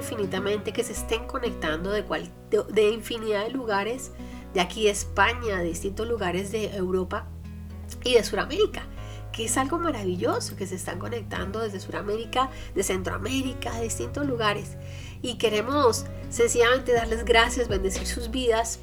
infinitamente 0.00 0.72
que 0.72 0.82
se 0.82 0.92
estén 0.92 1.26
conectando 1.26 1.90
de, 1.90 2.04
de, 2.72 2.90
infinidad 2.90 3.44
de 3.44 3.50
lugares, 3.50 4.12
de 4.54 4.60
aquí 4.60 4.84
de 4.84 4.90
España, 4.90 5.58
de 5.58 5.64
distintos 5.64 6.08
lugares 6.08 6.50
de 6.52 6.74
Europa 6.74 7.26
y 8.04 8.14
de 8.14 8.24
Sudamérica 8.24 8.82
que 9.32 9.44
es 9.44 9.56
algo 9.56 9.78
maravilloso, 9.78 10.56
que 10.56 10.66
se 10.66 10.74
están 10.74 10.98
conectando 10.98 11.60
desde 11.60 11.78
Sudamérica, 11.78 12.50
de 12.74 12.82
Centroamérica, 12.82 13.72
de 13.76 13.84
distintos 13.84 14.26
lugares. 14.26 14.76
Y 15.22 15.38
queremos 15.38 16.04
sencillamente 16.30 16.92
darles 16.92 17.24
gracias, 17.24 17.68
bendecir 17.68 18.06
sus 18.06 18.30
vidas 18.30 18.80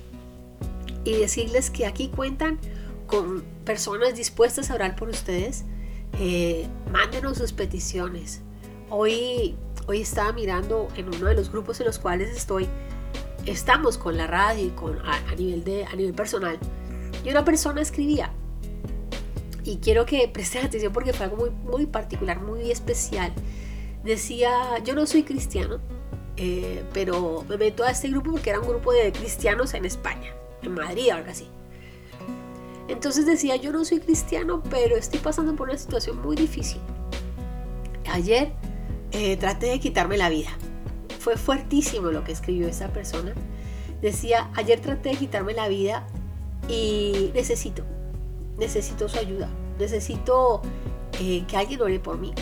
y 1.03 1.13
decirles 1.17 1.69
que 1.69 1.85
aquí 1.85 2.07
cuentan 2.07 2.59
con 3.07 3.43
personas 3.65 4.15
dispuestas 4.15 4.71
a 4.71 4.75
orar 4.75 4.95
por 4.95 5.09
ustedes. 5.09 5.65
Eh, 6.19 6.67
mándenos 6.91 7.37
sus 7.37 7.51
peticiones. 7.51 8.41
Hoy, 8.89 9.57
hoy 9.87 10.01
estaba 10.01 10.33
mirando 10.33 10.89
en 10.95 11.07
uno 11.07 11.27
de 11.27 11.33
los 11.33 11.51
grupos 11.51 11.79
en 11.79 11.87
los 11.87 11.97
cuales 11.97 12.35
estoy, 12.35 12.67
estamos 13.45 13.97
con 13.97 14.17
la 14.17 14.27
radio 14.27 14.65
y 14.65 14.69
con, 14.69 14.99
a, 14.99 15.33
nivel, 15.35 15.63
de, 15.63 15.85
a 15.85 15.95
nivel 15.95 16.13
personal. 16.13 16.59
Y 17.25 17.29
una 17.29 17.43
persona 17.43 17.81
escribía, 17.81 18.31
y 19.63 19.77
quiero 19.77 20.05
que 20.05 20.27
presten 20.27 20.65
atención 20.65 20.93
porque 20.93 21.13
fue 21.13 21.25
algo 21.25 21.37
muy, 21.37 21.49
muy 21.49 21.85
particular, 21.85 22.41
muy 22.41 22.71
especial. 22.71 23.33
Decía, 24.03 24.51
yo 24.83 24.95
no 24.95 25.05
soy 25.05 25.23
cristiano, 25.23 25.79
eh, 26.37 26.85
pero 26.93 27.43
me 27.49 27.57
meto 27.57 27.83
a 27.83 27.91
este 27.91 28.09
grupo 28.09 28.31
porque 28.31 28.49
era 28.49 28.59
un 28.59 28.67
grupo 28.67 28.93
de 28.93 29.11
cristianos 29.11 29.73
en 29.73 29.85
España, 29.85 30.33
en 30.61 30.73
Madrid, 30.73 31.09
algo 31.09 31.29
así. 31.29 31.47
Entonces 32.87 33.25
decía, 33.25 33.57
yo 33.57 33.73
no 33.73 33.83
soy 33.83 33.99
cristiano, 33.99 34.63
pero 34.69 34.95
estoy 34.95 35.19
pasando 35.19 35.53
por 35.55 35.67
una 35.67 35.77
situación 35.77 36.21
muy 36.21 36.37
difícil. 36.37 36.79
Ayer 38.09 38.53
eh, 39.11 39.37
traté 39.37 39.67
de 39.67 39.79
quitarme 39.79 40.17
la 40.17 40.29
vida. 40.29 40.49
Fue 41.19 41.37
fuertísimo 41.37 42.11
lo 42.11 42.23
que 42.23 42.31
escribió 42.31 42.67
esa 42.67 42.89
persona. 42.89 43.33
Decía, 44.01 44.49
ayer 44.55 44.79
traté 44.79 45.09
de 45.09 45.15
quitarme 45.15 45.53
la 45.53 45.67
vida 45.67 46.05
y 46.67 47.31
necesito, 47.33 47.83
necesito 48.57 49.09
su 49.09 49.17
ayuda. 49.17 49.49
Necesito 49.79 50.61
eh, 51.19 51.43
que 51.47 51.57
alguien 51.57 51.81
ore 51.81 51.99
por 51.99 52.17
mí. 52.17 52.33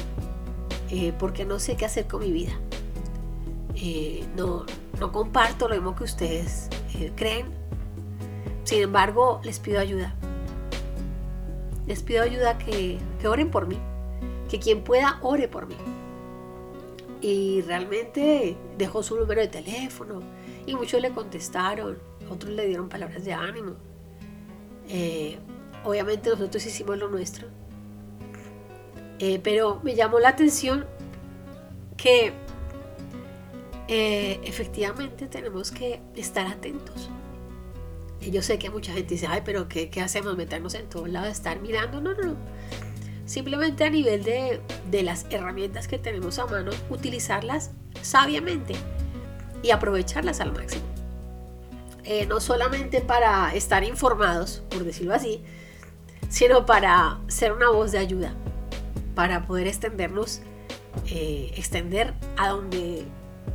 Eh, 0.92 1.14
porque 1.18 1.46
no 1.46 1.60
sé 1.60 1.76
qué 1.76 1.86
hacer 1.86 2.08
con 2.08 2.22
mi 2.22 2.32
vida. 2.32 2.54
no, 4.36 4.66
no 5.00 5.12
comparto 5.12 5.68
lo 5.68 5.76
mismo 5.76 5.96
que 5.96 6.04
ustedes 6.04 6.70
creen. 7.16 7.48
Sin 8.64 8.82
embargo, 8.82 9.42
les 9.44 9.60
pido 9.60 9.80
ayuda 9.80 10.16
les 11.88 12.02
pido 12.02 12.24
ayuda 12.24 12.58
que, 12.58 12.98
que 13.20 13.28
oren 13.28 13.50
por 13.52 13.68
mí, 13.68 13.78
que 14.50 14.60
quien 14.60 14.84
pueda 14.84 15.20
ore 15.22 15.48
por 15.48 15.68
mí. 15.68 15.76
Y 17.22 17.62
realmente 17.62 18.58
dejó 18.78 19.02
su 19.02 19.18
número 19.18 19.42
de 19.42 19.48
teléfono 19.48 20.22
y 20.66 20.76
muchos 20.76 21.02
le 21.02 21.12
contestaron, 21.12 21.98
otros 22.30 22.52
le 22.52 22.68
dieron 22.68 22.90
palabras 22.90 23.24
de 23.26 23.34
ánimo. 23.34 23.76
Eh, 24.88 25.38
obviamente 25.84 26.30
nosotros 26.30 26.66
hicimos 26.66 26.98
lo 26.98 27.10
nuestro. 27.10 27.48
Eh, 29.20 29.40
pero 29.44 29.80
me 29.84 29.96
llamó 29.96 30.20
la 30.20 30.30
atención 30.30 30.86
que 31.96 32.34
eh, 33.88 34.40
efectivamente 34.44 35.28
tenemos 35.28 35.72
que 35.72 36.02
estar 36.16 36.48
atentos 36.48 37.10
yo 38.32 38.42
sé 38.42 38.58
que 38.58 38.70
mucha 38.70 38.94
gente 38.94 39.16
dice, 39.16 39.28
ay, 39.28 39.42
pero 39.46 39.68
¿qué, 39.68 39.90
qué 39.90 40.02
hacemos? 40.02 40.36
Meternos 40.36 40.74
en 40.76 40.88
todos 40.88 41.10
lados, 41.10 41.30
estar 41.30 41.60
mirando. 41.60 42.02
No, 42.02 42.14
no, 42.14 42.24
no. 42.24 42.36
Simplemente 43.26 43.84
a 43.84 43.90
nivel 43.90 44.24
de, 44.24 44.62
de 44.92 45.04
las 45.04 45.26
herramientas 45.30 45.88
que 45.88 45.98
tenemos 45.98 46.38
a 46.40 46.46
mano, 46.46 46.72
utilizarlas 46.90 47.72
sabiamente 48.02 48.76
y 49.64 49.72
aprovecharlas 49.72 50.42
al 50.42 50.54
máximo. 50.54 50.84
Eh, 52.04 52.28
no 52.28 52.40
solamente 52.40 53.02
para 53.02 53.54
estar 53.56 53.84
informados, 53.84 54.62
por 54.70 54.84
decirlo 54.84 55.16
así, 55.16 55.44
sino 56.30 56.68
para 56.68 57.20
ser 57.28 57.52
una 57.52 57.72
voz 57.72 57.92
de 57.92 57.98
ayuda, 57.98 58.36
para 59.16 59.48
poder 59.48 59.66
extendernos, 59.68 60.42
eh, 61.08 61.52
extender 61.56 62.14
a 62.38 62.50
donde 62.50 63.06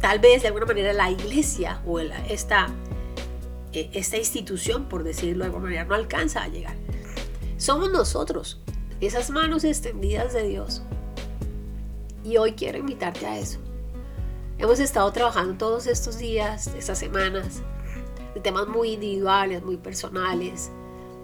tal 0.01 0.19
vez 0.19 0.43
de 0.43 0.49
alguna 0.49 0.67
manera 0.67 0.93
la 0.93 1.11
iglesia 1.11 1.81
o 1.87 2.01
esta 2.01 2.69
e, 3.73 3.91
esta 3.93 4.17
institución, 4.17 4.89
por 4.89 5.05
decirlo 5.05 5.45
de 5.45 5.47
alguna 5.47 5.65
manera, 5.65 5.85
no 5.85 5.95
alcanza 5.95 6.43
a 6.43 6.49
llegar. 6.49 6.75
Somos 7.57 7.91
nosotros, 7.91 8.61
esas 9.01 9.31
manos 9.31 9.65
extendidas 9.65 10.33
de 10.33 10.49
Dios. 10.49 10.83
Y 12.25 12.37
hoy 12.37 12.53
quiero 12.53 12.79
invitarte 12.79 13.27
a 13.27 13.39
eso. 13.39 13.59
Hemos 14.59 14.79
estado 14.79 15.11
trabajando 15.13 15.55
todos 15.55 15.87
estos 15.87 16.19
días, 16.19 16.67
estas 16.69 16.99
semanas, 16.99 17.63
de 18.35 18.41
temas 18.41 18.69
muy 18.69 18.93
individuales, 18.93 19.63
muy 19.63 19.79
personales, 19.79 20.71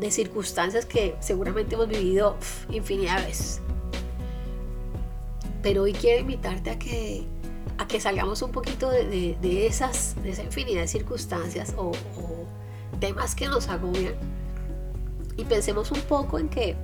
de 0.01 0.11
circunstancias 0.11 0.87
que 0.87 1.17
seguramente 1.21 1.75
hemos 1.75 1.89
vivido 1.89 2.37
infinidad 2.71 3.21
de 3.21 3.27
veces. 3.27 3.61
Pero 5.63 5.83
hoy 5.83 5.93
quiero 5.93 6.21
invitarte 6.21 6.71
a 6.71 6.79
que 6.79 7.27
a 7.79 7.87
que 7.87 8.01
salgamos 8.01 8.43
un 8.43 8.53
poquito 8.53 8.91
de, 8.91 9.67
esas, 9.67 10.17
de 10.23 10.31
esa 10.31 10.43
infinidad 10.43 10.83
de 10.83 10.89
circunstancias 10.89 11.75
o, 11.77 11.93
temas 13.01 13.35
que 13.35 13.47
nos 13.47 13.69
agobian 13.69 14.15
y 15.37 15.45
pensemos 15.45 15.91
un 15.91 16.01
poco 16.03 16.39
en 16.39 16.49
que, 16.49 16.75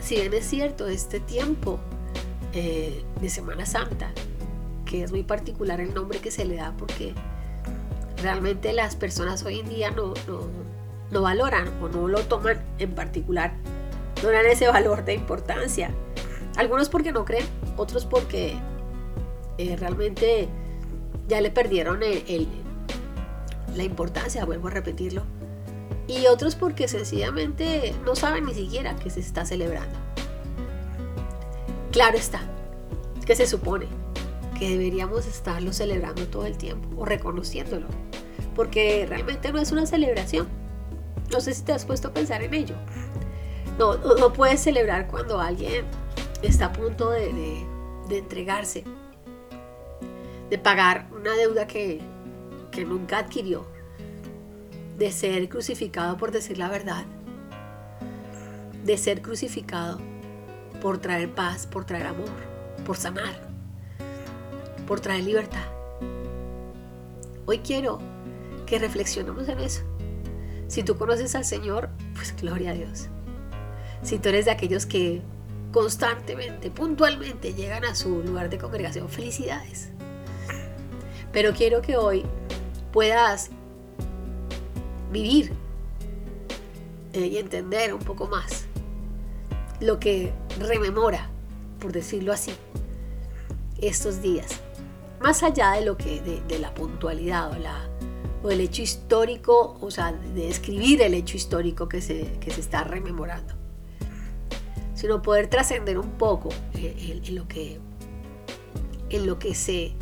si 0.00 0.16
bien 0.16 0.32
es 0.34 0.46
cierto, 0.46 0.86
este 0.86 1.20
tiempo 1.20 1.78
eh, 2.52 3.04
de 3.20 3.28
Semana 3.28 3.66
Santa, 3.66 4.12
que 4.84 5.02
es 5.02 5.10
muy 5.10 5.22
particular 5.22 5.80
el 5.80 5.92
nombre 5.94 6.18
que 6.18 6.30
se 6.30 6.44
le 6.44 6.56
da 6.56 6.74
porque 6.76 7.14
realmente 8.22 8.72
las 8.72 8.96
personas 8.96 9.44
hoy 9.44 9.60
en 9.60 9.68
día 9.68 9.90
no, 9.90 10.14
no 11.10 11.22
valoran 11.22 11.68
o 11.82 11.88
no 11.88 12.08
lo 12.08 12.20
toman 12.20 12.64
en 12.78 12.94
particular, 12.94 13.52
no 14.22 14.30
dan 14.30 14.46
ese 14.46 14.68
valor 14.68 15.04
de 15.04 15.14
importancia. 15.14 15.90
Algunos 16.56 16.88
porque 16.88 17.12
no 17.12 17.24
creen, 17.24 17.46
otros 17.76 18.04
porque 18.04 18.56
eh, 19.58 19.76
realmente 19.76 20.48
ya 21.28 21.40
le 21.40 21.50
perdieron 21.50 22.00
la 23.74 23.82
importancia, 23.82 24.44
vuelvo 24.44 24.68
a 24.68 24.70
repetirlo. 24.70 25.22
Y 26.08 26.26
otros 26.26 26.56
porque 26.56 26.88
sencillamente 26.88 27.94
no 28.04 28.16
saben 28.16 28.46
ni 28.46 28.54
siquiera 28.54 28.96
que 28.96 29.10
se 29.10 29.20
está 29.20 29.46
celebrando. 29.46 29.94
Claro 31.92 32.16
está, 32.16 32.40
que 33.24 33.36
se 33.36 33.46
supone 33.46 33.86
que 34.58 34.70
deberíamos 34.70 35.26
estarlo 35.26 35.72
celebrando 35.72 36.26
todo 36.26 36.46
el 36.46 36.58
tiempo 36.58 36.88
o 37.00 37.04
reconociéndolo, 37.04 37.86
porque 38.56 39.06
realmente 39.08 39.52
no 39.52 39.60
es 39.60 39.70
una 39.70 39.86
celebración. 39.86 40.48
No 41.30 41.40
sé 41.40 41.54
si 41.54 41.62
te 41.62 41.72
has 41.72 41.84
puesto 41.84 42.08
a 42.08 42.12
pensar 42.12 42.42
en 42.42 42.54
ello. 42.54 42.74
No, 43.78 43.96
no, 43.96 44.32
puedes 44.32 44.60
celebrar 44.60 45.06
cuando 45.06 45.38
alguien 45.38 45.84
está 46.42 46.66
a 46.66 46.72
punto 46.72 47.10
de 47.10 47.64
entregarse 48.10 48.82
de 50.50 50.58
pagar 50.58 51.08
una 51.12 51.34
deuda 51.34 51.66
que, 51.66 52.00
nunca 52.86 53.18
adquirió, 53.18 53.66
de 54.98 55.12
ser 55.12 55.48
crucificado 55.48 56.16
por 56.16 56.32
decir 56.32 56.58
la 56.58 56.68
verdad, 56.68 57.04
de 58.84 58.98
ser 58.98 59.22
crucificado 59.22 60.00
por 60.82 60.98
traer 60.98 61.32
paz, 61.32 61.66
por 61.66 61.84
traer 61.84 62.08
amor, 62.08 62.30
por 62.84 62.96
sanar, 62.96 63.48
por 64.88 64.98
traer 64.98 65.22
libertad. 65.22 65.64
Hoy 67.46 67.60
quiero 67.60 68.00
que 68.66 68.78
reflexionemos 68.80 69.48
en 69.48 69.60
eso. 69.60 69.82
Si 70.66 70.82
tú 70.82 70.98
conoces 70.98 71.34
al 71.36 71.44
Señor, 71.44 71.90
pues 72.14 72.34
gloria 72.36 72.72
a 72.72 72.74
Dios. 72.74 73.08
Si 74.02 74.18
tú 74.18 74.30
eres 74.30 74.46
de 74.46 74.50
aquellos 74.50 74.84
que 74.84 75.22
constantemente, 75.72 76.70
puntualmente 76.72 77.54
llegan 77.54 77.84
a 77.84 77.94
su 77.94 78.22
lugar 78.22 78.50
de 78.50 78.58
congregación, 78.58 79.08
felicidades. 79.08 79.90
Pero 81.32 81.52
quiero 81.52 81.82
que 81.82 81.96
hoy 81.96 82.24
puedas 82.92 83.50
vivir 85.10 85.52
eh, 87.12 87.26
y 87.26 87.38
entender 87.38 87.94
un 87.94 88.00
poco 88.00 88.26
más 88.26 88.66
lo 89.80 90.00
que 90.00 90.32
rememora, 90.58 91.30
por 91.78 91.92
decirlo 91.92 92.32
así, 92.32 92.52
estos 93.80 94.20
días. 94.22 94.60
Más 95.20 95.42
allá 95.42 95.72
de 95.72 95.84
lo 95.84 95.96
que, 95.96 96.20
de, 96.20 96.58
la 96.58 96.74
puntualidad 96.74 97.52
o, 97.52 97.58
la, 97.58 97.88
o 98.42 98.50
el 98.50 98.60
hecho 98.60 98.82
histórico, 98.82 99.76
o 99.80 99.90
sea, 99.90 100.12
de 100.12 100.48
escribir 100.48 101.02
el 101.02 101.14
hecho 101.14 101.36
histórico 101.36 101.88
que 101.88 102.00
se, 102.00 102.38
que 102.40 102.50
se 102.50 102.60
está 102.60 102.84
rememorando, 102.84 103.54
sino 104.94 105.22
poder 105.22 105.48
trascender 105.48 105.98
un 105.98 106.12
poco 106.12 106.50
eh, 106.74 107.20
en, 107.24 107.34
lo 107.34 107.48
que, 107.48 107.80
en 109.10 109.26
lo 109.26 109.38
que 109.38 109.54
se 109.54 109.94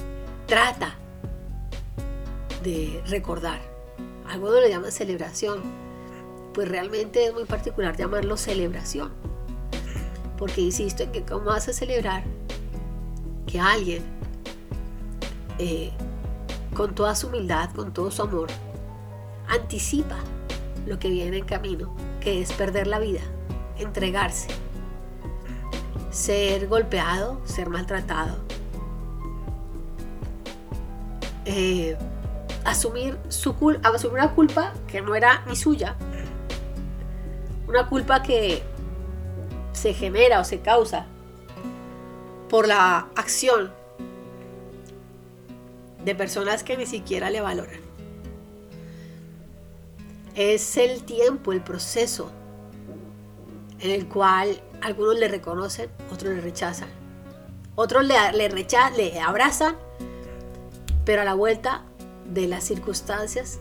trata 0.46 0.98
de 2.62 3.02
recordar. 3.06 3.75
Algunos 4.28 4.60
le 4.60 4.68
llaman 4.68 4.92
celebración, 4.92 5.62
pues 6.52 6.68
realmente 6.68 7.26
es 7.26 7.32
muy 7.32 7.44
particular 7.44 7.96
llamarlo 7.96 8.36
celebración. 8.36 9.12
Porque 10.38 10.60
insisto 10.60 11.02
en 11.02 11.12
que 11.12 11.22
cómo 11.22 11.46
vas 11.46 11.68
a 11.68 11.72
celebrar 11.72 12.24
que 13.46 13.60
alguien 13.60 14.02
eh, 15.58 15.92
con 16.74 16.94
toda 16.94 17.14
su 17.14 17.28
humildad, 17.28 17.70
con 17.74 17.92
todo 17.92 18.10
su 18.10 18.22
amor, 18.22 18.48
anticipa 19.48 20.18
lo 20.86 20.98
que 20.98 21.08
viene 21.08 21.38
en 21.38 21.44
camino, 21.44 21.94
que 22.20 22.42
es 22.42 22.52
perder 22.52 22.86
la 22.86 22.98
vida, 22.98 23.20
entregarse, 23.78 24.48
ser 26.10 26.68
golpeado, 26.68 27.40
ser 27.44 27.70
maltratado, 27.70 28.36
eh, 31.44 31.96
asumir, 32.66 33.18
su 33.28 33.50
asumir 33.82 34.14
una 34.14 34.34
culpa 34.34 34.72
que 34.88 35.00
no 35.00 35.14
era 35.14 35.44
ni 35.46 35.56
suya, 35.56 35.96
una 37.68 37.88
culpa 37.88 38.22
que 38.22 38.62
se 39.72 39.94
genera 39.94 40.40
o 40.40 40.44
se 40.44 40.60
causa 40.60 41.06
por 42.48 42.66
la 42.66 43.08
acción 43.14 43.72
de 46.04 46.14
personas 46.14 46.62
que 46.62 46.76
ni 46.76 46.86
siquiera 46.86 47.30
le 47.30 47.40
valoran. 47.40 47.80
Es 50.34 50.76
el 50.76 51.04
tiempo, 51.04 51.52
el 51.52 51.62
proceso 51.62 52.30
en 53.80 53.90
el 53.90 54.08
cual 54.08 54.60
algunos 54.82 55.18
le 55.18 55.28
reconocen, 55.28 55.90
otros 56.12 56.34
le 56.34 56.40
rechazan. 56.40 56.88
Otros 57.74 58.04
le, 58.06 58.14
le, 58.32 58.48
le 58.48 59.20
abrazan, 59.20 59.76
pero 61.04 61.22
a 61.22 61.24
la 61.24 61.34
vuelta 61.34 61.84
de 62.32 62.46
las 62.46 62.64
circunstancias 62.64 63.58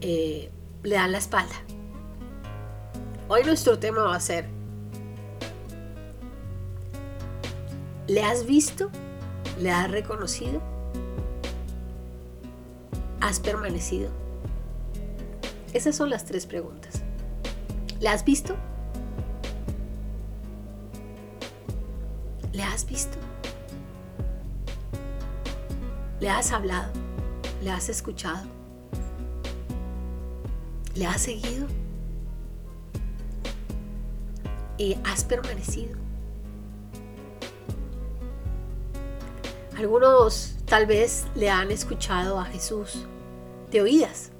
eh, 0.00 0.50
le 0.82 0.94
dan 0.94 1.12
la 1.12 1.18
espalda. 1.18 1.54
Hoy 3.28 3.44
nuestro 3.44 3.78
tema 3.78 4.02
va 4.02 4.16
a 4.16 4.20
ser, 4.20 4.48
¿le 8.06 8.22
has 8.22 8.46
visto? 8.46 8.90
¿Le 9.60 9.70
has 9.70 9.90
reconocido? 9.90 10.60
¿Has 13.20 13.38
permanecido? 13.38 14.10
Esas 15.72 15.94
son 15.94 16.10
las 16.10 16.24
tres 16.24 16.46
preguntas. 16.46 17.02
¿Le 18.00 18.08
has 18.08 18.24
visto? 18.24 18.56
¿Le 22.52 22.62
has 22.62 22.84
visto? 22.86 23.16
¿Le 26.18 26.28
has 26.28 26.50
hablado? 26.52 27.09
¿Le 27.60 27.70
has 27.70 27.90
escuchado? 27.90 28.46
¿Le 30.94 31.06
has 31.06 31.20
seguido? 31.20 31.66
¿Y 34.78 34.96
has 35.04 35.24
permanecido? 35.24 35.98
Algunos 39.76 40.56
tal 40.64 40.86
vez 40.86 41.26
le 41.34 41.50
han 41.50 41.70
escuchado 41.70 42.40
a 42.40 42.44
Jesús 42.46 43.06
de 43.70 43.82
oídas, 43.82 44.30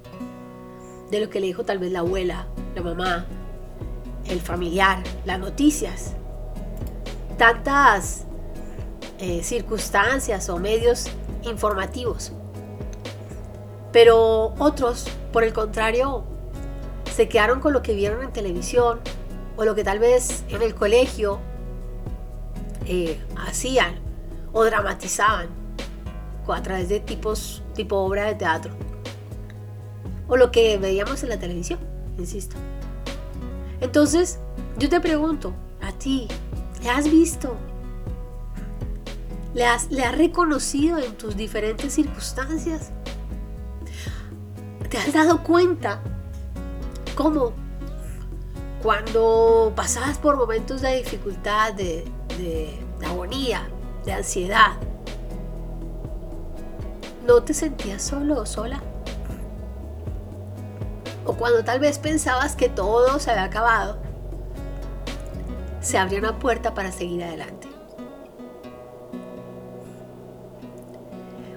de 1.11 1.19
lo 1.19 1.29
que 1.29 1.39
le 1.39 1.47
dijo 1.47 1.63
tal 1.63 1.77
vez 1.77 1.91
la 1.91 1.99
abuela, 1.99 2.47
la 2.75 2.81
mamá, 2.81 3.25
el 4.25 4.41
familiar, 4.41 5.03
las 5.25 5.39
noticias, 5.39 6.13
tantas 7.37 8.25
eh, 9.19 9.43
circunstancias 9.43 10.49
o 10.49 10.57
medios 10.57 11.07
informativos. 11.43 12.33
Pero 13.91 14.53
otros, 14.57 15.05
por 15.33 15.43
el 15.43 15.53
contrario, 15.53 16.23
se 17.13 17.27
quedaron 17.27 17.59
con 17.59 17.73
lo 17.73 17.81
que 17.81 17.93
vieron 17.93 18.23
en 18.23 18.31
televisión 18.31 19.01
o 19.57 19.65
lo 19.65 19.75
que 19.75 19.83
tal 19.83 19.99
vez 19.99 20.43
en 20.49 20.61
el 20.61 20.73
colegio 20.73 21.39
eh, 22.85 23.19
hacían 23.37 23.95
o 24.53 24.63
dramatizaban 24.63 25.49
a 26.47 26.61
través 26.61 26.89
de 26.89 26.99
tipos, 26.99 27.63
tipo 27.75 27.95
obra 27.95 28.25
de 28.25 28.35
teatro 28.35 28.73
o 30.27 30.35
lo 30.35 30.51
que 30.51 30.77
veíamos 30.77 31.23
en 31.23 31.29
la 31.29 31.39
televisión, 31.39 31.79
insisto. 32.17 32.55
Entonces, 33.79 34.39
yo 34.77 34.89
te 34.89 34.99
pregunto, 34.99 35.53
a 35.81 35.91
ti, 35.91 36.27
¿le 36.83 36.89
has 36.89 37.09
visto 37.09 37.55
¿Le 39.53 39.65
has, 39.65 39.89
reconocido 40.17 40.97
en 40.97 41.17
tus 41.17 41.35
diferentes 41.35 41.93
circunstancias? 41.93 42.91
¿Te 44.91 44.97
has 44.97 45.13
dado 45.13 45.41
cuenta 45.41 46.01
cómo 47.15 47.53
cuando 48.83 49.71
pasabas 49.73 50.17
por 50.17 50.35
momentos 50.35 50.81
de 50.81 50.97
dificultad, 50.97 51.73
de, 51.73 52.03
de 52.37 52.77
agonía, 53.05 53.69
de 54.03 54.11
ansiedad, 54.11 54.73
no 57.25 57.41
te 57.41 57.53
sentías 57.53 58.01
solo 58.03 58.41
o 58.41 58.45
sola? 58.45 58.83
O 61.25 61.35
cuando 61.35 61.63
tal 61.63 61.79
vez 61.79 61.97
pensabas 61.97 62.57
que 62.57 62.67
todo 62.67 63.17
se 63.17 63.31
había 63.31 63.45
acabado, 63.45 63.97
se 65.79 65.97
abrió 65.97 66.19
una 66.19 66.37
puerta 66.37 66.73
para 66.73 66.91
seguir 66.91 67.23
adelante. 67.23 67.69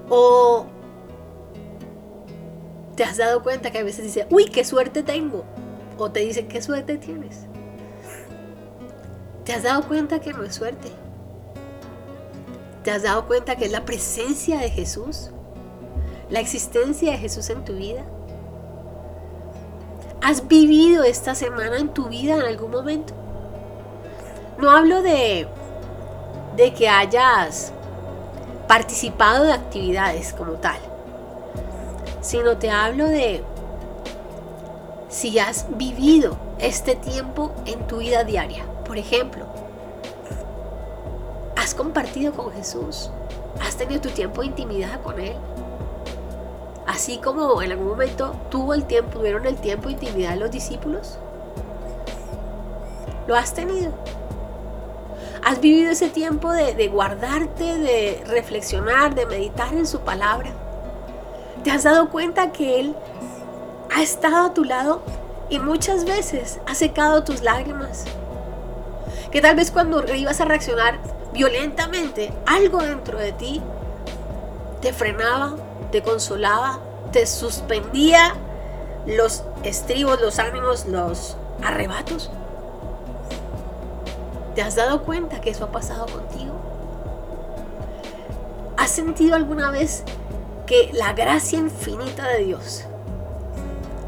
O 0.08 0.66
te 2.96 3.04
has 3.04 3.16
dado 3.16 3.42
cuenta 3.42 3.70
que 3.70 3.78
a 3.78 3.84
veces 3.84 4.04
dice, 4.04 4.26
uy, 4.30 4.46
qué 4.46 4.64
suerte 4.64 5.02
tengo. 5.02 5.44
O 5.98 6.10
te 6.10 6.20
dice, 6.20 6.46
qué 6.46 6.62
suerte 6.62 6.96
tienes. 6.96 7.46
¿Te 9.44 9.52
has 9.52 9.62
dado 9.62 9.86
cuenta 9.86 10.20
que 10.20 10.32
no 10.32 10.42
es 10.44 10.54
suerte? 10.54 10.88
¿Te 12.82 12.90
has 12.90 13.02
dado 13.02 13.26
cuenta 13.26 13.56
que 13.56 13.66
es 13.66 13.72
la 13.72 13.84
presencia 13.84 14.58
de 14.58 14.70
Jesús? 14.70 15.30
La 16.30 16.40
existencia 16.40 17.12
de 17.12 17.18
Jesús 17.18 17.50
en 17.50 17.64
tu 17.64 17.74
vida. 17.74 18.04
¿Has 20.22 20.48
vivido 20.48 21.04
esta 21.04 21.34
semana 21.34 21.78
en 21.78 21.92
tu 21.92 22.08
vida 22.08 22.34
en 22.34 22.42
algún 22.42 22.70
momento? 22.70 23.14
No 24.58 24.70
hablo 24.70 25.02
de, 25.02 25.46
de 26.56 26.72
que 26.72 26.88
hayas 26.88 27.72
participado 28.66 29.44
de 29.44 29.52
actividades 29.52 30.32
como 30.32 30.52
tal, 30.52 30.78
sino 32.24 32.56
te 32.56 32.70
hablo 32.70 33.06
de 33.06 33.44
si 35.10 35.38
has 35.38 35.66
vivido 35.76 36.38
este 36.58 36.96
tiempo 36.96 37.52
en 37.66 37.86
tu 37.86 37.98
vida 37.98 38.24
diaria. 38.24 38.64
Por 38.86 38.96
ejemplo, 38.96 39.44
has 41.54 41.74
compartido 41.74 42.32
con 42.32 42.50
Jesús, 42.52 43.10
has 43.60 43.76
tenido 43.76 44.00
tu 44.00 44.08
tiempo 44.08 44.40
de 44.40 44.48
intimidad 44.48 45.02
con 45.02 45.20
Él. 45.20 45.36
Así 46.86 47.18
como 47.18 47.60
en 47.60 47.72
algún 47.72 47.88
momento 47.88 48.34
tuvo 48.50 48.72
el 48.72 48.84
tiempo, 48.84 49.18
tuvieron 49.18 49.46
el 49.46 49.56
tiempo 49.56 49.88
de 49.88 49.92
intimidad 49.92 50.36
los 50.36 50.50
discípulos. 50.50 51.18
¿Lo 53.26 53.36
has 53.36 53.52
tenido? 53.52 53.92
¿Has 55.44 55.60
vivido 55.60 55.90
ese 55.90 56.08
tiempo 56.08 56.50
de, 56.52 56.88
guardarte, 56.88 57.78
de 57.78 58.24
reflexionar, 58.26 59.14
de 59.14 59.26
meditar 59.26 59.74
en 59.74 59.86
su 59.86 60.00
palabra? 60.00 60.63
¿Te 61.64 61.70
has 61.70 61.82
dado 61.82 62.10
cuenta 62.10 62.52
que 62.52 62.78
Él 62.78 62.94
ha 63.90 64.02
estado 64.02 64.48
a 64.48 64.52
tu 64.52 64.64
lado 64.64 65.00
y 65.48 65.58
muchas 65.58 66.04
veces 66.04 66.60
ha 66.66 66.74
secado 66.74 67.24
tus 67.24 67.40
lágrimas? 67.40 68.04
Que 69.30 69.40
tal 69.40 69.56
vez 69.56 69.70
cuando 69.70 70.04
ibas 70.14 70.42
a 70.42 70.44
reaccionar 70.44 70.98
violentamente, 71.32 72.34
algo 72.44 72.82
dentro 72.82 73.18
de 73.18 73.32
ti 73.32 73.62
te 74.82 74.92
frenaba, 74.92 75.54
te 75.90 76.02
consolaba, 76.02 76.80
te 77.12 77.26
suspendía 77.26 78.34
los 79.06 79.44
estribos, 79.62 80.20
los 80.20 80.38
ánimos, 80.38 80.84
los 80.84 81.38
arrebatos. 81.62 82.30
¿Te 84.54 84.60
has 84.60 84.76
dado 84.76 85.02
cuenta 85.02 85.40
que 85.40 85.48
eso 85.48 85.64
ha 85.64 85.72
pasado 85.72 86.04
contigo? 86.04 86.52
¿Has 88.76 88.90
sentido 88.90 89.34
alguna 89.34 89.70
vez 89.70 90.04
que 90.66 90.90
la 90.92 91.12
gracia 91.12 91.58
infinita 91.58 92.28
de 92.28 92.44
Dios 92.44 92.84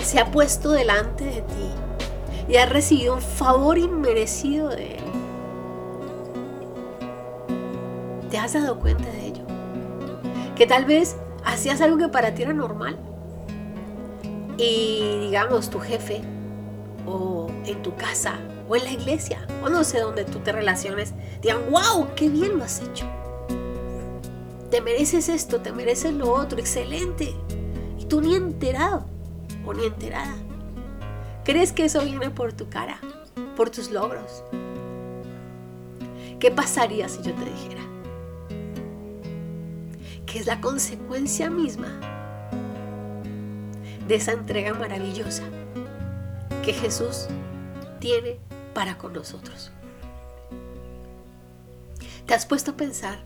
se 0.03 0.19
ha 0.19 0.31
puesto 0.31 0.71
delante 0.71 1.25
de 1.25 1.43
ti 1.43 1.71
y 2.49 2.57
has 2.57 2.69
recibido 2.69 3.15
un 3.15 3.23
favor 3.23 3.79
inmerecido 3.79 4.69
de 4.69 4.97
Él? 4.97 5.05
¿Te 8.31 8.39
has 8.39 8.55
dado 8.55 8.79
cuenta 8.79 9.09
de 9.11 9.27
ello? 9.27 9.45
Que 10.55 10.67
tal 10.67 10.85
vez 10.85 11.17
hacías 11.45 11.81
algo 11.81 11.99
que 11.99 12.09
para 12.09 12.35
ti 12.35 12.43
era 12.43 12.53
normal 12.53 12.99
y 14.59 15.19
digamos 15.21 15.69
tu 15.71 15.81
jefe 15.81 16.23
o 17.07 17.49
en 17.65 17.83
tu 17.83 17.95
casa 17.95 18.39
o 18.69 18.77
en 18.77 18.85
la 18.85 18.91
iglesia 18.91 19.47
o 19.63 19.69
no 19.69 19.85
sé 19.85 20.01
dónde 20.01 20.25
tú 20.25 20.41
te 20.41 20.53
relaciones, 20.53 21.15
digan, 21.43 21.71
wow, 21.71 22.09
qué 22.17 22.29
bien 22.29 22.59
lo 22.59 22.65
has 22.65 22.81
hecho. 22.81 23.07
Te 24.71 24.81
mereces 24.81 25.29
esto, 25.29 25.61
te 25.61 25.73
mereces 25.73 26.13
lo 26.13 26.33
otro, 26.33 26.59
excelente. 26.59 27.35
Y 27.99 28.05
tú 28.07 28.21
ni 28.21 28.35
enterado 28.35 29.07
o 29.65 29.73
ni 29.73 29.85
enterada. 29.85 30.35
¿Crees 31.45 31.73
que 31.73 31.85
eso 31.85 32.03
viene 32.03 32.31
por 32.31 32.53
tu 32.53 32.69
cara, 32.69 33.01
por 33.57 33.71
tus 33.71 33.91
logros? 33.91 34.43
¿Qué 36.41 36.51
pasaría 36.51 37.09
si 37.09 37.23
yo 37.23 37.33
te 37.35 37.45
dijera 37.45 37.83
que 40.27 40.41
es 40.41 40.47
la 40.47 40.61
consecuencia 40.61 41.49
misma 41.49 42.01
de 44.07 44.15
esa 44.17 44.33
entrega 44.33 44.75
maravillosa 44.75 45.45
que 46.63 46.73
Jesús 46.73 47.27
tiene 48.01 48.39
para 48.75 48.99
con 48.99 49.13
nosotros. 49.13 49.71
¿Te 52.27 52.35
has 52.35 52.45
puesto 52.45 52.73
a 52.73 52.77
pensar 52.77 53.19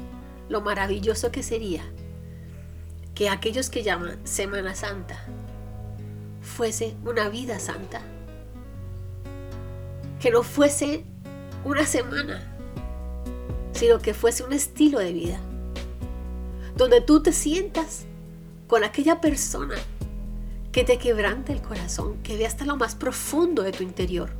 lo 0.51 0.61
maravilloso 0.61 1.31
que 1.31 1.43
sería 1.43 1.83
que 3.15 3.31
aquellos 3.31 3.71
que 3.71 3.83
llaman 3.83 4.19
Semana 4.25 4.75
Santa 4.75 5.25
fuese 6.41 6.97
una 7.05 7.29
vida 7.29 7.59
santa? 7.59 8.03
Que 10.21 10.31
no 10.31 10.43
fuese 10.43 11.05
una 11.65 11.87
semana, 11.87 12.43
sino 13.73 14.01
que 14.01 14.13
fuese 14.13 14.43
un 14.43 14.53
estilo 14.53 14.99
de 14.99 15.13
vida, 15.13 15.41
donde 16.77 17.01
tú 17.01 17.23
te 17.23 17.33
sientas 17.33 18.05
con 18.67 18.85
aquella 18.85 19.21
persona 19.21 19.77
que 20.73 20.85
te 20.85 20.99
quebrante 20.99 21.53
el 21.53 21.63
corazón, 21.63 22.23
que 22.23 22.37
ve 22.37 22.47
hasta 22.47 22.65
lo 22.65 22.77
más 22.77 22.95
profundo 22.95 23.63
de 23.63 23.73
tu 23.73 23.83
interior 23.83 24.31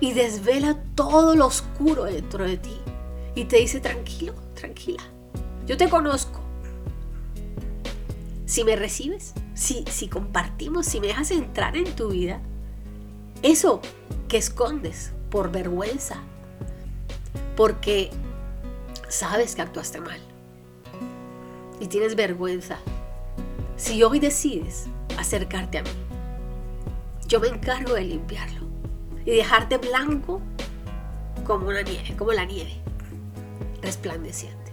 y 0.00 0.12
desvela 0.12 0.82
todo 0.94 1.34
lo 1.34 1.46
oscuro 1.46 2.04
dentro 2.04 2.44
de 2.44 2.56
ti 2.56 2.76
y 3.34 3.44
te 3.44 3.56
dice 3.56 3.80
tranquilo, 3.80 4.34
tranquila, 4.60 5.02
yo 5.66 5.76
te 5.76 5.88
conozco. 5.88 6.40
Si 8.44 8.64
me 8.64 8.76
recibes, 8.76 9.32
si, 9.54 9.84
si 9.90 10.08
compartimos, 10.08 10.86
si 10.86 11.00
me 11.00 11.06
dejas 11.06 11.30
entrar 11.30 11.76
en 11.76 11.94
tu 11.94 12.10
vida, 12.10 12.40
eso 13.42 13.80
que 14.28 14.36
escondes 14.36 15.12
por 15.30 15.50
vergüenza, 15.50 16.16
porque 17.56 18.10
sabes 19.08 19.54
que 19.54 19.62
actuaste 19.62 20.00
mal 20.00 20.20
y 21.80 21.86
tienes 21.86 22.16
vergüenza 22.16 22.78
si 23.76 24.02
hoy 24.02 24.20
decides 24.20 24.86
acercarte 25.16 25.78
a 25.78 25.82
mí, 25.82 25.90
yo 27.26 27.40
me 27.40 27.48
encargo 27.48 27.94
de 27.94 28.02
limpiarlo 28.02 28.66
y 29.24 29.30
dejarte 29.30 29.78
blanco 29.78 30.42
como 31.46 31.68
una 31.68 31.82
nieve, 31.82 32.14
como 32.16 32.32
la 32.32 32.44
nieve, 32.44 32.80
resplandeciente. 33.82 34.72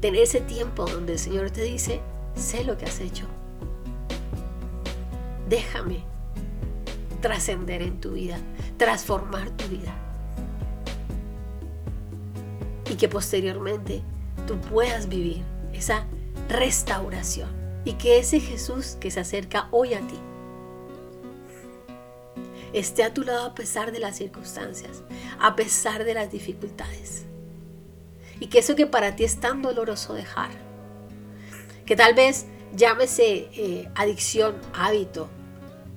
Tener 0.00 0.22
ese 0.22 0.40
tiempo 0.40 0.86
donde 0.86 1.14
el 1.14 1.18
Señor 1.18 1.50
te 1.50 1.62
dice, 1.62 2.00
sé 2.34 2.64
lo 2.64 2.78
que 2.78 2.86
has 2.86 3.00
hecho. 3.00 3.26
Déjame 5.48 6.04
trascender 7.20 7.82
en 7.82 8.00
tu 8.00 8.12
vida, 8.12 8.38
transformar 8.76 9.50
tu 9.50 9.66
vida. 9.68 9.94
Y 12.88 12.94
que 12.94 13.08
posteriormente 13.08 14.02
tú 14.46 14.58
puedas 14.60 15.08
vivir 15.08 15.42
esa 15.72 16.06
restauración 16.48 17.48
y 17.84 17.94
que 17.94 18.18
ese 18.18 18.40
Jesús 18.40 18.96
que 19.00 19.10
se 19.10 19.20
acerca 19.20 19.68
hoy 19.70 19.94
a 19.94 20.00
ti 20.00 20.18
esté 22.72 23.02
a 23.02 23.14
tu 23.14 23.22
lado 23.22 23.46
a 23.46 23.54
pesar 23.54 23.92
de 23.92 23.98
las 23.98 24.16
circunstancias, 24.16 25.02
a 25.38 25.56
pesar 25.56 26.04
de 26.04 26.14
las 26.14 26.30
dificultades. 26.30 27.24
Y 28.38 28.46
que 28.46 28.60
eso 28.60 28.74
que 28.76 28.86
para 28.86 29.16
ti 29.16 29.24
es 29.24 29.40
tan 29.40 29.62
doloroso 29.62 30.14
dejar, 30.14 30.50
que 31.84 31.96
tal 31.96 32.14
vez 32.14 32.46
llámese 32.74 33.48
eh, 33.52 33.88
adicción, 33.94 34.56
hábito, 34.72 35.28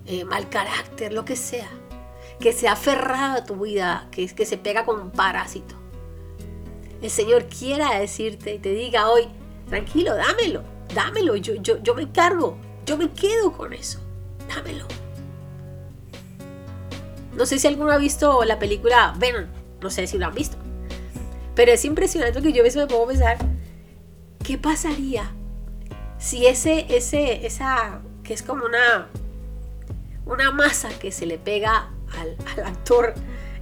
eh, 0.06 0.26
mal 0.26 0.50
carácter, 0.50 1.14
lo 1.14 1.24
que 1.24 1.36
sea, 1.36 1.70
que 2.40 2.52
se 2.52 2.68
ha 2.68 2.74
aferrado 2.74 3.38
a 3.38 3.46
tu 3.46 3.56
vida, 3.56 4.08
que, 4.12 4.28
que 4.28 4.46
se 4.46 4.58
pega 4.58 4.86
con 4.86 5.00
un 5.00 5.12
parásito. 5.12 5.76
El 7.02 7.10
Señor 7.10 7.46
quiera 7.46 8.00
decirte 8.00 8.56
y 8.56 8.60
te 8.60 8.70
diga 8.70 9.10
hoy, 9.10 9.30
Tranquilo, 9.68 10.16
dámelo, 10.16 10.64
dámelo, 10.94 11.36
yo, 11.36 11.56
yo, 11.56 11.82
yo 11.82 11.96
me 11.96 12.12
cargo, 12.12 12.58
yo 12.86 12.98
me 12.98 13.10
quedo 13.12 13.52
con 13.52 13.74
eso, 13.74 14.00
dámelo. 14.48 14.86
No 17.36 17.46
sé 17.46 17.60
si 17.60 17.68
alguno 17.68 17.92
ha 17.92 17.98
visto 17.98 18.44
la 18.44 18.60
película 18.60 19.14
Venom, 19.18 19.46
no 19.82 19.90
sé 19.90 20.08
si 20.08 20.18
lo 20.18 20.28
han 20.28 20.34
visto, 20.34 20.58
pero 21.56 21.72
es 21.72 21.86
impresionante 21.86 22.42
que 22.42 22.54
yo 22.54 22.64
a 22.64 22.66
me 22.66 22.88
puedo 22.88 23.08
pensar, 23.08 23.38
¿qué 24.44 24.58
pasaría 24.58 25.32
si 26.18 26.48
ese, 26.48 26.86
ese, 26.96 27.46
esa, 27.46 28.02
que 28.24 28.34
es 28.34 28.44
como 28.44 28.66
una, 28.66 29.10
una 30.26 30.52
masa 30.52 30.90
que 31.00 31.12
se 31.12 31.26
le 31.26 31.38
pega 31.38 31.92
al, 32.18 32.38
al 32.54 32.66
actor 32.66 33.14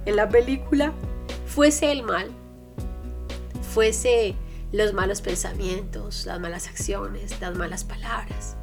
en 0.04 0.16
la 0.16 0.28
película, 0.28 0.92
fuese 1.46 1.92
el 1.92 2.02
mal, 2.02 2.30
fuese 3.72 4.36
los 4.70 4.92
malos 4.94 5.20
pensamientos, 5.20 6.24
las 6.26 6.40
malas 6.40 6.66
acciones, 6.68 7.40
las 7.40 7.56
malas 7.56 7.84
palabras. 7.84 8.56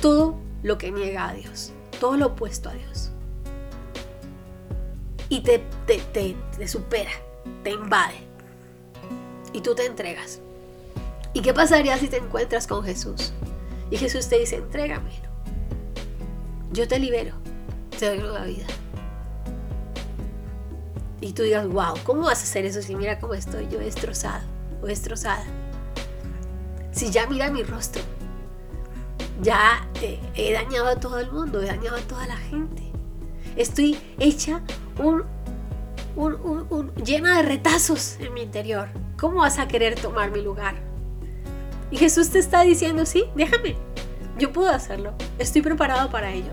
Todo 0.00 0.36
lo 0.62 0.78
que 0.78 0.90
niega 0.90 1.28
a 1.28 1.34
Dios, 1.34 1.72
todo 2.00 2.16
lo 2.16 2.26
opuesto 2.28 2.68
a 2.68 2.74
Dios. 2.74 3.12
Y 5.28 5.40
te, 5.40 5.62
te, 5.86 6.00
te, 6.12 6.68
supera, 6.68 7.10
te 7.62 7.70
invade. 7.70 8.16
Y 9.52 9.60
tú 9.60 9.74
te 9.74 9.86
entregas. 9.86 10.40
¿Y 11.32 11.42
qué 11.42 11.52
pasaría 11.52 11.96
si 11.98 12.08
te 12.08 12.16
encuentras 12.16 12.66
con 12.66 12.82
Jesús? 12.84 13.32
Y 13.90 13.96
Jesús 13.96 14.28
te 14.28 14.38
dice, 14.38 14.56
entrégamelo. 14.56 15.28
Yo 16.72 16.88
te 16.88 16.98
libero, 16.98 17.34
te 17.98 18.06
doy 18.06 18.18
nueva 18.18 18.44
vida. 18.44 18.66
Y 21.20 21.32
tú 21.32 21.42
digas, 21.42 21.66
wow, 21.66 21.94
¿cómo 22.04 22.22
vas 22.22 22.40
a 22.40 22.42
hacer 22.44 22.64
eso 22.64 22.80
si 22.82 22.94
mira 22.94 23.18
cómo 23.18 23.34
estoy 23.34 23.68
yo 23.68 23.78
destrozado? 23.78 24.58
o 24.82 24.86
destrozada. 24.86 25.44
Si 26.92 27.10
ya 27.10 27.26
mira 27.26 27.50
mi 27.50 27.62
rostro, 27.62 28.02
ya 29.40 29.86
he 30.34 30.52
dañado 30.52 30.88
a 30.88 30.96
todo 30.96 31.18
el 31.18 31.30
mundo, 31.30 31.62
he 31.62 31.66
dañado 31.66 31.96
a 31.96 32.00
toda 32.00 32.26
la 32.26 32.36
gente. 32.36 32.87
Estoy 33.58 33.98
hecha 34.20 34.62
un, 35.02 35.24
llena 37.04 37.38
de 37.38 37.42
retazos 37.42 38.16
en 38.20 38.32
mi 38.32 38.42
interior. 38.42 38.88
¿Cómo 39.18 39.40
vas 39.40 39.58
a 39.58 39.66
querer 39.66 39.96
tomar 39.96 40.30
mi 40.30 40.40
lugar? 40.40 40.76
Y 41.90 41.96
Jesús 41.96 42.30
te 42.30 42.38
está 42.38 42.62
diciendo, 42.62 43.04
sí, 43.04 43.24
déjame, 43.34 43.74
yo 44.38 44.52
puedo 44.52 44.70
hacerlo, 44.70 45.12
estoy 45.40 45.62
preparado 45.62 46.08
para 46.08 46.32
ello. 46.32 46.52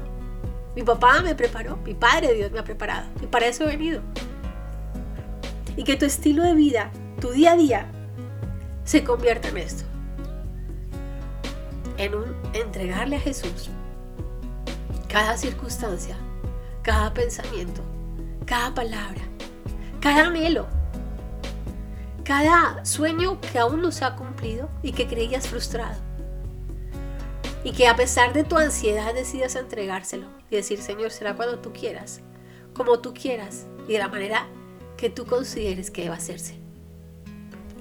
Mi 0.76 0.82
papá 0.82 1.22
me 1.22 1.36
preparó, 1.36 1.78
mi 1.78 1.94
Padre 1.94 2.34
Dios 2.34 2.52
me 2.52 2.58
ha 2.58 2.64
preparado 2.64 3.08
y 3.22 3.28
para 3.28 3.46
eso 3.46 3.66
he 3.66 3.68
venido. 3.68 4.02
Y 5.78 5.84
que 5.84 5.98
tu 5.98 6.06
estilo 6.06 6.42
de 6.42 6.56
vida, 6.56 6.90
tu 7.22 7.30
día 7.30 7.52
a 7.52 7.56
día, 7.56 7.92
se 8.84 9.04
convierta 9.04 9.50
en 9.50 9.58
esto. 9.58 9.84
En 11.98 12.16
un 12.16 12.36
entregarle 12.54 13.18
a 13.18 13.20
Jesús 13.20 13.70
cada 15.08 15.38
circunstancia, 15.38 16.18
cada 16.86 17.12
pensamiento, 17.16 17.82
cada 18.46 18.76
palabra, 18.76 19.24
cada 20.00 20.28
anhelo, 20.28 20.68
cada 22.24 22.86
sueño 22.86 23.42
que 23.42 23.58
aún 23.58 23.82
no 23.82 23.92
se 23.92 24.06
ha 24.06 24.16
cumplido 24.16 24.70
y 24.84 24.92
que 24.92 25.08
creías 25.08 25.48
frustrado. 25.48 26.00
Y 27.64 27.72
que 27.72 27.88
a 27.88 27.96
pesar 27.96 28.34
de 28.34 28.44
tu 28.44 28.56
ansiedad 28.60 29.16
decidas 29.16 29.56
entregárselo 29.56 30.28
y 30.52 30.58
decir, 30.58 30.80
Señor, 30.80 31.10
será 31.10 31.36
cuando 31.36 31.58
tú 31.58 31.74
quieras, 31.74 32.22
como 32.76 33.00
tú 33.00 33.16
quieras 33.16 33.66
y 33.88 33.94
de 33.94 34.00
la 34.00 34.08
manera 34.08 34.46
que 34.96 35.10
tú 35.10 35.26
consideres 35.26 35.90
que 35.90 36.04
deba 36.04 36.18
hacerse 36.18 36.60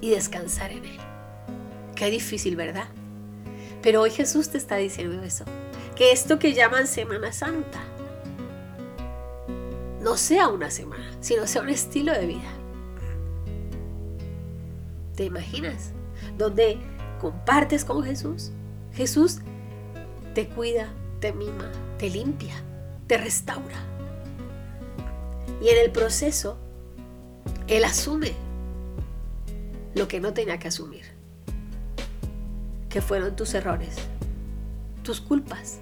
y 0.01 0.09
descansar 0.09 0.71
en 0.71 0.83
Él. 0.83 0.97
Qué 1.95 2.09
difícil, 2.09 2.55
¿verdad? 2.55 2.87
Pero 3.83 4.01
hoy 4.01 4.09
Jesús 4.09 4.49
te 4.49 4.57
está 4.57 4.77
diciendo 4.77 5.21
eso, 5.21 5.45
que 5.95 6.11
esto 6.11 6.39
que 6.39 6.55
llaman 6.55 6.87
Semana 6.87 7.31
Santa 7.31 7.83
no 10.05 10.17
sea 10.17 10.49
una 10.49 10.69
semana, 10.69 11.03
sino 11.19 11.47
sea 11.47 11.63
un 11.63 11.69
estilo 11.69 12.13
de 12.13 12.27
vida. 12.27 12.53
¿Te 15.15 15.25
imaginas? 15.25 15.93
Donde 16.37 16.77
compartes 17.19 17.83
con 17.83 18.03
Jesús. 18.03 18.51
Jesús 18.93 19.39
te 20.35 20.47
cuida, 20.47 20.93
te 21.19 21.33
mima, 21.33 21.71
te 21.97 22.11
limpia, 22.11 22.53
te 23.07 23.17
restaura. 23.17 23.77
Y 25.59 25.69
en 25.69 25.83
el 25.83 25.91
proceso, 25.91 26.55
Él 27.65 27.83
asume 27.83 28.33
lo 29.95 30.07
que 30.07 30.19
no 30.19 30.35
tenía 30.35 30.59
que 30.59 30.67
asumir, 30.67 31.05
que 32.89 33.01
fueron 33.01 33.35
tus 33.35 33.55
errores, 33.55 33.95
tus 35.01 35.19
culpas, 35.19 35.79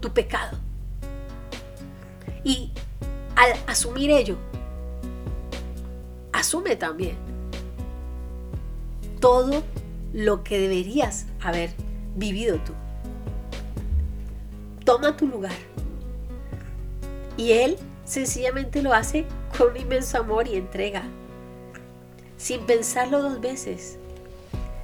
tu 0.00 0.14
pecado. 0.14 0.56
Y 2.42 2.72
al 3.40 3.54
asumir 3.66 4.10
ello, 4.10 4.36
asume 6.30 6.76
también 6.76 7.16
todo 9.18 9.62
lo 10.12 10.44
que 10.44 10.58
deberías 10.58 11.24
haber 11.40 11.70
vivido 12.16 12.58
tú. 12.58 12.74
Toma 14.84 15.16
tu 15.16 15.26
lugar. 15.26 15.56
Y 17.38 17.52
Él 17.52 17.78
sencillamente 18.04 18.82
lo 18.82 18.92
hace 18.92 19.24
con 19.56 19.70
un 19.70 19.76
inmenso 19.78 20.18
amor 20.18 20.46
y 20.46 20.56
entrega 20.56 21.02
sin 22.36 22.60
pensarlo 22.66 23.22
dos 23.22 23.40
veces, 23.40 23.98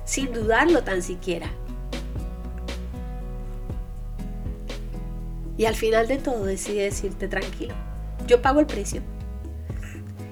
sin 0.07 0.33
dudarlo 0.33 0.83
tan 0.83 1.03
siquiera. 1.03 1.51
Y 5.59 5.67
al 5.67 5.75
final 5.75 6.09
de 6.09 6.17
todo 6.17 6.45
decide 6.45 6.85
decirte 6.85 7.29
tranquilo, 7.29 7.75
yo 8.27 8.43
pago 8.43 8.61
el 8.61 8.67
precio. 8.67 9.03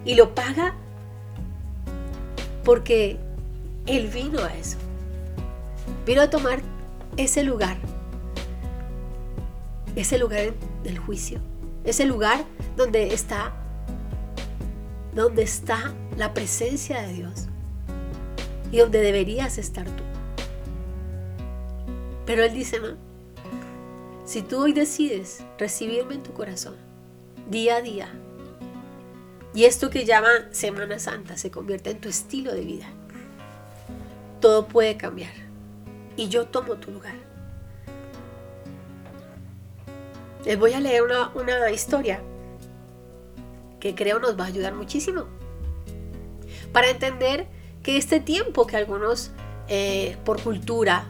Y 0.05 0.15
lo 0.15 0.35
paga 0.35 0.75
porque 2.65 3.19
Él 3.87 4.09
vino 4.09 4.41
a 4.41 4.53
eso. 4.55 4.79
Vino 6.07 6.23
a 6.23 6.31
tomar 6.31 6.61
ese 7.17 7.45
lugar, 7.45 7.77
ese 9.97 10.19
lugar 10.19 10.55
del 10.83 10.99
juicio, 10.99 11.41
ese 11.85 12.05
lugar 12.05 12.45
donde 12.77 13.15
está, 13.15 13.53
donde 15.15 15.43
está 15.43 15.95
la 16.17 16.35
presencia 16.35 17.03
de 17.03 17.13
Dios 17.13 17.47
y 18.73 18.79
donde 18.79 19.01
deberías 19.01 19.59
estar 19.59 19.87
tú. 19.87 20.03
Pero 22.27 22.43
Él 22.43 22.55
dice, 22.55 22.81
no, 22.81 22.97
si 24.25 24.43
tú 24.43 24.63
hoy 24.63 24.73
decides 24.73 25.45
recibirme 25.59 26.15
en 26.15 26.23
tu 26.23 26.33
corazón, 26.33 26.75
día 27.49 27.77
a 27.77 27.83
día, 27.83 28.09
y 29.55 29.65
esto 29.65 29.91
que 29.91 30.05
llaman 30.05 30.53
Semana 30.53 30.99
Santa 30.99 31.37
se 31.37 31.51
convierte 31.51 31.91
en 31.91 32.01
tu 32.01 32.09
estilo 32.09 32.53
de 32.53 32.63
vida, 32.63 32.87
todo 34.41 34.67
puede 34.67 34.97
cambiar. 34.97 35.33
Y 36.17 36.29
yo 36.29 36.47
tomo 36.47 36.75
tu 36.75 36.91
lugar. 36.91 37.15
Les 40.45 40.59
voy 40.59 40.75
a 40.75 40.81
leer 40.81 41.03
una, 41.03 41.31
una 41.35 41.71
historia 41.71 42.21
que 43.81 43.95
creo 43.95 44.19
nos 44.19 44.39
va 44.39 44.45
a 44.45 44.47
ayudar 44.49 44.75
muchísimo 44.75 45.27
para 46.73 46.91
entender 46.91 47.47
que 47.83 47.97
este 47.97 48.19
tiempo 48.19 48.67
que 48.67 48.77
algunos 48.77 49.31
eh, 49.69 50.17
por 50.25 50.43
cultura 50.43 51.07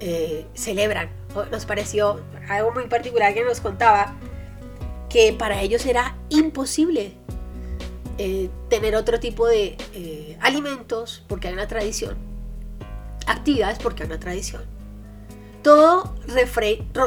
eh, 0.00 0.46
celebran, 0.54 1.10
nos 1.50 1.66
pareció 1.66 2.20
algo 2.48 2.72
muy 2.72 2.86
particular 2.86 3.34
que 3.34 3.44
nos 3.44 3.60
contaba, 3.60 4.14
que 5.08 5.32
para 5.32 5.62
ellos 5.62 5.86
era 5.86 6.16
imposible 6.28 7.12
eh, 8.18 8.50
tener 8.68 8.96
otro 8.96 9.20
tipo 9.20 9.46
de 9.46 9.76
alimentos 10.40 11.24
porque 11.28 11.48
hay 11.48 11.54
una 11.54 11.68
tradición, 11.68 12.16
actividades 13.26 13.78
porque 13.78 14.02
hay 14.02 14.08
una 14.08 14.20
tradición. 14.20 14.64
Todo 15.62 16.14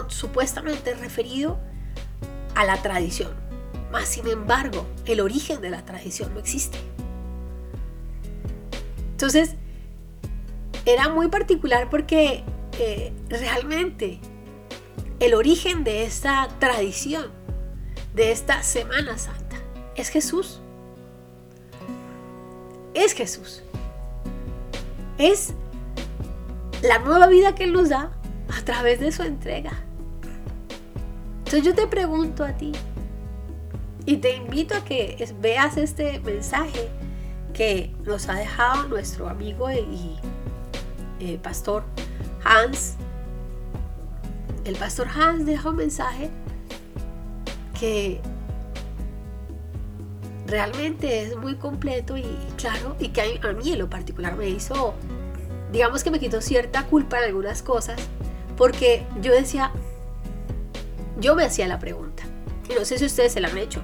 supuestamente 0.10 0.94
referido 0.94 1.60
a 2.56 2.66
la 2.66 2.82
tradición. 2.82 3.32
Más 3.92 4.08
sin 4.08 4.28
embargo, 4.28 4.86
el 5.06 5.22
origen 5.22 5.62
de 5.62 5.70
la 5.70 5.84
tradición 5.86 6.34
no 6.34 6.40
existe. 6.40 6.78
Entonces, 9.12 9.56
era 10.86 11.10
muy 11.10 11.28
particular 11.28 11.90
porque 11.90 12.44
eh, 12.80 13.14
realmente 13.30 14.20
el 15.20 15.34
origen 15.34 15.84
de 15.84 16.04
esta 16.04 16.48
tradición, 16.60 17.32
de 18.14 18.32
esta 18.32 18.64
Semana 18.64 19.18
Santa, 19.18 19.58
es 19.96 20.10
Jesús. 20.10 20.60
Es 22.94 23.14
Jesús. 23.14 23.64
Es 25.18 25.54
la 26.82 27.00
nueva 27.00 27.28
vida 27.28 27.56
que 27.56 27.66
Él 27.66 27.74
nos 27.74 27.90
da 27.90 28.12
a 28.56 28.62
través 28.64 29.00
de 29.00 29.12
su 29.12 29.24
entrega. 29.24 29.72
Entonces 31.40 31.64
yo 31.64 31.76
te 31.76 31.88
pregunto 31.88 32.44
a 32.44 32.54
ti 32.54 32.72
y 34.06 34.18
te 34.18 34.36
invito 34.36 34.76
a 34.76 34.84
que 34.84 35.28
veas 35.40 35.78
este 35.78 36.20
mensaje 36.20 36.90
que 37.54 37.94
nos 38.06 38.30
ha 38.30 38.36
dejado 38.36 38.88
nuestro 38.88 39.28
amigo 39.28 39.70
y 39.72 40.18
eh, 41.20 41.40
pastor 41.42 41.84
Hans. 42.44 42.96
El 44.64 44.76
pastor 44.76 45.08
Hans 45.08 45.46
deja 45.46 45.70
un 45.70 45.76
mensaje 45.76 46.30
que 47.80 48.20
realmente 50.48 51.22
es 51.24 51.38
muy 51.38 51.56
completo 51.56 52.18
y 52.18 52.26
claro, 52.58 52.96
y 53.00 53.10
que 53.10 53.22
a 53.22 53.54
mí 53.54 53.72
en 53.72 53.80
lo 53.80 53.90
particular 53.90 54.36
me 54.36 54.50
hizo, 54.50 54.94
digamos 55.72 56.04
que 56.04 56.12
me 56.12 56.20
quitó 56.20 56.42
cierta 56.42 56.86
culpa 56.86 57.20
en 57.20 57.26
algunas 57.26 57.62
cosas, 57.62 58.00
porque 58.58 59.06
yo 59.22 59.32
decía, 59.32 59.72
yo 61.20 61.36
me 61.36 61.46
hacía 61.46 61.68
la 61.68 61.80
pregunta, 61.80 62.24
y 62.70 62.74
no 62.74 62.84
sé 62.84 62.98
si 62.98 63.06
ustedes 63.06 63.34
se 63.34 63.40
la 63.40 63.48
han 63.48 63.58
hecho, 63.58 63.82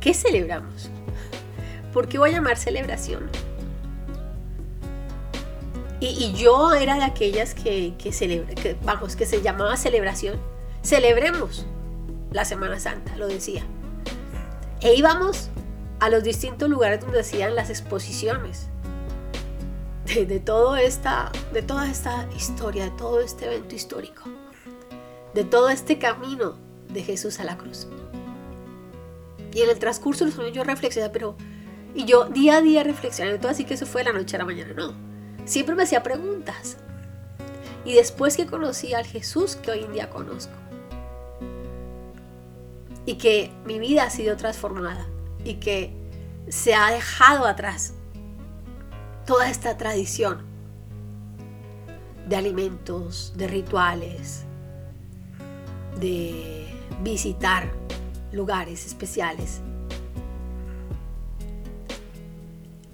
¿qué 0.00 0.14
celebramos? 0.14 0.90
¿Por 1.92 2.08
qué 2.08 2.18
voy 2.18 2.30
a 2.30 2.34
llamar 2.34 2.56
celebración? 2.56 3.30
Y, 6.00 6.32
yo 6.34 6.74
era 6.74 6.94
de 6.94 7.02
aquellas 7.02 7.54
que, 7.54 7.94
que, 7.98 8.76
vamos, 8.84 9.16
que 9.16 9.26
se 9.26 9.42
llamaba 9.42 9.76
celebración. 9.76 10.36
Celebremos 10.80 11.66
la 12.30 12.44
Semana 12.44 12.78
Santa, 12.80 13.16
lo 13.16 13.26
decía. 13.26 13.64
E 14.80 14.94
íbamos 14.94 15.50
a 16.00 16.08
los 16.08 16.22
distintos 16.22 16.68
lugares 16.68 17.00
donde 17.00 17.20
hacían 17.20 17.54
las 17.54 17.70
exposiciones 17.70 18.68
de, 20.06 20.26
de, 20.26 20.40
todo 20.40 20.76
esta, 20.76 21.32
de 21.52 21.62
toda 21.62 21.90
esta 21.90 22.28
historia, 22.36 22.84
de 22.84 22.90
todo 22.92 23.20
este 23.20 23.46
evento 23.46 23.74
histórico, 23.74 24.24
de 25.34 25.44
todo 25.44 25.68
este 25.68 25.98
camino 25.98 26.56
de 26.88 27.02
Jesús 27.02 27.40
a 27.40 27.44
la 27.44 27.56
cruz. 27.56 27.86
Y 29.52 29.62
en 29.62 29.70
el 29.70 29.78
transcurso 29.78 30.24
de 30.24 30.30
los 30.30 30.38
años 30.38 30.52
yo 30.52 30.64
reflexionaba, 30.64 31.12
pero 31.12 31.36
y 31.94 32.04
yo 32.04 32.26
día 32.26 32.58
a 32.58 32.60
día 32.60 32.84
reflexionando, 32.84 33.40
todo 33.40 33.50
así 33.50 33.64
que 33.64 33.74
eso 33.74 33.86
fue 33.86 34.04
de 34.04 34.12
la 34.12 34.18
noche 34.18 34.36
a 34.36 34.38
la 34.38 34.44
mañana, 34.44 34.72
no. 34.74 34.94
Siempre 35.44 35.74
me 35.74 35.82
hacía 35.82 36.02
preguntas. 36.02 36.76
Y 37.84 37.94
después 37.94 38.36
que 38.36 38.46
conocí 38.46 38.94
al 38.94 39.06
Jesús 39.06 39.56
que 39.56 39.70
hoy 39.70 39.80
en 39.84 39.92
día 39.92 40.10
conozco, 40.10 40.52
y 43.08 43.14
que 43.14 43.50
mi 43.64 43.78
vida 43.78 44.02
ha 44.02 44.10
sido 44.10 44.36
transformada, 44.36 45.06
y 45.42 45.54
que 45.54 45.94
se 46.50 46.74
ha 46.74 46.90
dejado 46.90 47.46
atrás 47.46 47.94
toda 49.24 49.48
esta 49.48 49.78
tradición 49.78 50.44
de 52.28 52.36
alimentos, 52.36 53.32
de 53.34 53.48
rituales, 53.48 54.44
de 55.98 56.66
visitar 57.02 57.72
lugares 58.30 58.84
especiales. 58.84 59.62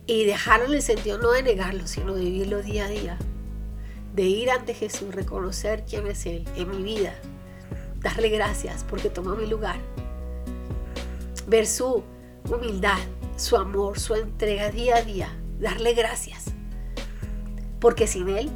Y 0.07 0.27
dejarlo 0.27 0.67
en 0.67 0.75
el 0.75 0.83
sentido 0.83 1.19
no 1.19 1.33
de 1.33 1.43
negarlo, 1.43 1.89
sino 1.89 2.15
de 2.15 2.21
vivirlo 2.21 2.63
día 2.63 2.85
a 2.85 2.89
día, 2.89 3.19
de 4.15 4.23
ir 4.23 4.53
ante 4.53 4.75
Jesús, 4.75 5.13
reconocer 5.13 5.85
quién 5.85 6.07
es 6.07 6.25
Él 6.25 6.47
en 6.55 6.71
mi 6.71 6.85
vida, 6.85 7.15
darle 8.01 8.29
gracias 8.29 8.85
porque 8.89 9.11
tomó 9.11 9.35
mi 9.35 9.49
lugar, 9.49 9.81
ver 11.47 11.67
su 11.67 12.03
humildad, 12.49 12.99
su 13.37 13.57
amor, 13.57 13.99
su 13.99 14.15
entrega 14.15 14.71
día 14.71 14.97
a 14.97 15.03
día, 15.03 15.29
darle 15.59 15.95
gracias, 15.95 16.47
porque 17.81 18.07
sin 18.07 18.29
Él 18.29 18.51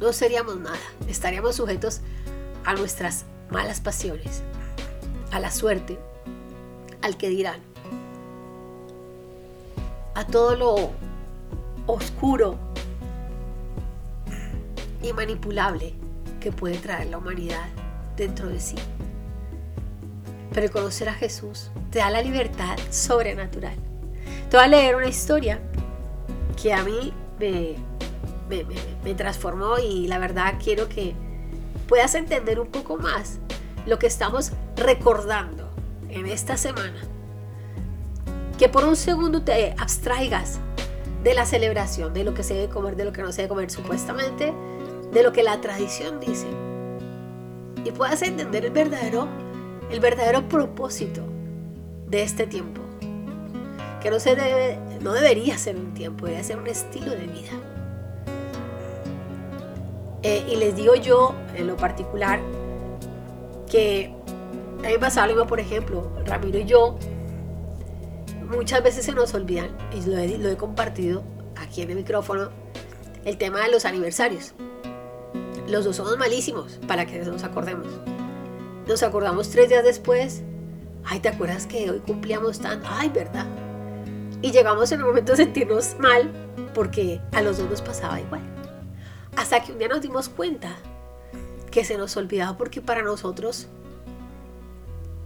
no 0.00 0.12
seríamos 0.12 0.58
nada, 0.58 0.78
estaríamos 1.08 1.56
sujetos 1.56 2.00
a 2.64 2.74
nuestras 2.74 3.24
malas 3.50 3.80
pasiones, 3.80 4.42
a 5.30 5.40
la 5.40 5.50
suerte, 5.50 5.98
al 7.02 7.16
que 7.16 7.28
dirán 7.28 7.60
a 10.14 10.24
todo 10.24 10.56
lo 10.56 10.90
oscuro 11.86 12.56
y 15.02 15.12
manipulable 15.12 15.94
que 16.40 16.52
puede 16.52 16.78
traer 16.78 17.08
la 17.08 17.18
humanidad 17.18 17.66
dentro 18.16 18.48
de 18.48 18.60
sí. 18.60 18.76
Pero 20.54 20.70
conocer 20.70 21.08
a 21.08 21.14
Jesús 21.14 21.70
te 21.90 21.98
da 21.98 22.08
la 22.10 22.22
libertad 22.22 22.78
sobrenatural. 22.90 23.74
Te 24.48 24.56
voy 24.56 24.64
a 24.64 24.68
leer 24.68 24.96
una 24.96 25.08
historia 25.08 25.60
que 26.60 26.72
a 26.72 26.82
mí 26.82 27.12
me, 27.38 27.74
me 29.04 29.14
transformó 29.14 29.78
y 29.78 30.06
la 30.06 30.18
verdad 30.18 30.54
quiero 30.62 30.88
que 30.88 31.14
puedas 31.86 32.14
entender 32.14 32.60
un 32.60 32.68
poco 32.68 32.96
más 32.96 33.38
lo 33.84 33.98
que 33.98 34.06
estamos 34.06 34.52
recordando 34.76 35.68
en 36.08 36.26
esta 36.26 36.56
semana 36.56 37.02
que 38.58 38.68
por 38.68 38.84
un 38.84 38.96
segundo 38.96 39.42
te 39.42 39.74
abstraigas 39.78 40.60
de 41.22 41.34
la 41.34 41.46
celebración, 41.46 42.14
de 42.14 42.24
lo 42.24 42.34
que 42.34 42.42
se 42.42 42.54
debe 42.54 42.68
comer, 42.68 42.96
de 42.96 43.04
lo 43.04 43.12
que 43.12 43.22
no 43.22 43.32
se 43.32 43.42
debe 43.42 43.48
comer 43.48 43.70
supuestamente, 43.70 44.52
de 45.12 45.22
lo 45.22 45.32
que 45.32 45.42
la 45.42 45.60
tradición 45.60 46.20
dice. 46.20 46.46
Y 47.84 47.90
puedas 47.90 48.22
entender 48.22 48.64
el 48.64 48.72
verdadero, 48.72 49.26
el 49.90 50.00
verdadero 50.00 50.48
propósito 50.48 51.22
de 52.08 52.22
este 52.22 52.46
tiempo. 52.46 52.80
Que 54.00 54.10
no, 54.10 54.20
se 54.20 54.36
debe, 54.36 54.78
no 55.00 55.12
debería 55.12 55.56
ser 55.56 55.76
un 55.76 55.94
tiempo, 55.94 56.26
debería 56.26 56.44
ser 56.44 56.58
un 56.58 56.66
estilo 56.66 57.10
de 57.10 57.26
vida. 57.26 57.52
Eh, 60.22 60.44
y 60.48 60.56
les 60.56 60.76
digo 60.76 60.94
yo, 60.94 61.34
en 61.54 61.66
lo 61.66 61.76
particular, 61.76 62.40
que 63.70 64.12
a 64.78 64.82
mí 64.82 64.92
me 64.92 64.98
pasa 64.98 65.22
algo, 65.22 65.46
por 65.46 65.60
ejemplo, 65.60 66.10
Ramiro 66.24 66.58
y 66.58 66.64
yo 66.64 66.98
muchas 68.50 68.82
veces 68.82 69.04
se 69.04 69.12
nos 69.12 69.34
olvidan, 69.34 69.70
y 69.92 70.06
lo 70.06 70.48
he, 70.48 70.56
compartido 70.56 71.22
aquí 71.56 71.82
en 71.82 71.90
el 71.90 71.96
micrófono 71.96 72.50
el 73.24 73.36
tema 73.38 73.60
de 73.60 73.70
los 73.70 73.84
aniversarios. 73.84 74.54
Los 75.68 75.84
dos 75.84 75.96
somos 75.96 76.18
malísimos, 76.18 76.78
para 76.86 77.06
que 77.06 77.18
nos 77.20 77.42
acordemos. 77.42 77.86
Nos 78.86 79.02
acordamos 79.02 79.48
tres 79.48 79.70
días 79.70 79.82
después. 79.82 80.42
Ay, 81.04 81.20
¿te 81.20 81.28
acuerdas 81.28 81.66
que 81.66 81.90
hoy 81.90 82.00
cumplíamos 82.00 82.60
tanto? 82.60 82.86
Ay, 82.90 83.08
¿verdad? 83.08 83.46
Y 84.42 84.52
llegamos 84.52 84.92
en 84.92 85.00
un 85.00 85.08
momento 85.08 85.32
a 85.32 85.36
sentirnos 85.36 85.96
mal 85.98 86.30
porque 86.74 87.20
a 87.32 87.40
los 87.40 87.56
dos 87.58 87.70
nos 87.70 87.82
pasaba 87.82 88.20
igual. 88.20 88.42
Hasta 89.36 89.62
que 89.62 89.72
un 89.72 89.78
día 89.78 89.88
nos 89.88 90.02
dimos 90.02 90.28
cuenta 90.28 90.76
que 91.70 91.84
se 91.84 91.96
nos 91.96 92.16
olvidaba 92.18 92.58
porque 92.58 92.82
para 92.82 93.02
nosotros, 93.02 93.68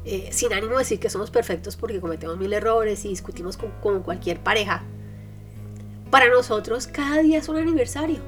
eh, 0.05 0.29
sin 0.31 0.53
ánimo 0.53 0.75
de 0.75 0.79
decir 0.79 1.01
que 1.01 1.11
somos 1.11 1.31
perfectos 1.31 1.77
porque 1.77 2.01
cometemos 2.01 2.39
mil 2.39 2.53
errores 2.53 3.05
y 3.05 3.09
discutimos 3.09 3.57
con, 3.57 3.73
con 3.83 4.03
cualquier 4.03 4.41
pareja, 4.41 4.85
para 6.13 6.29
nosotros 6.29 6.87
cada 6.87 7.19
día 7.19 7.39
es 7.39 7.49
un 7.49 7.57
aniversario. 7.57 8.21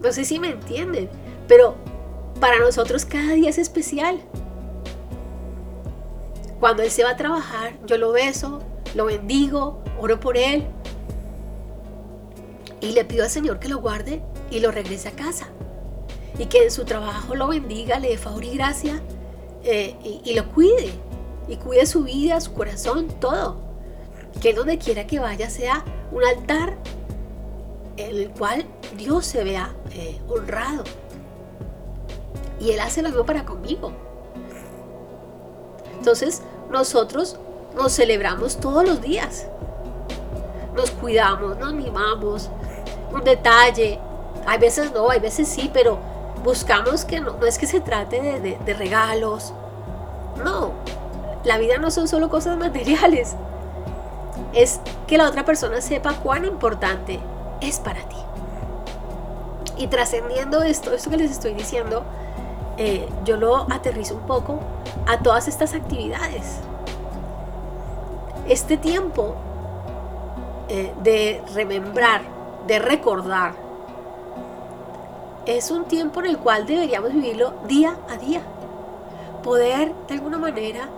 No 0.00 0.12
sé 0.12 0.24
si 0.24 0.40
me 0.40 0.50
entienden, 0.50 1.08
pero 1.46 1.76
para 2.40 2.58
nosotros 2.58 3.04
cada 3.04 3.32
día 3.32 3.50
es 3.50 3.58
especial. 3.58 4.20
Cuando 6.60 6.82
él 6.82 6.90
se 6.90 7.04
va 7.04 7.10
a 7.10 7.16
trabajar, 7.16 7.74
yo 7.86 7.98
lo 7.98 8.12
beso, 8.12 8.60
lo 8.94 9.06
bendigo, 9.06 9.82
oro 10.00 10.18
por 10.20 10.36
él 10.36 10.66
y 12.80 12.92
le 12.92 13.04
pido 13.04 13.24
al 13.24 13.30
Señor 13.30 13.58
que 13.58 13.68
lo 13.68 13.78
guarde 13.78 14.22
y 14.50 14.60
lo 14.60 14.70
regrese 14.70 15.08
a 15.08 15.12
casa. 15.12 15.48
Y 16.38 16.46
que 16.46 16.64
en 16.64 16.70
su 16.70 16.84
trabajo 16.84 17.34
lo 17.34 17.48
bendiga, 17.48 17.98
le 17.98 18.08
dé 18.08 18.18
favor 18.18 18.44
y 18.44 18.54
gracia 18.54 19.00
eh, 19.64 19.96
y, 20.24 20.34
lo 20.34 20.48
cuide. 20.52 20.90
Y 21.48 21.56
cuide 21.56 21.86
su 21.86 22.04
vida, 22.04 22.40
su 22.40 22.52
corazón, 22.52 23.08
todo. 23.20 23.60
Que 24.40 24.52
donde 24.52 24.78
quiera 24.78 25.06
que 25.06 25.18
vaya 25.18 25.48
sea 25.48 25.84
un 26.12 26.22
altar 26.24 26.76
en 27.96 28.16
el 28.16 28.30
cual 28.30 28.66
Dios 28.96 29.24
se 29.26 29.42
vea 29.44 29.74
eh, 29.92 30.20
honrado. 30.28 30.84
Y 32.60 32.72
Él 32.72 32.80
hace 32.80 33.02
lo 33.02 33.08
mismo 33.08 33.26
para 33.26 33.44
conmigo. 33.44 33.92
Entonces, 35.98 36.42
nosotros 36.70 37.38
nos 37.74 37.92
celebramos 37.92 38.58
todos 38.58 38.86
los 38.86 39.00
días. 39.00 39.46
Nos 40.74 40.90
cuidamos, 40.90 41.58
nos 41.58 41.72
mimamos. 41.72 42.50
Un 43.12 43.24
detalle. 43.24 43.98
Hay 44.46 44.58
veces 44.58 44.92
no, 44.92 45.10
hay 45.10 45.20
veces 45.20 45.48
sí, 45.48 45.70
pero 45.72 45.98
buscamos 46.44 47.04
que 47.04 47.20
no, 47.20 47.36
no 47.36 47.46
es 47.46 47.58
que 47.58 47.66
se 47.66 47.80
trate 47.80 48.20
de, 48.40 48.58
de 48.64 48.74
regalos. 48.74 49.52
No, 50.44 50.72
la 51.44 51.58
vida 51.58 51.78
no 51.78 51.90
son 51.90 52.08
solo 52.08 52.28
cosas 52.28 52.56
materiales. 52.58 53.34
Es 54.52 54.80
que 55.06 55.18
la 55.18 55.28
otra 55.28 55.44
persona 55.44 55.80
sepa 55.80 56.14
cuán 56.14 56.44
importante 56.44 57.18
es 57.60 57.78
para 57.78 58.00
ti. 58.00 58.16
Y 59.78 59.88
trascendiendo 59.88 60.62
esto, 60.62 60.92
esto 60.92 61.10
que 61.10 61.18
les 61.18 61.30
estoy 61.30 61.52
diciendo, 61.54 62.04
eh, 62.78 63.08
yo 63.24 63.36
lo 63.36 63.66
aterrizo 63.72 64.14
un 64.14 64.26
poco 64.26 64.58
a 65.06 65.18
todas 65.18 65.48
estas 65.48 65.74
actividades. 65.74 66.58
Este 68.48 68.76
tiempo 68.76 69.34
eh, 70.68 70.92
de 71.02 71.42
remembrar, 71.54 72.22
de 72.66 72.78
recordar, 72.78 73.54
es 75.46 75.70
un 75.70 75.84
tiempo 75.84 76.20
en 76.20 76.26
el 76.26 76.38
cual 76.38 76.66
deberíamos 76.66 77.12
vivirlo 77.12 77.54
día 77.66 77.96
a 78.10 78.16
día. 78.16 78.42
Poder, 79.42 79.94
de 80.08 80.14
alguna 80.14 80.38
manera, 80.38 80.88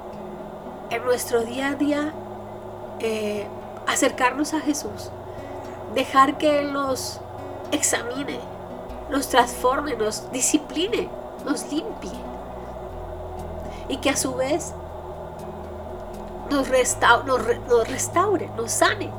en 0.90 1.04
nuestro 1.04 1.42
día 1.42 1.68
a 1.68 1.74
día, 1.74 2.12
eh, 2.98 3.46
acercarnos 3.86 4.54
a 4.54 4.60
Jesús, 4.60 5.10
dejar 5.94 6.38
que 6.38 6.60
Él 6.60 6.72
nos 6.72 7.20
examine, 7.72 8.40
nos 9.10 9.28
transforme, 9.28 9.96
nos 9.96 10.30
discipline, 10.32 11.08
nos 11.48 11.72
limpie. 11.72 12.10
Y 13.88 13.96
que 13.98 14.10
a 14.10 14.16
su 14.16 14.34
vez 14.34 14.74
nos, 16.50 16.68
restaure, 16.68 18.50
nos, 18.56 18.70
sane. 18.70 19.10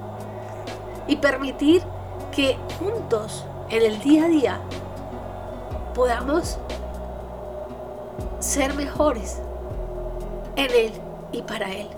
Y 1.07 1.15
permitir 1.15 1.83
que 2.31 2.57
juntos, 2.77 3.45
en 3.69 3.83
el 3.83 3.99
día 3.99 4.25
a 4.25 4.27
día, 4.27 4.59
podamos 5.95 6.57
ser 8.39 8.73
mejores 8.75 9.41
en 10.55 10.71
Él 10.71 10.91
y 11.31 11.41
para 11.41 11.71
Él. 11.71 11.89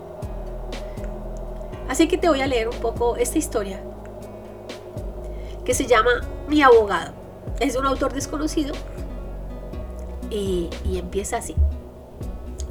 Así 1.89 2.07
que 2.07 2.17
te 2.17 2.29
voy 2.29 2.41
a 2.41 2.47
leer 2.47 2.69
un 2.69 2.77
poco 2.77 3.17
esta 3.17 3.37
historia 3.37 3.81
que 5.65 5.73
se 5.73 5.85
llama 5.87 6.21
Mi 6.47 6.61
abogado. 6.61 7.11
Es 7.59 7.75
un 7.75 7.85
autor 7.85 8.13
desconocido 8.13 8.73
y, 10.31 10.69
empieza 10.93 11.37
así. 11.37 11.55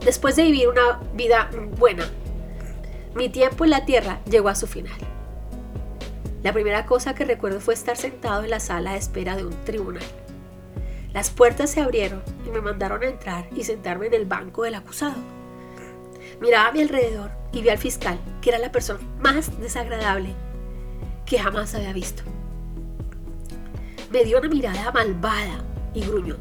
Después 0.04 0.34
de 0.34 0.44
vivir 0.44 0.68
una 0.68 1.00
vida 1.14 1.50
buena, 1.78 2.10
mi 3.14 3.28
tiempo 3.28 3.64
en 3.64 3.70
la 3.70 3.84
tierra 3.84 4.20
llegó 4.28 4.48
a 4.48 4.54
su 4.54 4.66
final. 4.66 4.98
La 6.42 6.52
primera 6.52 6.86
cosa 6.86 7.14
que 7.14 7.24
recuerdo 7.24 7.60
fue 7.60 7.74
estar 7.74 7.96
sentado 7.96 8.42
en 8.42 8.50
la 8.50 8.60
sala 8.60 8.92
de 8.92 8.98
espera 8.98 9.36
de 9.36 9.44
un 9.44 9.64
tribunal. 9.64 10.02
Las 11.12 11.30
puertas 11.30 11.70
se 11.70 11.80
abrieron 11.80 12.22
y 12.46 12.50
me 12.50 12.60
mandaron 12.60 13.02
a 13.02 13.08
entrar 13.08 13.46
y 13.54 13.64
sentarme 13.64 14.06
en 14.06 14.14
el 14.14 14.24
banco 14.24 14.62
del 14.62 14.74
acusado. 14.74 15.16
Miraba 16.40 16.68
a 16.68 16.72
mi 16.72 16.80
alrededor 16.80 17.30
y 17.52 17.60
vi 17.60 17.68
al 17.68 17.78
fiscal, 17.78 18.18
que 18.40 18.50
era 18.50 18.58
la 18.58 18.72
persona 18.72 19.00
más 19.20 19.60
desagradable 19.60 20.34
que 21.26 21.38
jamás 21.38 21.74
había 21.74 21.92
visto 21.92 22.22
me 24.10 24.24
dio 24.24 24.38
una 24.38 24.48
mirada 24.48 24.90
malvada 24.92 25.64
y 25.94 26.02
gruñó. 26.02 26.36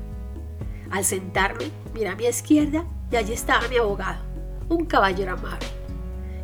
Al 0.91 1.05
sentarme, 1.05 1.71
miré 1.93 2.09
a 2.09 2.15
mi 2.15 2.25
izquierda 2.25 2.85
y 3.11 3.15
allí 3.15 3.33
estaba 3.33 3.67
mi 3.67 3.77
abogado, 3.77 4.23
un 4.69 4.85
caballero 4.85 5.33
amable 5.33 5.67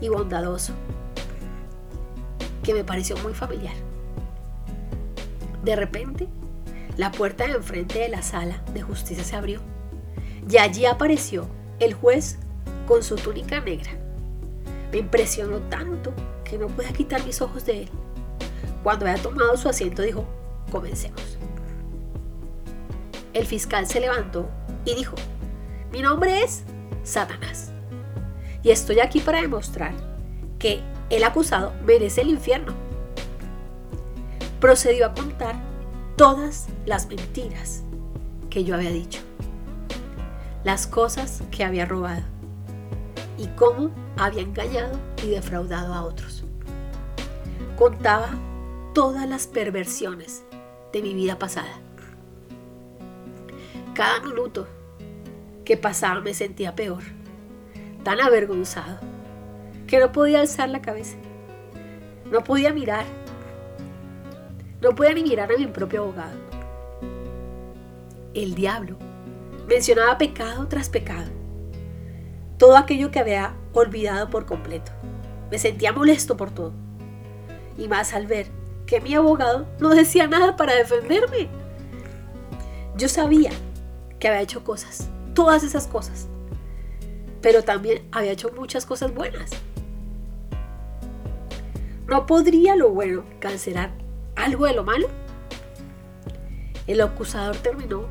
y 0.01 0.09
bondadoso, 0.09 0.73
que 2.63 2.73
me 2.73 2.83
pareció 2.83 3.17
muy 3.17 3.33
familiar. 3.33 3.73
De 5.63 5.75
repente, 5.75 6.27
la 6.97 7.11
puerta 7.11 7.45
de 7.45 7.53
enfrente 7.53 7.99
de 7.99 8.09
la 8.09 8.21
sala 8.21 8.61
de 8.73 8.81
justicia 8.81 9.23
se 9.23 9.35
abrió 9.35 9.61
y 10.49 10.57
allí 10.57 10.85
apareció 10.85 11.47
el 11.79 11.93
juez 11.93 12.37
con 12.87 13.03
su 13.03 13.15
túnica 13.15 13.59
negra. 13.59 13.91
Me 14.91 14.99
impresionó 14.99 15.57
tanto 15.69 16.13
que 16.43 16.57
no 16.57 16.67
pude 16.67 16.93
quitar 16.93 17.25
mis 17.25 17.41
ojos 17.41 17.65
de 17.65 17.83
él. 17.83 17.89
Cuando 18.83 19.07
había 19.07 19.21
tomado 19.21 19.57
su 19.57 19.67
asiento 19.67 20.03
dijo, 20.03 20.25
Comencemos. 20.71 21.34
El 23.35 23.45
fiscal 23.45 23.85
se 23.85 23.99
levantó 23.99 24.49
y 24.85 24.95
dijo, 24.95 25.15
mi 25.91 26.01
nombre 26.01 26.41
es 26.41 26.63
Satanás. 27.03 27.69
Y 28.63 28.71
estoy 28.71 29.01
aquí 29.01 29.19
para 29.19 29.41
demostrar 29.41 29.93
que 30.57 30.79
el 31.09 31.21
acusado 31.25 31.73
merece 31.85 32.21
el 32.21 32.29
infierno. 32.29 32.73
Procedió 34.61 35.07
a 35.07 35.13
contar 35.13 35.57
todas 36.15 36.67
las 36.85 37.07
mentiras 37.07 37.83
que 38.49 38.63
yo 38.63 38.73
había 38.73 38.91
dicho, 38.91 39.19
las 40.63 40.87
cosas 40.87 41.43
que 41.51 41.65
había 41.65 41.85
robado 41.85 42.23
y 43.37 43.47
cómo 43.47 43.91
había 44.15 44.43
engañado 44.43 44.97
y 45.21 45.31
defraudado 45.31 45.93
a 45.93 46.05
otros. 46.05 46.45
Contaba 47.77 48.29
todas 48.93 49.27
las 49.27 49.45
perversiones 49.45 50.45
de 50.93 51.01
mi 51.01 51.13
vida 51.13 51.37
pasada. 51.37 51.84
Cada 53.95 54.19
minuto 54.19 54.67
que 55.63 55.77
pasaba 55.77 56.19
me 56.19 56.33
sentía 56.33 56.75
peor, 56.75 57.01
tan 58.03 58.19
avergonzado, 58.19 58.99
que 59.87 60.01
no 60.01 60.11
podía 60.11 60.41
alzar 60.41 60.67
la 60.67 60.81
cabeza, 60.81 61.15
no 62.29 62.43
podía 62.43 62.73
mirar, 62.73 63.05
no 64.81 64.89
podía 64.95 65.13
ni 65.13 65.23
mirar 65.23 65.49
a 65.49 65.57
mi 65.57 65.67
propio 65.67 66.01
abogado. 66.01 66.37
El 68.33 68.53
diablo 68.53 68.97
mencionaba 69.65 70.17
pecado 70.17 70.67
tras 70.67 70.89
pecado, 70.89 71.31
todo 72.57 72.75
aquello 72.75 73.11
que 73.11 73.19
había 73.19 73.55
olvidado 73.71 74.29
por 74.29 74.45
completo. 74.45 74.91
Me 75.49 75.57
sentía 75.57 75.93
molesto 75.93 76.35
por 76.35 76.51
todo, 76.51 76.73
y 77.77 77.87
más 77.87 78.13
al 78.13 78.27
ver 78.27 78.47
que 78.87 78.99
mi 78.99 79.15
abogado 79.15 79.65
no 79.79 79.87
decía 79.95 80.27
nada 80.27 80.57
para 80.57 80.75
defenderme. 80.75 81.47
Yo 82.97 83.07
sabía 83.07 83.51
que 84.25 84.29
había 84.29 84.41
hecho 84.41 84.63
cosas, 84.63 85.07
todas 85.35 85.63
esas 85.63 85.85
cosas, 85.85 86.27
pero 87.43 87.61
también 87.61 88.07
había 88.11 88.31
hecho 88.31 88.51
muchas 88.57 88.83
cosas 88.83 89.13
buenas. 89.13 89.51
¿No 92.07 92.25
podría 92.25 92.75
lo 92.75 92.89
bueno 92.89 93.23
cancelar 93.39 93.91
algo 94.35 94.65
de 94.65 94.73
lo 94.73 94.83
malo? 94.83 95.09
El 96.87 97.01
acusador 97.01 97.55
terminó 97.57 98.07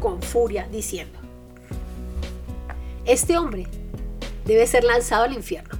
con 0.00 0.22
furia 0.22 0.66
diciendo, 0.72 1.18
este 3.04 3.36
hombre 3.36 3.66
debe 4.46 4.66
ser 4.66 4.82
lanzado 4.82 5.24
al 5.24 5.34
infierno. 5.34 5.78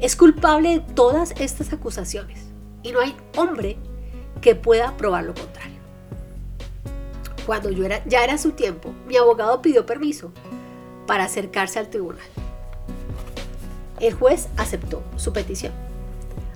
Es 0.00 0.16
culpable 0.16 0.80
de 0.80 0.80
todas 0.80 1.32
estas 1.38 1.72
acusaciones 1.72 2.44
y 2.82 2.90
no 2.90 2.98
hay 2.98 3.14
hombre 3.36 3.76
que 4.40 4.56
pueda 4.56 4.96
probar 4.96 5.22
lo 5.22 5.34
contrario. 5.34 5.69
Cuando 7.46 7.70
yo 7.70 7.84
era, 7.84 8.02
ya 8.04 8.24
era 8.24 8.38
su 8.38 8.52
tiempo, 8.52 8.92
mi 9.06 9.16
abogado 9.16 9.62
pidió 9.62 9.86
permiso 9.86 10.32
para 11.06 11.24
acercarse 11.24 11.78
al 11.78 11.88
tribunal. 11.88 12.26
El 13.98 14.14
juez 14.14 14.48
aceptó 14.56 15.02
su 15.16 15.32
petición, 15.32 15.72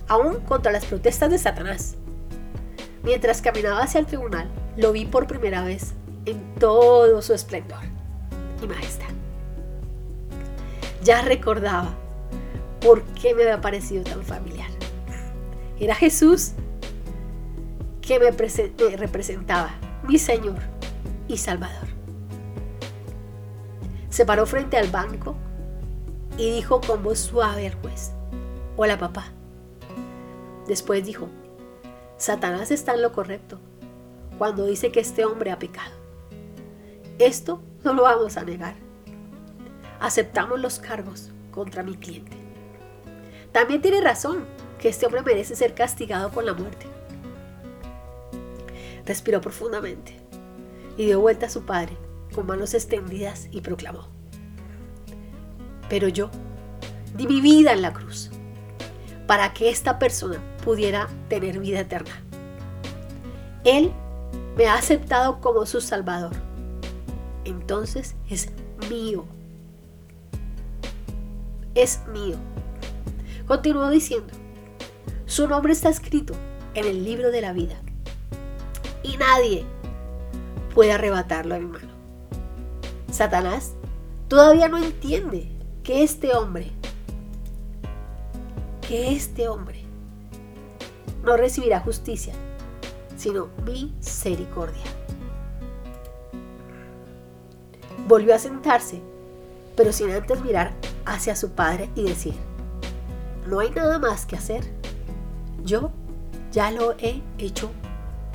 aún 0.07 0.39
contra 0.41 0.71
las 0.71 0.85
protestas 0.85 1.29
de 1.29 1.37
Satanás. 1.37 1.95
Mientras 3.03 3.41
caminaba 3.41 3.83
hacia 3.83 3.99
el 3.99 4.07
tribunal, 4.07 4.49
lo 4.77 4.91
vi 4.91 5.05
por 5.05 5.27
primera 5.27 5.63
vez 5.63 5.93
en 6.25 6.55
todo 6.55 7.21
su 7.21 7.33
esplendor 7.33 7.79
y 8.63 8.67
majestad. 8.67 9.05
Ya 11.03 11.21
recordaba 11.21 11.93
por 12.81 13.03
qué 13.03 13.35
me 13.35 13.43
había 13.43 13.61
parecido 13.61 14.03
tan 14.03 14.23
familiar. 14.23 14.69
Era 15.79 15.93
Jesús 15.93 16.53
que 18.01 18.19
me, 18.19 18.31
representaba, 18.95 19.71
mi 20.07 20.17
Señor 20.17 20.59
y 21.27 21.37
Salvador. 21.37 21.87
Se 24.09 24.25
paró 24.25 24.45
frente 24.45 24.77
al 24.77 24.89
banco 24.89 25.35
y 26.37 26.51
dijo 26.51 26.81
con 26.81 27.03
voz 27.03 27.19
suave 27.19 27.67
al 27.67 27.75
juez, 27.75 28.11
hola 28.77 28.97
papá. 28.97 29.25
Después 30.67 31.05
dijo, 31.05 31.27
Satanás 32.17 32.71
está 32.71 32.93
en 32.93 33.01
lo 33.01 33.11
correcto 33.11 33.59
cuando 34.37 34.65
dice 34.65 34.91
que 34.91 34.99
este 34.99 35.25
hombre 35.25 35.51
ha 35.51 35.59
pecado. 35.59 35.93
Esto 37.19 37.61
no 37.83 37.93
lo 37.93 38.03
vamos 38.03 38.37
a 38.37 38.43
negar. 38.43 38.75
Aceptamos 39.99 40.59
los 40.59 40.79
cargos 40.79 41.31
contra 41.51 41.83
mi 41.83 41.95
cliente. 41.95 42.37
También 43.51 43.81
tiene 43.81 44.01
razón 44.01 44.45
que 44.79 44.89
este 44.89 45.05
hombre 45.05 45.21
merece 45.21 45.55
ser 45.55 45.73
castigado 45.73 46.31
con 46.31 46.45
la 46.45 46.53
muerte. 46.53 46.87
Respiró 49.05 49.39
profundamente 49.39 50.24
y 50.97 51.05
dio 51.05 51.19
vuelta 51.19 51.47
a 51.47 51.49
su 51.49 51.63
padre 51.63 51.97
con 52.33 52.45
manos 52.45 52.73
extendidas 52.73 53.47
y 53.51 53.61
proclamó, 53.61 54.07
pero 55.89 56.07
yo 56.07 56.29
di 57.15 57.27
mi 57.27 57.41
vida 57.41 57.73
en 57.73 57.81
la 57.81 57.93
cruz 57.93 58.31
para 59.27 59.53
que 59.53 59.69
esta 59.69 59.99
persona 59.99 60.39
pudiera 60.63 61.07
tener 61.29 61.59
vida 61.59 61.81
eterna. 61.81 62.21
Él 63.63 63.91
me 64.55 64.67
ha 64.67 64.75
aceptado 64.75 65.41
como 65.41 65.65
su 65.65 65.81
Salvador. 65.81 66.33
Entonces 67.43 68.15
es 68.29 68.49
mío. 68.89 69.25
Es 71.73 72.01
mío. 72.07 72.37
Continuó 73.47 73.89
diciendo, 73.89 74.33
su 75.25 75.47
nombre 75.47 75.73
está 75.73 75.89
escrito 75.89 76.33
en 76.73 76.85
el 76.85 77.03
libro 77.03 77.31
de 77.31 77.41
la 77.41 77.53
vida 77.53 77.75
y 79.03 79.17
nadie 79.17 79.65
puede 80.75 80.91
arrebatarlo 80.91 81.55
a 81.55 81.59
mi 81.59 81.65
mano. 81.65 81.87
Satanás 83.09 83.73
todavía 84.27 84.67
no 84.67 84.77
entiende 84.77 85.49
que 85.83 86.03
este 86.03 86.35
hombre, 86.35 86.71
que 88.87 89.15
este 89.15 89.47
hombre 89.47 89.85
no 91.23 91.37
recibirá 91.37 91.79
justicia, 91.79 92.33
sino 93.15 93.47
misericordia. 93.65 94.83
Volvió 98.07 98.35
a 98.35 98.39
sentarse, 98.39 99.01
pero 99.77 99.93
sin 99.93 100.11
antes 100.11 100.43
mirar 100.43 100.73
hacia 101.05 101.37
su 101.37 101.51
padre 101.51 101.89
y 101.95 102.03
decir, 102.03 102.33
no 103.47 103.61
hay 103.61 103.71
nada 103.71 103.97
más 103.97 104.25
que 104.25 104.35
hacer. 104.35 104.63
Yo 105.63 105.91
ya 106.51 106.69
lo 106.69 106.91
he 106.99 107.21
hecho 107.37 107.71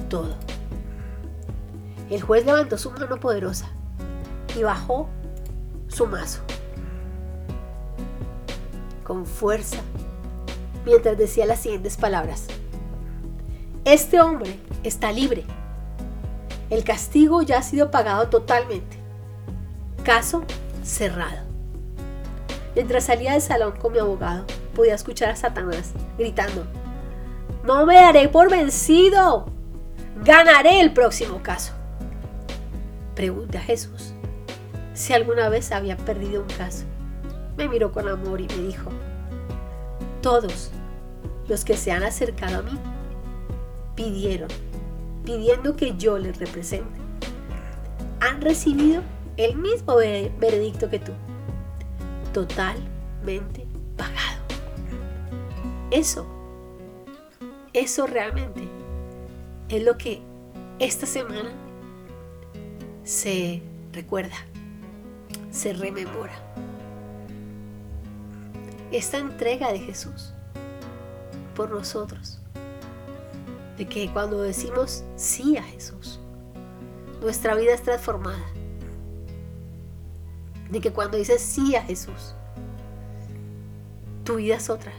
todo. 0.08 0.34
El 2.10 2.20
juez 2.20 2.44
levantó 2.44 2.76
su 2.76 2.90
mano 2.90 3.18
poderosa 3.20 3.70
y 4.58 4.64
bajó 4.64 5.08
su 5.88 6.06
mazo 6.06 6.40
con 9.04 9.26
fuerza 9.26 9.78
mientras 10.84 11.16
decía 11.16 11.46
las 11.46 11.60
siguientes 11.60 11.96
palabras. 11.96 12.46
Este 13.84 14.20
hombre 14.20 14.58
está 14.82 15.12
libre. 15.12 15.44
El 16.68 16.84
castigo 16.84 17.42
ya 17.42 17.58
ha 17.58 17.62
sido 17.62 17.90
pagado 17.90 18.28
totalmente. 18.28 18.98
Caso 20.04 20.44
cerrado. 20.82 21.44
Mientras 22.74 23.04
salía 23.04 23.32
del 23.32 23.42
salón 23.42 23.72
con 23.72 23.92
mi 23.92 23.98
abogado, 23.98 24.44
podía 24.74 24.94
escuchar 24.94 25.30
a 25.30 25.36
Satanás 25.36 25.90
gritando, 26.16 26.64
no 27.64 27.86
me 27.86 27.96
daré 27.96 28.28
por 28.28 28.48
vencido. 28.48 29.46
Ganaré 30.22 30.80
el 30.80 30.92
próximo 30.92 31.42
caso. 31.42 31.79
Pregunté 33.20 33.58
a 33.58 33.60
Jesús 33.60 34.14
si 34.94 35.12
alguna 35.12 35.50
vez 35.50 35.72
había 35.72 35.94
perdido 35.98 36.40
un 36.40 36.48
caso. 36.48 36.86
Me 37.58 37.68
miró 37.68 37.92
con 37.92 38.08
amor 38.08 38.40
y 38.40 38.46
me 38.46 38.62
dijo, 38.62 38.88
todos 40.22 40.70
los 41.46 41.62
que 41.66 41.76
se 41.76 41.92
han 41.92 42.02
acercado 42.02 42.60
a 42.60 42.62
mí 42.62 42.78
pidieron, 43.94 44.48
pidiendo 45.22 45.76
que 45.76 45.98
yo 45.98 46.16
les 46.16 46.38
represente, 46.38 46.98
han 48.20 48.40
recibido 48.40 49.02
el 49.36 49.54
mismo 49.54 49.96
veredicto 49.96 50.88
que 50.88 51.00
tú, 51.00 51.12
totalmente 52.32 53.66
pagado. 53.98 54.40
Eso, 55.90 56.26
eso 57.74 58.06
realmente 58.06 58.66
es 59.68 59.84
lo 59.84 59.98
que 59.98 60.22
esta 60.78 61.04
semana 61.04 61.50
se 63.04 63.62
recuerda, 63.92 64.36
se 65.50 65.72
rememora. 65.72 66.34
Esta 68.92 69.18
entrega 69.18 69.72
de 69.72 69.78
Jesús 69.78 70.32
por 71.54 71.70
nosotros 71.70 72.40
de 73.80 73.86
que 73.86 74.12
cuando 74.12 74.42
decimos 74.42 75.04
sí 75.16 75.56
a 75.56 75.62
Jesús, 75.62 76.20
nuestra 77.22 77.54
vida 77.54 77.72
es 77.72 77.82
transformada. 77.82 78.44
De 80.70 80.82
que 80.82 80.92
cuando 80.92 81.16
dices 81.16 81.40
sí 81.40 81.74
a 81.76 81.82
Jesús, 81.82 82.34
tu 84.22 84.36
vida 84.36 84.56
es 84.56 84.68
otra. 84.68 84.92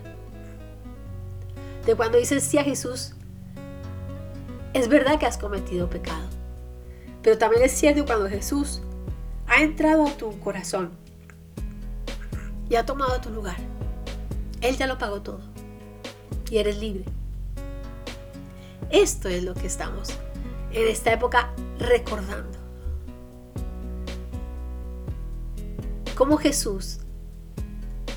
De 1.86 1.96
cuando 1.96 2.18
dices 2.18 2.44
sí 2.44 2.58
a 2.58 2.64
Jesús, 2.64 3.14
es 4.74 4.88
verdad 4.88 5.20
que 5.20 5.28
has 5.28 5.38
cometido 5.38 5.88
pecado. 5.88 6.41
Pero 7.22 7.38
también 7.38 7.64
es 7.64 7.72
cierto 7.72 8.06
cuando 8.06 8.30
Jesús 8.30 8.82
ha 9.48 9.62
entrado 9.62 10.08
a 10.08 10.18
tu 10.18 10.40
corazón 10.40 10.92
y 12.70 12.76
ha 12.76 12.86
tomado 12.86 13.20
tu 13.22 13.30
lugar. 13.30 13.58
Él 14.62 14.78
ya 14.78 14.88
lo 14.88 14.98
pagó 14.98 15.22
todo. 15.22 15.42
Y 16.50 16.58
eres 16.58 16.78
libre. 16.78 17.06
Esto 18.90 19.30
es 19.30 19.44
lo 19.44 19.54
que 19.54 19.68
estamos 19.68 20.10
en 20.74 20.88
esta 20.88 21.14
época 21.14 21.54
recordando. 21.80 22.60
Cómo 26.16 26.38
Jesús, 26.38 27.00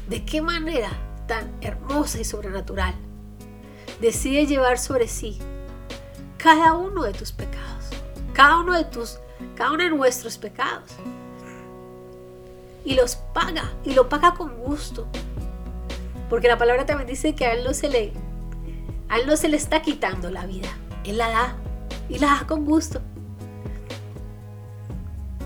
de 0.08 0.24
qué 0.24 0.42
manera 0.42 0.90
tan 1.26 1.56
hermosa 1.60 2.20
y 2.20 2.24
sobrenatural, 2.24 2.94
decide 4.00 4.46
llevar 4.46 4.78
sobre 4.78 5.08
sí 5.08 5.38
cada 6.36 6.74
uno 6.74 7.04
de 7.04 7.12
tus 7.12 7.32
pecados, 7.32 7.73
cada 8.34 8.58
uno 8.58 8.74
de 8.74 8.84
tus, 8.84 9.18
cada 9.54 9.72
uno 9.72 9.84
de 9.84 9.90
nuestros 9.90 10.36
pecados. 10.36 10.90
Y 12.84 12.94
los 12.94 13.16
paga, 13.16 13.72
y 13.84 13.94
lo 13.94 14.10
paga 14.10 14.34
con 14.34 14.54
gusto. 14.58 15.06
Porque 16.28 16.48
la 16.48 16.58
palabra 16.58 16.84
también 16.84 17.08
dice 17.08 17.34
que 17.34 17.46
a 17.46 17.54
él 17.54 17.64
no 17.64 17.72
se 17.72 17.88
le 17.88 18.12
a 19.08 19.18
él 19.18 19.26
no 19.26 19.36
se 19.36 19.48
le 19.48 19.56
está 19.56 19.82
quitando 19.82 20.30
la 20.30 20.46
vida, 20.46 20.68
Él 21.04 21.18
la 21.18 21.28
da 21.28 21.56
y 22.08 22.18
la 22.18 22.26
da 22.28 22.46
con 22.46 22.64
gusto. 22.64 23.00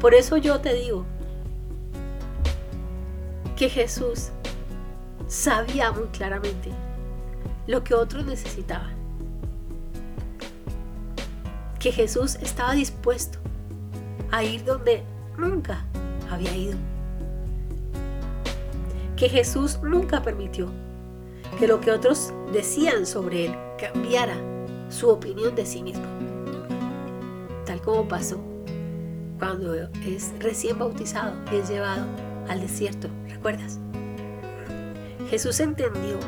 Por 0.00 0.14
eso 0.14 0.36
yo 0.36 0.60
te 0.60 0.74
digo 0.74 1.04
que 3.56 3.68
Jesús 3.68 4.30
sabía 5.26 5.90
muy 5.90 6.06
claramente 6.08 6.70
lo 7.66 7.82
que 7.82 7.94
otros 7.94 8.24
necesitaban. 8.24 8.97
Que 11.78 11.92
Jesús 11.92 12.36
estaba 12.40 12.72
dispuesto 12.72 13.38
a 14.30 14.42
ir 14.42 14.64
donde 14.64 15.02
nunca 15.36 15.84
había 16.30 16.54
ido. 16.56 16.76
Que 19.16 19.28
Jesús 19.28 19.78
nunca 19.82 20.22
permitió 20.22 20.70
que 21.58 21.66
lo 21.66 21.80
que 21.80 21.90
otros 21.90 22.32
decían 22.52 23.06
sobre 23.06 23.46
él 23.46 23.56
cambiara 23.78 24.36
su 24.88 25.08
opinión 25.08 25.54
de 25.54 25.66
sí 25.66 25.82
mismo. 25.82 26.04
Tal 27.64 27.80
como 27.80 28.06
pasó 28.06 28.40
cuando 29.38 29.74
es 29.74 30.32
recién 30.40 30.78
bautizado 30.78 31.34
y 31.52 31.56
es 31.56 31.68
llevado 31.68 32.04
al 32.48 32.60
desierto, 32.60 33.08
¿recuerdas? 33.28 33.78
Jesús 35.30 35.60
entendió 35.60 36.18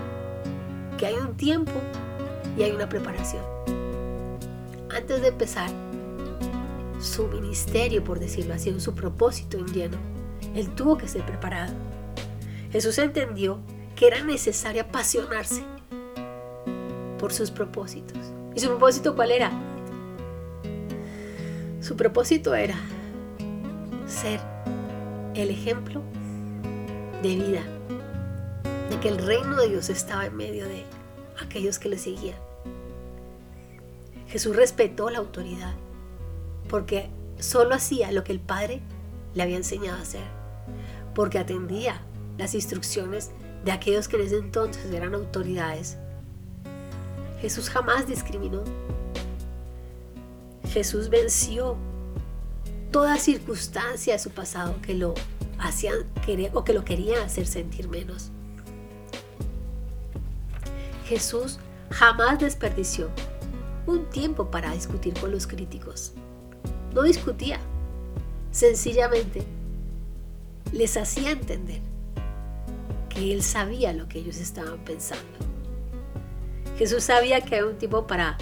que 0.98 1.06
hay 1.06 1.14
un 1.14 1.36
tiempo 1.36 1.72
y 2.56 2.62
hay 2.62 2.72
una 2.72 2.88
preparación. 2.88 3.60
Antes 4.92 5.22
de 5.22 5.29
empezar 5.29 5.70
su 7.00 7.29
ministerio, 7.29 8.03
por 8.03 8.18
decirlo 8.18 8.55
así, 8.55 8.79
su 8.81 8.94
propósito 8.94 9.57
en 9.57 9.66
lleno, 9.66 9.96
él 10.55 10.68
tuvo 10.74 10.96
que 10.96 11.09
ser 11.09 11.24
preparado. 11.24 11.72
Jesús 12.72 12.98
entendió 12.98 13.59
que 13.96 14.07
era 14.07 14.22
necesario 14.24 14.83
apasionarse 14.83 15.62
por 17.18 17.33
sus 17.33 17.50
propósitos. 17.50 18.18
¿Y 18.55 18.61
su 18.61 18.68
propósito 18.68 19.14
cuál 19.14 19.31
era? 19.31 19.50
Su 21.81 21.96
propósito 21.96 22.55
era 22.55 22.76
ser 24.07 24.40
el 25.35 25.50
ejemplo 25.50 26.03
de 27.22 27.37
vida, 27.37 27.62
de 28.90 28.98
que 29.00 29.09
el 29.09 29.18
reino 29.18 29.57
de 29.57 29.68
Dios 29.68 29.88
estaba 29.88 30.26
en 30.26 30.37
medio 30.37 30.66
de 30.66 30.85
aquellos 31.40 31.79
que 31.79 31.88
le 31.88 31.98
seguían. 31.98 32.49
Jesús 34.31 34.55
respetó 34.55 35.11
la 35.11 35.19
autoridad 35.19 35.75
porque 36.69 37.11
solo 37.40 37.75
hacía 37.75 38.12
lo 38.12 38.23
que 38.23 38.33
el 38.33 38.38
Padre 38.38 38.81
le 39.35 39.43
había 39.43 39.57
enseñado 39.57 39.99
a 39.99 40.03
hacer, 40.03 40.23
porque 41.14 41.38
atendía 41.38 42.01
las 42.38 42.55
instrucciones 42.55 43.33
de 43.64 43.73
aquellos 43.73 44.07
que 44.07 44.16
en 44.16 44.23
ese 44.23 44.38
entonces 44.38 44.85
eran 44.93 45.14
autoridades. 45.14 45.99
Jesús 47.40 47.69
jamás 47.69 48.07
discriminó. 48.07 48.62
Jesús 50.69 51.09
venció 51.09 51.77
toda 52.93 53.16
circunstancia 53.16 54.12
de 54.12 54.19
su 54.21 54.31
pasado 54.31 54.77
que 54.81 54.95
lo 54.95 55.14
hacían 55.59 56.05
querer 56.25 56.53
o 56.55 56.62
que 56.62 56.73
lo 56.73 56.85
querían 56.85 57.23
hacer 57.23 57.47
sentir 57.49 57.88
menos. 57.88 58.31
Jesús 61.07 61.59
jamás 61.90 62.38
desperdició 62.38 63.11
un 63.90 64.07
tiempo 64.07 64.50
para 64.50 64.72
discutir 64.72 65.14
con 65.18 65.31
los 65.31 65.46
críticos. 65.46 66.12
No 66.94 67.03
discutía, 67.03 67.59
sencillamente 68.50 69.42
les 70.72 70.96
hacía 70.96 71.33
entender 71.33 71.81
que 73.09 73.33
él 73.33 73.42
sabía 73.42 73.92
lo 73.92 74.09
que 74.09 74.20
ellos 74.20 74.38
estaban 74.38 74.79
pensando. 74.85 75.38
Jesús 76.79 77.05
sabía 77.05 77.40
que 77.40 77.57
había 77.57 77.70
un 77.70 77.79
tiempo 77.79 78.07
para 78.07 78.38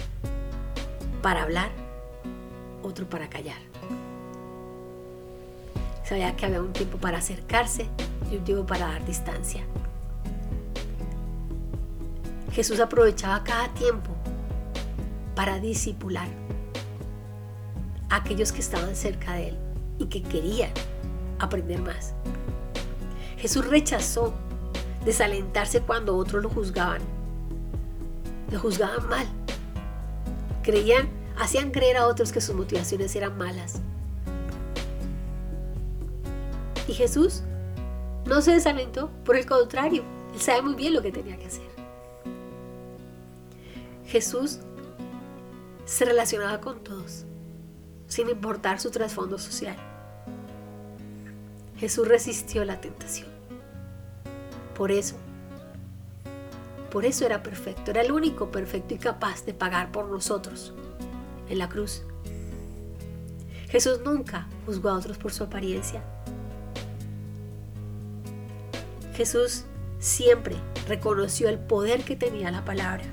para 1.21 1.43
hablar, 1.43 1.69
otro 2.81 3.09
para 3.09 3.29
callar. 3.29 3.59
Sabía 6.03 6.35
que 6.35 6.45
había 6.45 6.61
un 6.61 6.73
tiempo 6.73 6.97
para 6.97 7.17
acercarse 7.17 7.87
y 8.31 8.37
un 8.37 8.43
tiempo 8.43 8.65
para 8.65 8.87
dar 8.87 9.05
distancia. 9.05 9.63
Jesús 12.51 12.79
aprovechaba 12.79 13.43
cada 13.43 13.73
tiempo 13.73 14.18
para 15.35 15.59
disipular 15.59 16.27
a 18.09 18.17
aquellos 18.17 18.51
que 18.51 18.59
estaban 18.59 18.95
cerca 18.95 19.33
de 19.33 19.49
él 19.49 19.57
y 19.97 20.05
que 20.05 20.21
querían 20.23 20.71
aprender 21.39 21.81
más. 21.81 22.13
Jesús 23.37 23.65
rechazó 23.65 24.33
desalentarse 25.05 25.81
cuando 25.81 26.17
otros 26.17 26.43
lo 26.43 26.49
juzgaban. 26.49 27.01
Lo 28.51 28.59
juzgaban 28.59 29.07
mal. 29.07 29.27
Creían, 30.63 31.07
hacían 31.37 31.71
creer 31.71 31.97
a 31.97 32.07
otros 32.07 32.31
que 32.31 32.41
sus 32.41 32.55
motivaciones 32.55 33.15
eran 33.15 33.37
malas. 33.37 33.81
Y 36.87 36.93
Jesús 36.93 37.43
no 38.25 38.41
se 38.41 38.53
desalentó, 38.53 39.09
por 39.23 39.35
el 39.35 39.45
contrario, 39.45 40.03
él 40.33 40.41
sabe 40.41 40.61
muy 40.61 40.75
bien 40.75 40.93
lo 40.93 41.01
que 41.01 41.11
tenía 41.11 41.37
que 41.37 41.45
hacer. 41.45 41.69
Jesús 44.05 44.59
se 45.89 46.05
relacionaba 46.05 46.61
con 46.61 46.83
todos, 46.83 47.25
sin 48.07 48.29
importar 48.29 48.79
su 48.79 48.91
trasfondo 48.91 49.39
social. 49.39 49.75
Jesús 51.77 52.07
resistió 52.07 52.63
la 52.63 52.79
tentación. 52.79 53.27
Por 54.75 54.91
eso, 54.91 55.15
por 56.91 57.05
eso 57.05 57.25
era 57.25 57.41
perfecto, 57.41 57.89
era 57.89 58.01
el 58.01 58.11
único 58.11 58.51
perfecto 58.51 58.93
y 58.93 58.99
capaz 58.99 59.45
de 59.45 59.55
pagar 59.55 59.91
por 59.91 60.05
nosotros 60.05 60.75
en 61.49 61.57
la 61.57 61.67
cruz. 61.67 62.03
Jesús 63.69 63.99
nunca 64.05 64.47
juzgó 64.67 64.89
a 64.89 64.93
otros 64.93 65.17
por 65.17 65.31
su 65.31 65.43
apariencia. 65.43 66.03
Jesús 69.15 69.63
siempre 69.97 70.55
reconoció 70.87 71.49
el 71.49 71.57
poder 71.57 72.03
que 72.03 72.15
tenía 72.15 72.51
la 72.51 72.63
palabra 72.63 73.05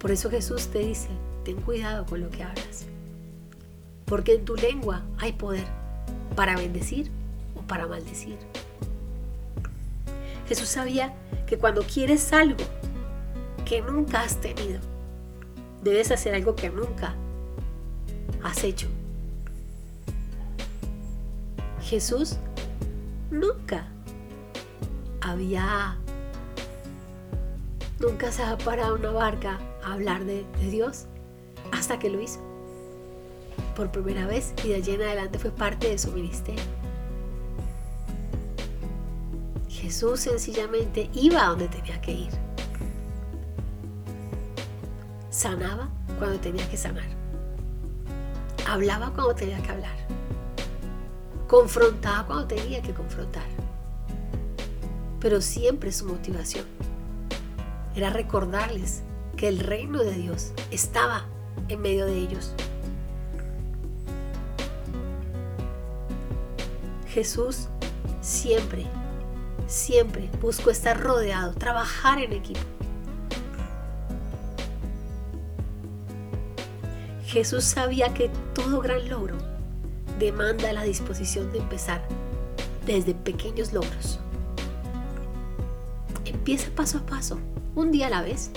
por 0.00 0.10
eso 0.10 0.30
Jesús 0.30 0.68
te 0.68 0.78
dice, 0.78 1.10
ten 1.44 1.60
cuidado 1.60 2.06
con 2.06 2.22
lo 2.22 2.30
que 2.30 2.42
hablas, 2.42 2.86
porque 4.06 4.34
en 4.34 4.46
tu 4.46 4.56
lengua 4.56 5.02
hay 5.18 5.32
poder 5.32 5.66
para 6.34 6.56
bendecir 6.56 7.10
o 7.54 7.60
para 7.60 7.86
maldecir. 7.86 8.38
Jesús 10.48 10.70
sabía 10.70 11.14
que 11.46 11.58
cuando 11.58 11.82
quieres 11.82 12.32
algo 12.32 12.64
que 13.66 13.82
nunca 13.82 14.22
has 14.22 14.40
tenido, 14.40 14.80
debes 15.82 16.10
hacer 16.10 16.34
algo 16.34 16.56
que 16.56 16.70
nunca 16.70 17.14
has 18.42 18.64
hecho. 18.64 18.88
Jesús 21.82 22.38
nunca 23.30 23.86
había, 25.20 25.98
nunca 27.98 28.32
se 28.32 28.42
ha 28.42 28.56
parado 28.56 28.94
una 28.94 29.10
barca 29.10 29.58
hablar 29.84 30.24
de, 30.24 30.44
Dios 30.70 31.06
hasta 31.72 31.98
que 31.98 32.10
lo 32.10 32.20
hizo. 32.20 32.40
Por 33.76 33.90
primera 33.90 34.26
vez 34.26 34.52
y 34.64 34.68
de 34.68 34.74
allí 34.76 34.92
en 34.92 35.02
adelante 35.02 35.38
fue 35.38 35.50
parte 35.50 35.88
de 35.88 35.98
su 35.98 36.12
ministerio. 36.12 36.62
Jesús 39.68 40.20
sencillamente 40.20 41.08
iba 41.14 41.44
a 41.44 41.48
donde 41.50 41.68
tenía 41.68 42.00
que 42.00 42.12
ir. 42.12 42.30
Sanaba 45.30 45.88
cuando 46.18 46.38
tenía 46.38 46.68
que 46.68 46.76
sanar. 46.76 47.08
Hablaba 48.68 49.10
cuando 49.12 49.34
tenía 49.34 49.62
que 49.62 49.70
hablar. 49.70 49.96
Confrontaba 51.48 52.26
cuando 52.26 52.46
tenía 52.46 52.82
que 52.82 52.92
confrontar. 52.92 53.46
Pero 55.18 55.40
siempre 55.40 55.92
su 55.92 56.06
motivación 56.06 56.66
era 57.94 58.10
recordarles 58.10 59.02
que 59.40 59.48
el 59.48 59.58
reino 59.58 60.04
de 60.04 60.12
Dios 60.12 60.52
estaba 60.70 61.24
en 61.70 61.80
medio 61.80 62.04
de 62.04 62.14
ellos. 62.14 62.52
Jesús 67.08 67.68
siempre, 68.20 68.84
siempre 69.66 70.28
buscó 70.42 70.68
estar 70.68 71.00
rodeado, 71.00 71.54
trabajar 71.54 72.18
en 72.18 72.34
equipo. 72.34 72.60
Jesús 77.24 77.64
sabía 77.64 78.12
que 78.12 78.30
todo 78.54 78.82
gran 78.82 79.08
logro 79.08 79.38
demanda 80.18 80.70
la 80.74 80.82
disposición 80.82 81.50
de 81.50 81.60
empezar 81.60 82.06
desde 82.84 83.14
pequeños 83.14 83.72
logros. 83.72 84.20
Empieza 86.26 86.70
paso 86.72 86.98
a 86.98 87.06
paso, 87.06 87.38
un 87.74 87.90
día 87.90 88.08
a 88.08 88.10
la 88.10 88.20
vez. 88.20 88.50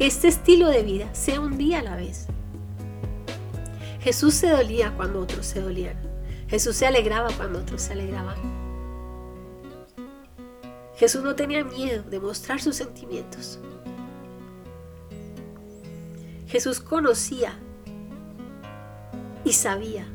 Que 0.00 0.06
este 0.06 0.28
estilo 0.28 0.70
de 0.70 0.82
vida 0.82 1.14
sea 1.14 1.42
un 1.42 1.58
día 1.58 1.80
a 1.80 1.82
la 1.82 1.94
vez. 1.94 2.26
Jesús 4.00 4.32
se 4.32 4.48
dolía 4.48 4.94
cuando 4.96 5.20
otros 5.20 5.44
se 5.44 5.60
dolían. 5.60 6.00
Jesús 6.48 6.74
se 6.76 6.86
alegraba 6.86 7.28
cuando 7.36 7.58
otros 7.58 7.82
se 7.82 7.92
alegraban. 7.92 8.36
Jesús 10.96 11.22
no 11.22 11.36
tenía 11.36 11.64
miedo 11.64 12.02
de 12.04 12.18
mostrar 12.18 12.62
sus 12.62 12.76
sentimientos. 12.76 13.58
Jesús 16.46 16.80
conocía 16.80 17.58
y 19.44 19.52
sabía 19.52 20.06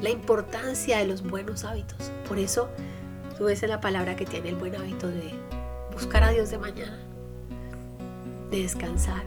la 0.00 0.08
importancia 0.08 0.96
de 0.96 1.08
los 1.08 1.22
buenos 1.22 1.64
hábitos. 1.64 2.10
Por 2.26 2.38
eso 2.38 2.70
tú 3.36 3.44
ves 3.44 3.60
la 3.64 3.82
palabra 3.82 4.16
que 4.16 4.24
tiene 4.24 4.48
el 4.48 4.56
buen 4.56 4.74
hábito 4.76 5.08
de 5.08 5.34
buscar 5.92 6.24
a 6.24 6.30
Dios 6.30 6.50
de 6.50 6.56
mañana, 6.56 6.98
de 8.50 8.62
descansar, 8.62 9.22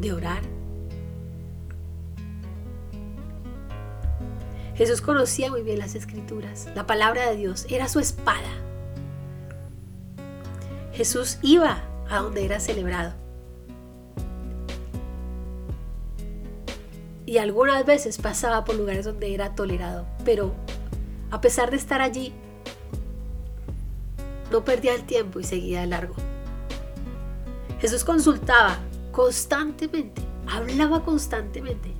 de 0.00 0.12
orar. 0.12 0.42
Jesús 4.76 5.00
conocía 5.00 5.50
muy 5.50 5.62
bien 5.62 5.78
las 5.78 5.94
escrituras. 5.94 6.68
La 6.74 6.86
palabra 6.86 7.30
de 7.30 7.36
Dios 7.36 7.66
era 7.70 7.88
su 7.88 7.98
espada. 7.98 8.50
Jesús 10.92 11.38
iba 11.42 11.82
a 12.10 12.18
donde 12.18 12.44
era 12.44 12.60
celebrado. 12.60 13.14
Y 17.24 17.38
algunas 17.38 17.84
veces 17.84 18.18
pasaba 18.18 18.64
por 18.64 18.76
lugares 18.76 19.06
donde 19.06 19.34
era 19.34 19.54
tolerado. 19.54 20.06
Pero 20.24 20.54
a 21.30 21.40
pesar 21.40 21.70
de 21.70 21.76
estar 21.76 22.00
allí, 22.00 22.32
no 24.52 24.64
perdía 24.64 24.94
el 24.94 25.04
tiempo 25.04 25.40
y 25.40 25.44
seguía 25.44 25.80
de 25.80 25.86
largo. 25.86 26.14
Jesús 27.80 28.04
consultaba 28.04 28.78
constantemente, 29.12 30.22
hablaba 30.46 31.04
constantemente 31.04 31.94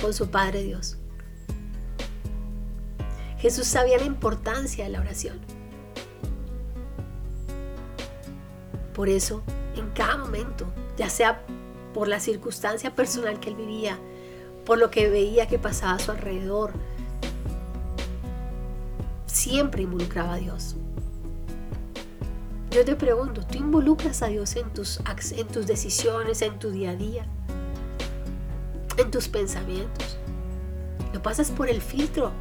con 0.00 0.12
su 0.12 0.30
Padre 0.30 0.62
Dios. 0.62 0.98
Jesús 3.38 3.66
sabía 3.66 3.98
la 3.98 4.04
importancia 4.04 4.84
de 4.84 4.90
la 4.90 5.00
oración. 5.00 5.38
Por 8.94 9.08
eso, 9.08 9.42
en 9.76 9.90
cada 9.90 10.16
momento, 10.16 10.66
ya 10.96 11.10
sea 11.10 11.42
por 11.92 12.08
la 12.08 12.18
circunstancia 12.18 12.94
personal 12.94 13.38
que 13.40 13.50
él 13.50 13.56
vivía, 13.56 13.98
por 14.64 14.78
lo 14.78 14.90
que 14.90 15.08
veía 15.08 15.46
que 15.46 15.58
pasaba 15.58 15.94
a 15.94 15.98
su 15.98 16.10
alrededor, 16.10 16.72
siempre 19.26 19.82
involucraba 19.82 20.34
a 20.34 20.38
Dios. 20.38 20.76
Yo 22.76 22.84
te 22.84 22.94
pregunto, 22.94 23.40
¿tú 23.40 23.56
involucras 23.56 24.20
a 24.20 24.26
Dios 24.26 24.54
en 24.54 24.68
tus, 24.74 25.00
en 25.34 25.46
tus 25.48 25.66
decisiones, 25.66 26.42
en 26.42 26.58
tu 26.58 26.70
día 26.70 26.90
a 26.90 26.94
día, 26.94 27.26
en 28.98 29.10
tus 29.10 29.28
pensamientos? 29.28 30.18
¿Lo 31.14 31.22
pasas 31.22 31.50
por 31.50 31.70
el 31.70 31.80
filtro 31.80 32.32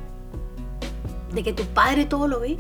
de 1.32 1.42
que 1.42 1.54
tu 1.54 1.64
Padre 1.68 2.06
todo 2.06 2.28
lo 2.28 2.42
ve? 2.42 2.58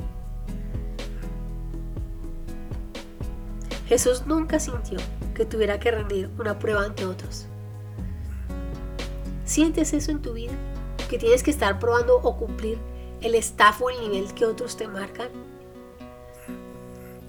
Jesús 3.89 4.25
nunca 4.25 4.57
sintió 4.57 4.97
que 5.33 5.43
tuviera 5.43 5.77
que 5.77 5.91
rendir 5.91 6.29
una 6.39 6.57
prueba 6.57 6.85
ante 6.85 7.05
otros. 7.05 7.45
¿Sientes 9.43 9.91
eso 9.91 10.11
en 10.11 10.21
tu 10.21 10.31
vida? 10.31 10.53
¿Que 11.09 11.17
tienes 11.17 11.43
que 11.43 11.51
estar 11.51 11.77
probando 11.77 12.21
o 12.21 12.37
cumplir 12.37 12.77
el 13.19 13.35
staff 13.35 13.81
el 13.91 14.09
nivel 14.09 14.33
que 14.33 14.45
otros 14.45 14.77
te 14.77 14.87
marcan? 14.87 15.54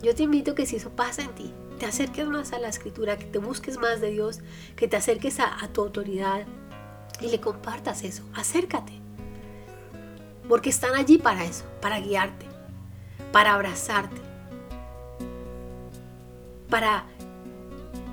Yo 0.06 0.14
te 0.14 0.22
invito 0.22 0.54
que 0.54 0.66
si 0.66 0.76
eso 0.76 0.90
pasa 0.90 1.22
en 1.22 1.34
ti, 1.34 1.52
te 1.80 1.84
acerques 1.84 2.28
más 2.28 2.52
a 2.52 2.60
la 2.60 2.68
escritura, 2.68 3.18
que 3.18 3.24
te 3.24 3.38
busques 3.38 3.76
más 3.76 4.00
de 4.00 4.10
Dios, 4.10 4.38
que 4.76 4.86
te 4.86 4.96
acerques 4.96 5.40
a, 5.40 5.64
a 5.64 5.66
tu 5.72 5.80
autoridad 5.80 6.46
y 7.20 7.26
le 7.26 7.40
compartas 7.40 8.04
eso. 8.04 8.22
Acércate. 8.32 8.92
Porque 10.48 10.70
están 10.70 10.94
allí 10.94 11.18
para 11.18 11.44
eso, 11.44 11.64
para 11.80 11.98
guiarte, 11.98 12.46
para 13.32 13.54
abrazarte, 13.54 14.20
para 16.70 17.06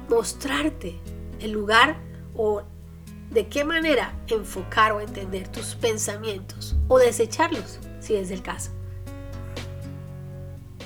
mostrarte 0.10 1.00
el 1.41 1.52
lugar 1.52 1.98
o 2.34 2.64
de 3.30 3.50
qué 3.50 3.64
manera 3.64 4.16
enfocar 4.30 4.94
o 4.94 5.00
entender 5.00 5.48
tus 5.48 5.76
pensamientos 5.76 6.76
o 6.88 6.98
desecharlos, 6.98 7.80
si 8.00 8.16
es 8.16 8.32
el 8.32 8.41
caso. 8.41 8.72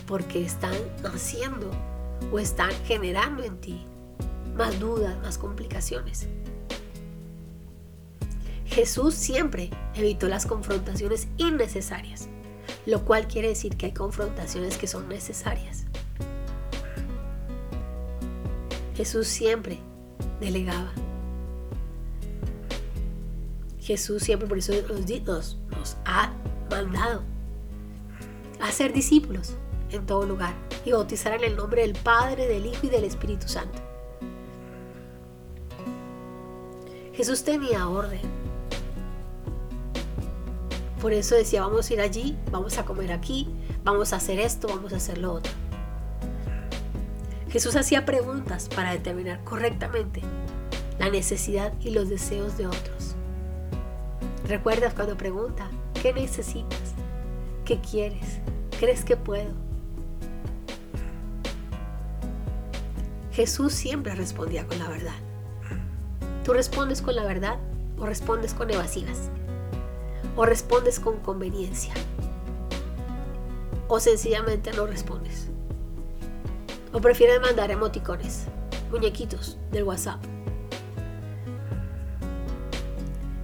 Porque 0.08 0.44
están 0.44 0.74
haciendo 1.04 1.70
o 2.32 2.40
están 2.40 2.72
generando 2.86 3.44
en 3.44 3.62
ti 3.62 3.86
más 4.58 4.80
dudas, 4.80 5.16
más 5.22 5.38
complicaciones. 5.38 6.28
Jesús 8.66 9.14
siempre 9.14 9.70
evitó 9.96 10.28
las 10.28 10.46
confrontaciones 10.46 11.28
innecesarias, 11.38 12.28
lo 12.86 13.06
cual 13.06 13.28
quiere 13.28 13.50
decir 13.50 13.78
que 13.78 13.88
hay 13.88 13.92
confrontaciones 13.94 14.78
que 14.78 14.88
son 14.88 15.08
necesarias. 15.08 15.86
Jesús 18.96 19.28
siempre 19.28 19.80
delegaba. 20.40 20.92
Jesús 23.80 24.24
siempre 24.24 24.48
por 24.48 24.58
eso 24.58 24.74
nos, 25.26 25.58
nos 25.72 25.98
ha 26.04 26.34
mandado 26.70 27.22
a 28.60 28.72
ser 28.72 28.92
discípulos 28.92 29.54
en 29.92 30.06
todo 30.06 30.26
lugar 30.26 30.54
y 30.86 30.92
bautizar 30.92 31.34
en 31.34 31.44
el 31.44 31.56
nombre 31.56 31.82
del 31.82 31.94
Padre, 31.94 32.48
del 32.48 32.66
Hijo 32.66 32.88
y 32.88 32.90
del 32.90 33.04
Espíritu 33.04 33.48
Santo. 33.48 33.80
Jesús 37.14 37.44
tenía 37.44 37.88
orden. 37.88 38.22
Por 41.02 41.14
eso 41.14 41.36
decía, 41.36 41.62
vamos 41.62 41.90
a 41.90 41.94
ir 41.94 42.02
allí, 42.02 42.38
vamos 42.52 42.78
a 42.78 42.86
comer 42.86 43.12
aquí, 43.12 43.48
vamos 43.84 44.14
a 44.14 44.18
hacer 44.18 44.40
esto, 44.40 44.68
vamos 44.68 44.94
a 44.94 44.98
hacer 44.98 45.18
lo 45.18 45.34
otro. 45.34 45.52
Jesús 47.50 47.76
hacía 47.76 48.06
preguntas 48.06 48.70
para 48.74 48.92
determinar 48.92 49.44
correctamente 49.44 50.22
la 51.00 51.10
necesidad 51.10 51.74
y 51.82 51.92
los 51.92 52.10
deseos 52.10 52.58
de 52.58 52.68
otros. 52.68 53.16
¿Recuerdas 54.48 54.94
cuando 54.94 55.18
pregunta, 55.18 55.70
¿qué 56.02 56.14
necesitas? 56.14 56.94
¿Qué 57.66 57.80
quieres? 57.80 58.40
¿Crees 58.80 59.04
que 59.04 59.18
puedo? 59.18 59.67
Jesús 63.38 63.72
siempre 63.72 64.16
respondía 64.16 64.66
con 64.66 64.80
la 64.80 64.90
verdad. 64.90 65.14
¿Tú 66.44 66.54
respondes 66.54 67.04
con 67.04 67.16
la 67.16 67.24
verdad 67.24 67.60
o 68.00 68.08
respondes 68.08 68.56
con 68.56 68.72
evasivas? 68.72 69.30
¿O 70.36 70.44
respondes 70.44 71.00
con 71.00 71.18
conveniencia? 71.18 71.94
¿O 73.90 74.00
sencillamente 74.00 74.72
no 74.74 74.88
respondes? 74.88 75.50
¿O 76.92 77.00
prefieres 77.00 77.40
mandar 77.40 77.70
emoticones, 77.70 78.46
muñequitos 78.90 79.60
del 79.72 79.84
WhatsApp? 79.84 80.20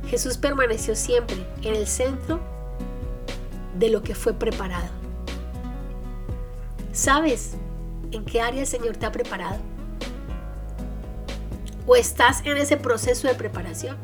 Jesús 0.07 0.39
permaneció 0.39 0.95
siempre 0.95 1.37
en 1.61 1.75
el 1.75 1.85
centro 1.85 2.39
de 3.77 3.89
lo 3.91 4.01
que 4.01 4.15
fue 4.15 4.33
preparado. 4.33 4.89
¿Sabes 6.93 7.57
en 8.09 8.25
qué 8.25 8.41
área 8.41 8.61
el 8.61 8.67
Señor 8.67 8.97
te 8.97 9.05
ha 9.05 9.11
preparado? 9.11 9.72
¿O 11.85 11.95
estás 11.95 12.41
en 12.45 12.57
ese 12.57 12.77
proceso 12.77 13.27
de 13.27 13.35
preparación? 13.35 13.97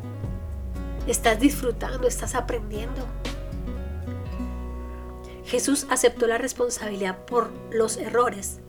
¿Estás 1.08 1.40
disfrutando? 1.40 2.08
¿Estás 2.08 2.36
aprendiendo? 2.36 3.06
Jesús 5.46 5.88
aceptó 5.90 6.28
la 6.28 6.38
responsabilidad 6.38 7.26
por 7.26 7.52
los 7.72 7.98
errores 7.98 8.60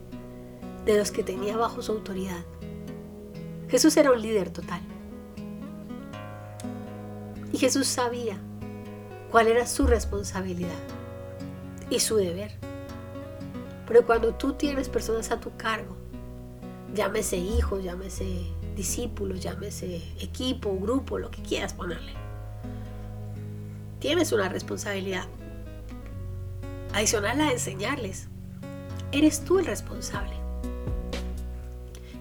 de 0.85 0.97
los 0.97 1.11
que 1.11 1.23
tenía 1.23 1.57
bajo 1.57 1.81
su 1.81 1.91
autoridad. 1.91 2.43
Jesús 3.69 3.95
era 3.97 4.11
un 4.11 4.21
líder 4.21 4.49
total. 4.49 4.81
Y 7.53 7.57
Jesús 7.57 7.87
sabía 7.87 8.37
cuál 9.29 9.47
era 9.47 9.67
su 9.67 9.85
responsabilidad 9.85 10.69
y 11.89 11.99
su 11.99 12.15
deber. 12.15 12.51
Pero 13.87 14.05
cuando 14.05 14.33
tú 14.33 14.53
tienes 14.53 14.89
personas 14.89 15.31
a 15.31 15.39
tu 15.39 15.55
cargo, 15.57 15.97
llámese 16.93 17.37
hijos, 17.37 17.83
llámese 17.83 18.53
discípulos, 18.75 19.41
llámese 19.41 20.01
equipo, 20.19 20.77
grupo, 20.77 21.17
lo 21.17 21.31
que 21.31 21.41
quieras 21.41 21.73
ponerle, 21.73 22.13
tienes 23.99 24.31
una 24.31 24.49
responsabilidad 24.49 25.25
adicional 26.93 27.39
a 27.41 27.51
enseñarles. 27.51 28.27
Eres 29.11 29.43
tú 29.43 29.59
el 29.59 29.65
responsable 29.65 30.33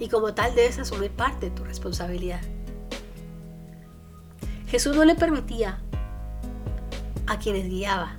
y 0.00 0.08
como 0.08 0.34
tal 0.34 0.54
debes 0.54 0.78
asumir 0.78 1.10
parte 1.10 1.50
de 1.50 1.56
tu 1.56 1.62
responsabilidad. 1.62 2.40
Jesús 4.68 4.96
no 4.96 5.04
le 5.04 5.14
permitía 5.14 5.80
a 7.26 7.38
quienes 7.38 7.68
guiaba 7.68 8.16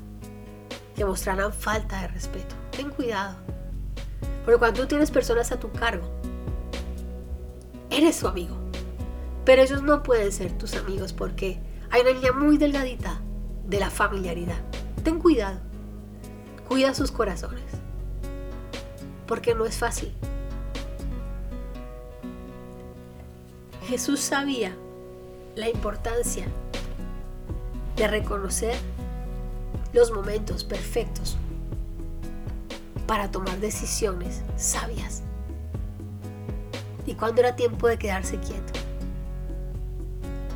que 0.95 1.03
mostraran 1.03 1.51
falta 1.51 2.01
de 2.01 2.07
respeto. 2.09 2.55
Ten 2.71 2.89
cuidado. 2.89 3.35
Porque 4.45 4.59
cuando 4.59 4.81
tú 4.81 4.87
tienes 4.87 5.09
personas 5.11 5.51
a 5.51 5.59
tu 5.59 5.71
cargo, 5.71 6.20
eres 7.91 8.15
su 8.15 8.27
amigo. 8.27 8.57
Pero 9.45 9.61
ellos 9.61 9.83
no 9.83 10.03
pueden 10.03 10.31
ser 10.31 10.57
tus 10.57 10.75
amigos 10.75 11.13
porque 11.13 11.59
hay 11.89 12.01
una 12.01 12.11
línea 12.11 12.31
muy 12.31 12.57
delgadita 12.57 13.21
de 13.67 13.79
la 13.79 13.89
familiaridad. 13.89 14.59
Ten 15.03 15.19
cuidado. 15.19 15.59
Cuida 16.67 16.93
sus 16.93 17.11
corazones. 17.11 17.63
Porque 19.27 19.53
no 19.55 19.65
es 19.65 19.77
fácil. 19.77 20.13
Jesús 23.87 24.21
sabía 24.21 24.75
la 25.55 25.69
importancia 25.69 26.45
de 27.97 28.07
reconocer 28.07 28.75
los 29.91 30.11
momentos 30.11 30.63
perfectos 30.63 31.35
para 33.05 33.29
tomar 33.31 33.59
decisiones 33.59 34.41
sabias. 34.55 35.23
Y 37.11 37.15
cuando 37.15 37.41
era 37.41 37.57
tiempo 37.57 37.89
de 37.89 37.97
quedarse 37.97 38.37
quieto. 38.39 38.71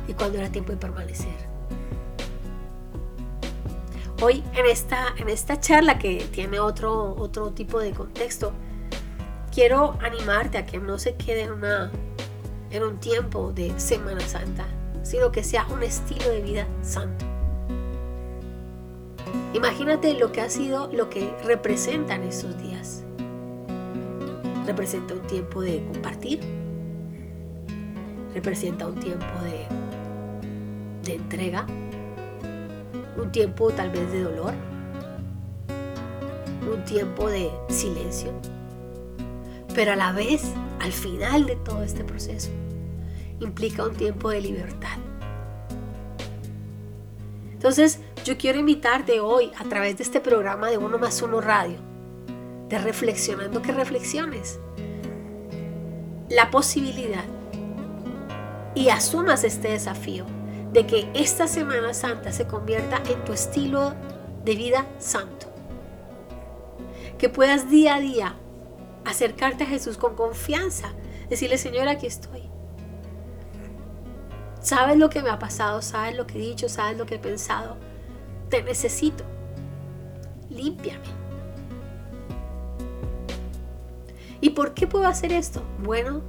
Y 0.08 0.14
cuando 0.14 0.38
era 0.38 0.48
tiempo 0.48 0.72
de 0.72 0.78
permanecer. 0.78 1.36
Hoy 4.22 4.42
en 4.54 4.64
esta, 4.64 5.08
en 5.18 5.28
esta 5.28 5.60
charla 5.60 5.98
que 5.98 6.26
tiene 6.32 6.58
otro, 6.58 7.14
otro 7.18 7.52
tipo 7.52 7.78
de 7.78 7.90
contexto, 7.90 8.54
quiero 9.52 9.98
animarte 10.00 10.56
a 10.56 10.64
que 10.64 10.78
no 10.78 10.98
se 10.98 11.14
quede 11.16 11.42
en 11.42 11.52
una 11.52 11.92
en 12.70 12.82
un 12.82 12.98
tiempo 13.00 13.52
de 13.52 13.78
Semana 13.78 14.20
Santa, 14.20 14.66
sino 15.02 15.30
que 15.30 15.44
sea 15.44 15.66
un 15.66 15.82
estilo 15.82 16.30
de 16.30 16.40
vida 16.40 16.66
santo. 16.80 17.26
Imagínate 19.52 20.14
lo 20.14 20.32
que 20.32 20.40
ha 20.40 20.48
sido, 20.48 20.90
lo 20.90 21.10
que 21.10 21.36
representan 21.44 22.22
esos 22.22 22.56
días. 22.62 23.05
Representa 24.66 25.14
un 25.14 25.22
tiempo 25.22 25.62
de 25.62 25.84
compartir, 25.92 26.40
representa 28.34 28.86
un 28.86 28.98
tiempo 28.98 29.24
de, 29.42 29.66
de 31.04 31.14
entrega, 31.14 31.66
un 33.16 33.30
tiempo 33.32 33.70
tal 33.70 33.90
vez 33.90 34.10
de 34.12 34.22
dolor, 34.22 34.52
un 36.70 36.84
tiempo 36.84 37.28
de 37.30 37.50
silencio, 37.68 38.32
pero 39.74 39.92
a 39.92 39.96
la 39.96 40.12
vez, 40.12 40.52
al 40.80 40.92
final 40.92 41.46
de 41.46 41.56
todo 41.56 41.82
este 41.82 42.04
proceso, 42.04 42.50
implica 43.40 43.84
un 43.84 43.94
tiempo 43.94 44.30
de 44.30 44.40
libertad. 44.40 44.98
Entonces, 47.52 48.00
yo 48.24 48.36
quiero 48.36 48.58
invitarte 48.58 49.20
hoy 49.20 49.50
a 49.58 49.64
través 49.64 49.96
de 49.98 50.02
este 50.02 50.20
programa 50.20 50.68
de 50.68 50.78
Uno 50.78 50.98
más 50.98 51.22
Uno 51.22 51.40
Radio, 51.40 51.78
de 52.68 52.78
Reflexionando 52.78 53.62
que 53.62 53.72
reflexiones, 53.72 54.58
la 56.28 56.50
posibilidad 56.50 57.24
y 58.74 58.88
asumas 58.88 59.44
este 59.44 59.68
desafío 59.68 60.26
de 60.72 60.86
que 60.86 61.08
esta 61.14 61.46
Semana 61.46 61.94
Santa 61.94 62.32
se 62.32 62.46
convierta 62.46 63.00
en 63.08 63.24
tu 63.24 63.32
estilo 63.32 63.94
de 64.44 64.54
vida 64.54 64.86
santo. 64.98 65.46
Que 67.18 67.28
puedas 67.28 67.70
día 67.70 67.94
a 67.94 68.00
día 68.00 68.34
acercarte 69.04 69.64
a 69.64 69.66
Jesús 69.66 69.96
con 69.96 70.16
confianza, 70.16 70.92
decirle, 71.30 71.56
Señor, 71.58 71.88
aquí 71.88 72.06
estoy. 72.06 72.50
Sabes 74.60 74.96
lo 74.96 75.08
que 75.08 75.22
me 75.22 75.30
ha 75.30 75.38
pasado, 75.38 75.80
sabes 75.80 76.16
lo 76.16 76.26
que 76.26 76.38
he 76.38 76.40
dicho, 76.40 76.68
sabes 76.68 76.98
lo 76.98 77.06
que 77.06 77.14
he 77.14 77.18
pensado. 77.20 77.76
Te 78.50 78.62
necesito. 78.62 79.24
Límpiame. 80.50 81.25
¿Y 84.40 84.50
por 84.50 84.74
qué 84.74 84.86
puedo 84.86 85.06
hacer 85.06 85.32
esto? 85.32 85.62
Bueno, 85.82 86.22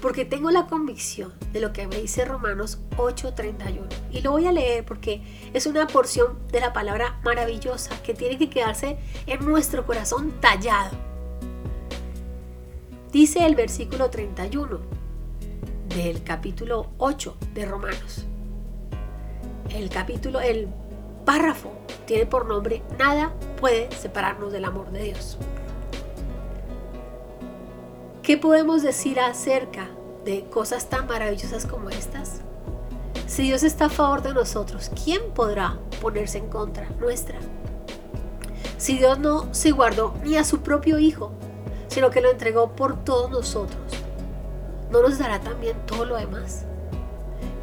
porque 0.00 0.24
tengo 0.24 0.50
la 0.50 0.66
convicción 0.66 1.32
de 1.52 1.60
lo 1.60 1.72
que 1.72 1.86
me 1.86 1.96
dice 1.96 2.24
Romanos 2.24 2.80
8:31. 2.96 3.86
Y 4.10 4.20
lo 4.20 4.32
voy 4.32 4.46
a 4.46 4.52
leer 4.52 4.84
porque 4.84 5.22
es 5.52 5.66
una 5.66 5.86
porción 5.86 6.38
de 6.50 6.60
la 6.60 6.72
palabra 6.72 7.18
maravillosa 7.24 8.00
que 8.02 8.14
tiene 8.14 8.38
que 8.38 8.50
quedarse 8.50 8.98
en 9.26 9.44
nuestro 9.44 9.86
corazón 9.86 10.32
tallado. 10.40 10.96
Dice 13.12 13.46
el 13.46 13.54
versículo 13.54 14.10
31 14.10 14.80
del 15.88 16.22
capítulo 16.22 16.90
8 16.98 17.36
de 17.54 17.64
Romanos. 17.64 18.26
El 19.70 19.88
capítulo, 19.90 20.40
el 20.40 20.68
párrafo 21.24 21.72
tiene 22.06 22.26
por 22.26 22.46
nombre 22.46 22.82
Nada 22.98 23.34
puede 23.60 23.90
separarnos 23.92 24.52
del 24.52 24.64
amor 24.64 24.90
de 24.90 25.04
Dios. 25.04 25.38
¿Qué 28.28 28.36
podemos 28.36 28.82
decir 28.82 29.20
acerca 29.20 29.88
de 30.26 30.44
cosas 30.50 30.90
tan 30.90 31.06
maravillosas 31.06 31.64
como 31.64 31.88
estas? 31.88 32.42
Si 33.26 33.44
Dios 33.44 33.62
está 33.62 33.86
a 33.86 33.88
favor 33.88 34.20
de 34.20 34.34
nosotros, 34.34 34.90
¿quién 35.02 35.32
podrá 35.34 35.78
ponerse 36.02 36.36
en 36.36 36.50
contra 36.50 36.90
nuestra? 37.00 37.38
Si 38.76 38.98
Dios 38.98 39.18
no 39.18 39.48
se 39.54 39.70
guardó 39.70 40.12
ni 40.24 40.36
a 40.36 40.44
su 40.44 40.60
propio 40.60 40.98
Hijo, 40.98 41.32
sino 41.86 42.10
que 42.10 42.20
lo 42.20 42.30
entregó 42.30 42.72
por 42.76 43.02
todos 43.02 43.30
nosotros, 43.30 43.80
¿no 44.90 45.00
nos 45.00 45.18
dará 45.18 45.40
también 45.40 45.78
todo 45.86 46.04
lo 46.04 46.16
demás? 46.18 46.66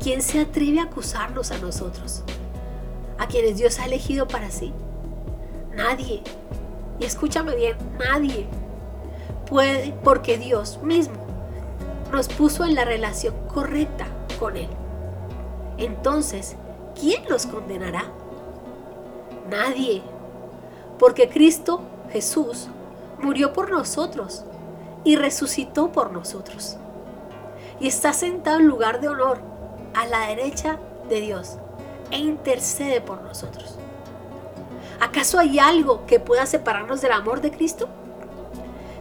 ¿Quién 0.02 0.24
se 0.24 0.40
atreve 0.40 0.80
a 0.80 0.86
acusarnos 0.86 1.52
a 1.52 1.60
nosotros? 1.60 2.24
A 3.20 3.28
quienes 3.28 3.58
Dios 3.58 3.78
ha 3.78 3.86
elegido 3.86 4.28
para 4.28 4.50
sí. 4.50 4.74
Nadie. 5.76 6.24
Y 7.00 7.06
escúchame 7.06 7.56
bien, 7.56 7.78
nadie 8.00 8.48
puede 9.46 9.94
porque 10.04 10.38
Dios 10.38 10.80
mismo 10.82 11.26
nos 12.12 12.28
puso 12.28 12.66
en 12.66 12.76
la 12.76 12.86
relación 12.86 13.36
correcta 13.48 14.08
con 14.40 14.58
Él. 14.58 14.70
Entonces, 15.78 16.56
¿quién 17.00 17.24
nos 17.30 17.46
condenará? 17.46 18.06
Nadie. 19.50 20.02
Porque 20.98 21.30
Cristo 21.30 21.82
Jesús 22.12 22.68
murió 23.20 23.54
por 23.54 23.70
nosotros 23.70 24.46
y 25.04 25.16
resucitó 25.16 25.92
por 25.92 26.12
nosotros. 26.12 26.78
Y 27.80 27.88
está 27.88 28.14
sentado 28.14 28.60
en 28.60 28.68
lugar 28.68 29.02
de 29.02 29.10
honor 29.10 29.40
a 29.94 30.06
la 30.08 30.28
derecha 30.28 30.80
de 31.10 31.22
Dios 31.22 31.58
e 32.12 32.18
intercede 32.18 33.02
por 33.02 33.22
nosotros. 33.22 33.78
¿Acaso 35.00 35.40
hay 35.40 35.60
algo 35.60 36.06
que 36.06 36.20
pueda 36.20 36.46
separarnos 36.46 37.02
del 37.02 37.12
amor 37.12 37.42
de 37.42 37.52
Cristo? 37.52 37.90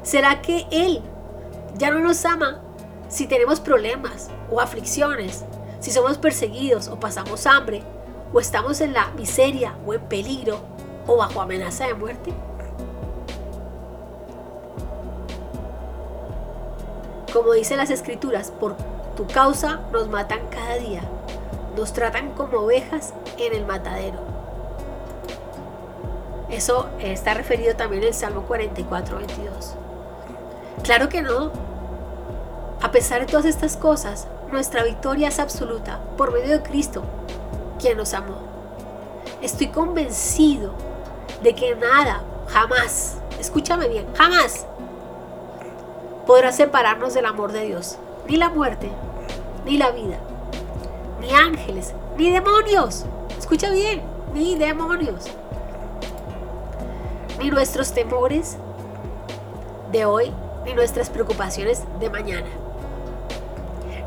¿Será 0.05 0.43
que 0.43 0.67
Él 0.71 1.01
ya 1.79 1.91
no 1.91 1.99
nos 1.99 2.27
ama 2.27 2.61
si 3.09 3.27
tenemos 3.27 3.59
problemas 3.59 4.29
o 4.51 4.61
aflicciones, 4.61 5.47
si 5.81 5.91
somos 5.91 6.19
perseguidos 6.19 6.89
o 6.89 7.01
pasamos 7.01 7.47
hambre, 7.47 7.83
o 8.31 8.39
estamos 8.39 8.83
en 8.83 8.93
la 8.93 9.09
miseria 9.13 9.75
o 9.87 9.95
en 9.95 10.03
peligro 10.03 10.61
o 11.07 11.17
bajo 11.17 11.41
amenaza 11.41 11.87
de 11.87 11.95
muerte? 11.95 12.35
Como 17.33 17.55
dicen 17.55 17.79
las 17.79 17.91
escrituras, 17.91 18.51
por 18.51 18.77
tu 19.17 19.27
causa 19.27 19.81
nos 19.91 20.09
matan 20.11 20.41
cada 20.51 20.75
día, 20.77 21.01
nos 21.79 21.95
tratan 21.95 22.33
como 22.33 22.59
ovejas 22.59 23.15
en 23.39 23.55
el 23.55 23.65
matadero. 23.65 24.19
Eso 26.51 26.91
está 27.01 27.33
referido 27.33 27.75
también 27.75 28.03
en 28.03 28.09
el 28.09 28.15
Salmo 28.15 28.43
44, 28.43 29.17
22. 29.17 29.77
Claro 30.83 31.09
que 31.09 31.23
no. 31.23 31.53
A 32.83 32.91
pesar 32.91 33.21
de 33.21 33.27
todas 33.27 33.47
estas 33.47 33.77
cosas, 33.77 34.27
nuestra 34.53 34.83
victoria 34.83 35.29
es 35.29 35.39
absoluta 35.39 36.01
por 36.17 36.33
medio 36.33 36.59
de 36.59 36.63
Cristo, 36.63 37.03
quien 37.81 37.97
nos 37.97 38.13
amó. 38.13 38.37
Estoy 39.41 39.69
convencido 39.69 40.73
de 41.43 41.55
que 41.55 41.75
nada, 41.77 42.23
jamás, 42.49 43.17
escúchame 43.39 43.89
bien, 43.89 44.07
jamás 44.15 44.67
podrá 46.27 46.53
separarnos 46.53 47.15
del 47.15 47.27
amor 47.27 47.53
de 47.53 47.67
Dios. 47.67 47.99
Ni 48.29 48.37
la 48.37 48.49
muerte, 48.49 48.91
ni 49.65 49.77
la 49.77 49.91
vida, 49.91 50.19
ni 51.21 51.33
ángeles, 51.33 51.95
ni 52.17 52.31
demonios. 52.31 53.05
Escucha 53.39 53.71
bien, 53.71 54.03
ni 54.33 54.57
demonios. 54.57 55.27
Ni 57.39 57.51
nuestros 57.51 57.93
temores 57.93 58.57
de 59.93 60.07
hoy, 60.07 60.33
ni 60.65 60.75
nuestras 60.75 61.11
preocupaciones 61.11 61.83
de 62.01 62.11
mañana. 62.11 62.47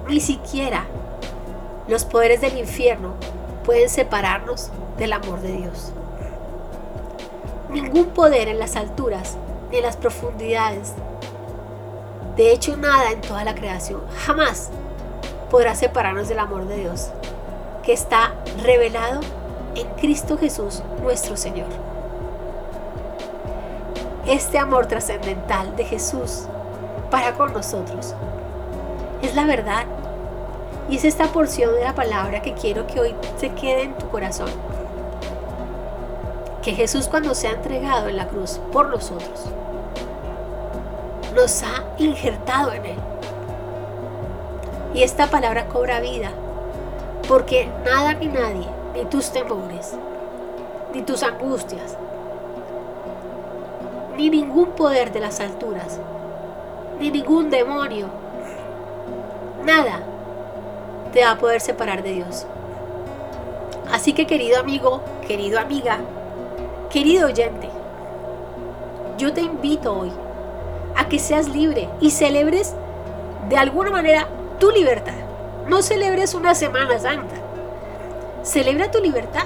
Ni 0.07 0.19
siquiera 0.19 0.85
los 1.87 2.05
poderes 2.05 2.41
del 2.41 2.57
infierno 2.57 3.13
pueden 3.65 3.89
separarnos 3.89 4.71
del 4.97 5.13
amor 5.13 5.41
de 5.41 5.53
Dios. 5.53 5.91
Ningún 7.69 8.07
poder 8.07 8.47
en 8.47 8.59
las 8.59 8.75
alturas 8.75 9.37
ni 9.69 9.77
en 9.77 9.83
las 9.83 9.97
profundidades, 9.97 10.93
de 12.35 12.51
hecho 12.51 12.77
nada 12.77 13.11
en 13.11 13.21
toda 13.21 13.43
la 13.43 13.55
creación, 13.55 14.01
jamás 14.25 14.69
podrá 15.49 15.75
separarnos 15.75 16.29
del 16.29 16.39
amor 16.39 16.67
de 16.67 16.77
Dios, 16.77 17.09
que 17.83 17.93
está 17.93 18.33
revelado 18.63 19.19
en 19.75 19.87
Cristo 19.95 20.37
Jesús 20.37 20.81
nuestro 21.03 21.35
Señor 21.35 21.67
este 24.27 24.59
amor 24.59 24.87
trascendental 24.87 25.75
de 25.77 25.85
Jesús 25.85 26.43
para 27.09 27.33
con 27.33 27.53
nosotros. 27.53 28.13
Es 29.21 29.35
la 29.35 29.45
verdad. 29.45 29.85
Y 30.89 30.97
es 30.97 31.05
esta 31.05 31.27
porción 31.27 31.73
de 31.75 31.83
la 31.83 31.95
palabra 31.95 32.41
que 32.41 32.53
quiero 32.53 32.87
que 32.87 32.99
hoy 32.99 33.15
se 33.37 33.49
quede 33.49 33.83
en 33.83 33.97
tu 33.97 34.09
corazón. 34.09 34.49
Que 36.61 36.73
Jesús 36.73 37.07
cuando 37.07 37.33
se 37.35 37.47
ha 37.47 37.51
entregado 37.51 38.09
en 38.09 38.17
la 38.17 38.27
cruz 38.27 38.59
por 38.71 38.89
nosotros, 38.89 39.45
nos 41.33 41.63
ha 41.63 41.83
injertado 41.97 42.73
en 42.73 42.85
Él. 42.85 42.97
Y 44.93 45.03
esta 45.03 45.27
palabra 45.27 45.67
cobra 45.67 45.99
vida, 45.99 46.31
porque 47.27 47.69
nada 47.85 48.13
ni 48.13 48.27
nadie, 48.27 48.67
ni 48.93 49.05
tus 49.05 49.31
temores, 49.31 49.93
ni 50.93 51.01
tus 51.01 51.23
angustias, 51.23 51.97
ni 54.17 54.31
ningún 54.31 54.71
poder 54.71 55.11
de 55.11 55.19
las 55.19 55.39
alturas, 55.39 55.99
ni 56.99 57.11
ningún 57.11 57.51
demonio, 57.51 58.07
nada 59.63 59.99
te 61.13 61.23
va 61.23 61.31
a 61.31 61.37
poder 61.37 61.61
separar 61.61 62.01
de 62.01 62.13
Dios. 62.13 62.47
Así 63.91 64.13
que 64.13 64.25
querido 64.25 64.59
amigo, 64.59 65.01
querido 65.27 65.59
amiga, 65.59 65.99
querido 66.89 67.27
oyente, 67.27 67.69
yo 69.19 69.31
te 69.33 69.41
invito 69.41 69.95
hoy 69.95 70.11
a 70.95 71.07
que 71.07 71.19
seas 71.19 71.47
libre 71.49 71.87
y 72.01 72.09
celebres 72.09 72.73
de 73.49 73.57
alguna 73.57 73.91
manera 73.91 74.27
tu 74.59 74.71
libertad. 74.71 75.13
No 75.67 75.81
celebres 75.81 76.33
una 76.33 76.55
Semana 76.55 76.97
Santa. 76.97 77.35
Celebra 78.41 78.89
tu 78.89 78.99
libertad. 78.99 79.45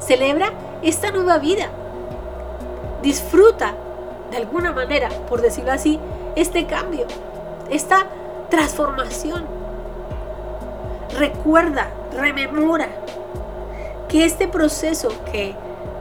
Celebra 0.00 0.52
esta 0.82 1.10
nueva 1.10 1.38
vida 1.38 1.68
Disfruta 3.02 3.74
de 4.30 4.36
alguna 4.36 4.72
manera, 4.72 5.08
por 5.28 5.40
decirlo 5.40 5.72
así, 5.72 5.98
este 6.36 6.66
cambio, 6.66 7.06
esta 7.70 8.06
transformación. 8.48 9.44
Recuerda, 11.18 11.90
rememora 12.16 12.88
que 14.08 14.24
este 14.24 14.48
proceso 14.48 15.08
que 15.32 15.54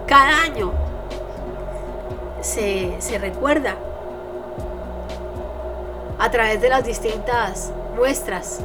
cada 0.07 0.43
año 0.43 0.71
se, 2.41 2.95
se 2.99 3.17
recuerda 3.17 3.75
a 6.19 6.29
través 6.31 6.61
de 6.61 6.69
las 6.69 6.83
distintas 6.83 7.71
muestras, 7.95 8.59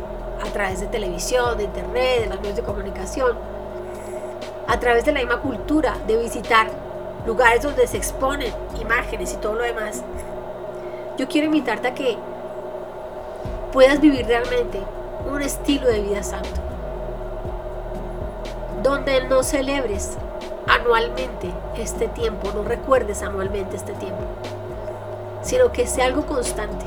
a 0.44 0.50
través 0.50 0.80
de 0.80 0.86
televisión, 0.86 1.56
de 1.56 1.64
internet, 1.64 2.22
de 2.22 2.26
los 2.26 2.40
medios 2.40 2.56
de 2.56 2.62
comunicación, 2.62 3.36
a 4.66 4.80
través 4.80 5.04
de 5.04 5.12
la 5.12 5.20
misma 5.20 5.40
cultura 5.40 5.96
de 6.06 6.16
visitar 6.16 6.83
lugares 7.26 7.62
donde 7.62 7.86
se 7.86 7.96
exponen 7.96 8.52
imágenes 8.80 9.32
y 9.32 9.36
todo 9.36 9.54
lo 9.54 9.62
demás. 9.62 10.02
Yo 11.16 11.28
quiero 11.28 11.46
invitarte 11.46 11.88
a 11.88 11.94
que 11.94 12.16
puedas 13.72 14.00
vivir 14.00 14.26
realmente 14.26 14.80
un 15.30 15.42
estilo 15.42 15.88
de 15.88 16.00
vida 16.00 16.22
santo, 16.22 16.60
donde 18.82 19.26
no 19.28 19.42
celebres 19.42 20.16
anualmente 20.66 21.50
este 21.76 22.08
tiempo, 22.08 22.50
no 22.54 22.62
recuerdes 22.62 23.22
anualmente 23.22 23.76
este 23.76 23.92
tiempo, 23.94 24.22
sino 25.42 25.72
que 25.72 25.86
sea 25.86 26.06
algo 26.06 26.26
constante, 26.26 26.84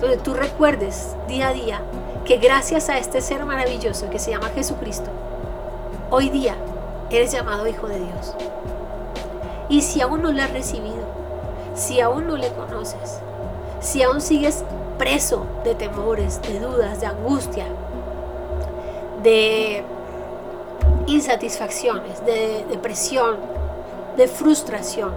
donde 0.00 0.16
tú 0.16 0.34
recuerdes 0.34 1.14
día 1.28 1.48
a 1.48 1.52
día 1.52 1.80
que 2.24 2.38
gracias 2.38 2.88
a 2.88 2.98
este 2.98 3.20
ser 3.20 3.44
maravilloso 3.44 4.10
que 4.10 4.18
se 4.18 4.30
llama 4.30 4.48
Jesucristo, 4.54 5.10
hoy 6.10 6.28
día 6.28 6.56
eres 7.10 7.32
llamado 7.32 7.66
hijo 7.66 7.88
de 7.88 7.98
Dios. 7.98 8.34
Y 9.72 9.80
si 9.80 10.02
aún 10.02 10.20
no 10.20 10.30
lo 10.30 10.42
has 10.42 10.52
recibido, 10.52 11.02
si 11.74 12.02
aún 12.02 12.26
no 12.26 12.36
le 12.36 12.50
conoces, 12.52 13.20
si 13.80 14.02
aún 14.02 14.20
sigues 14.20 14.64
preso 14.98 15.46
de 15.64 15.74
temores, 15.74 16.42
de 16.42 16.60
dudas, 16.60 17.00
de 17.00 17.06
angustia, 17.06 17.64
de 19.22 19.82
insatisfacciones, 21.06 22.22
de 22.26 22.66
depresión, 22.68 23.36
de 24.18 24.28
frustración, 24.28 25.14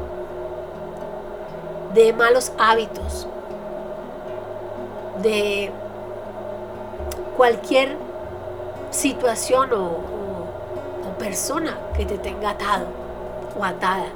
de 1.94 2.14
malos 2.14 2.54
hábitos, 2.58 3.28
de 5.22 5.70
cualquier 7.36 7.98
situación 8.90 9.74
o, 9.74 10.16
persona 11.20 11.78
que 11.96 12.06
te 12.06 12.18
tenga 12.18 12.52
atado 12.52 12.88
o 13.60 13.64
atada. 13.64 14.08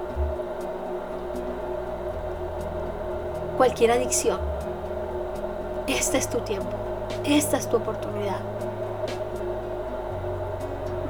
Cualquier 3.59 3.91
adicción 3.91 4.39
este 5.85 6.17
es 6.17 6.29
tu 6.29 6.39
tiempo, 6.39 6.71
esta 7.25 7.57
es 7.57 7.67
tu 7.67 7.75
oportunidad. 7.75 8.39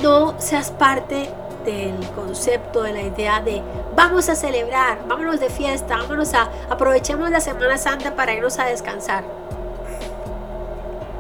No 0.01 0.33
seas 0.41 0.71
parte 0.71 1.29
del 1.63 1.95
concepto, 2.15 2.81
de 2.81 2.93
la 2.93 3.03
idea 3.03 3.39
de 3.41 3.61
vamos 3.95 4.29
a 4.29 4.35
celebrar, 4.35 4.97
vámonos 5.07 5.39
de 5.39 5.51
fiesta, 5.51 5.97
vámonos 5.97 6.33
a 6.33 6.49
aprovechemos 6.71 7.29
la 7.29 7.39
Semana 7.39 7.77
Santa 7.77 8.15
para 8.15 8.33
irnos 8.33 8.57
a 8.57 8.65
descansar. 8.65 9.25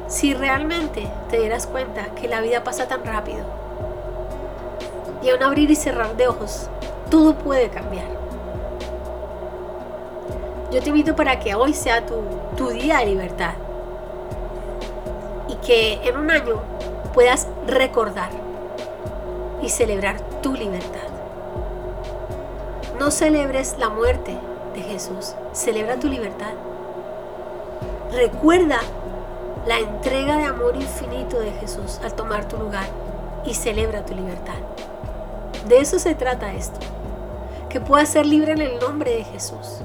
Si 0.07 0.33
realmente 0.33 1.07
te 1.29 1.37
dieras 1.41 1.67
cuenta 1.67 2.05
que 2.15 2.27
la 2.27 2.41
vida 2.41 2.63
pasa 2.63 2.87
tan 2.87 3.05
rápido 3.05 3.45
y 5.21 5.29
a 5.29 5.35
un 5.35 5.43
abrir 5.43 5.69
y 5.69 5.75
cerrar 5.75 6.17
de 6.17 6.27
ojos, 6.27 6.71
todo 7.11 7.35
puede 7.35 7.69
cambiar. 7.69 8.18
Yo 10.71 10.83
te 10.83 10.89
invito 10.89 11.15
para 11.15 11.39
que 11.39 11.55
hoy 11.55 11.73
sea 11.73 12.05
tu, 12.05 12.21
tu 12.55 12.69
día 12.69 12.99
de 12.99 13.07
libertad 13.07 13.53
y 15.47 15.55
que 15.55 15.93
en 16.07 16.15
un 16.15 16.29
año 16.29 16.61
puedas 17.11 17.47
recordar 17.65 18.29
y 19.63 19.69
celebrar 19.69 20.21
tu 20.43 20.53
libertad. 20.53 21.07
No 22.99 23.09
celebres 23.09 23.77
la 23.79 23.89
muerte 23.89 24.37
de 24.75 24.81
Jesús, 24.81 25.33
celebra 25.53 25.99
tu 25.99 26.07
libertad. 26.07 26.53
Recuerda 28.13 28.79
la 29.65 29.79
entrega 29.79 30.37
de 30.37 30.45
amor 30.45 30.75
infinito 30.75 31.39
de 31.39 31.51
Jesús 31.53 31.99
al 32.03 32.13
tomar 32.13 32.47
tu 32.47 32.57
lugar 32.57 32.85
y 33.43 33.55
celebra 33.55 34.05
tu 34.05 34.13
libertad. 34.13 34.59
De 35.67 35.79
eso 35.79 35.97
se 35.97 36.13
trata 36.13 36.53
esto, 36.53 36.79
que 37.69 37.81
puedas 37.81 38.09
ser 38.09 38.27
libre 38.27 38.51
en 38.51 38.61
el 38.61 38.79
nombre 38.79 39.15
de 39.15 39.23
Jesús 39.23 39.81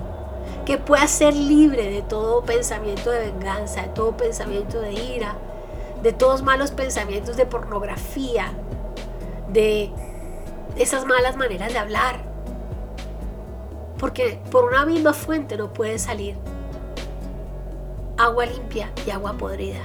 que 0.65 0.79
pueda 0.79 1.07
ser 1.07 1.35
libre 1.35 1.91
de 1.91 2.03
todo 2.03 2.43
pensamiento 2.43 3.11
de 3.11 3.31
venganza, 3.31 3.83
de 3.83 3.89
todo 3.89 4.17
pensamiento 4.17 4.81
de 4.81 4.93
ira, 4.93 5.37
de 6.03 6.13
todos 6.13 6.43
malos 6.43 6.71
pensamientos 6.71 7.37
de 7.37 7.47
pornografía, 7.47 8.53
de 9.53 9.91
esas 10.77 11.05
malas 11.07 11.37
maneras 11.37 11.73
de 11.73 11.79
hablar. 11.79 12.25
Porque 13.99 14.41
por 14.51 14.65
una 14.65 14.85
misma 14.87 15.13
fuente 15.13 15.57
no 15.57 15.73
puede 15.73 15.99
salir 15.99 16.37
agua 18.17 18.47
limpia 18.47 18.91
y 19.07 19.11
agua 19.11 19.35
podrida. 19.35 19.81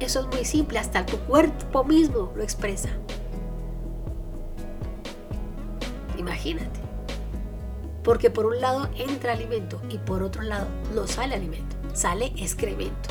Eso 0.00 0.20
es 0.20 0.26
muy 0.26 0.44
simple, 0.44 0.78
hasta 0.78 1.06
tu 1.06 1.16
cuerpo 1.20 1.82
mismo 1.84 2.30
lo 2.34 2.42
expresa. 2.42 2.90
Imagínate. 6.18 6.85
Porque 8.06 8.30
por 8.30 8.46
un 8.46 8.60
lado 8.60 8.88
entra 8.94 9.32
alimento 9.32 9.82
y 9.90 9.98
por 9.98 10.22
otro 10.22 10.42
lado 10.42 10.68
no 10.94 11.08
sale 11.08 11.34
alimento, 11.34 11.74
sale 11.92 12.26
excremento. 12.36 13.08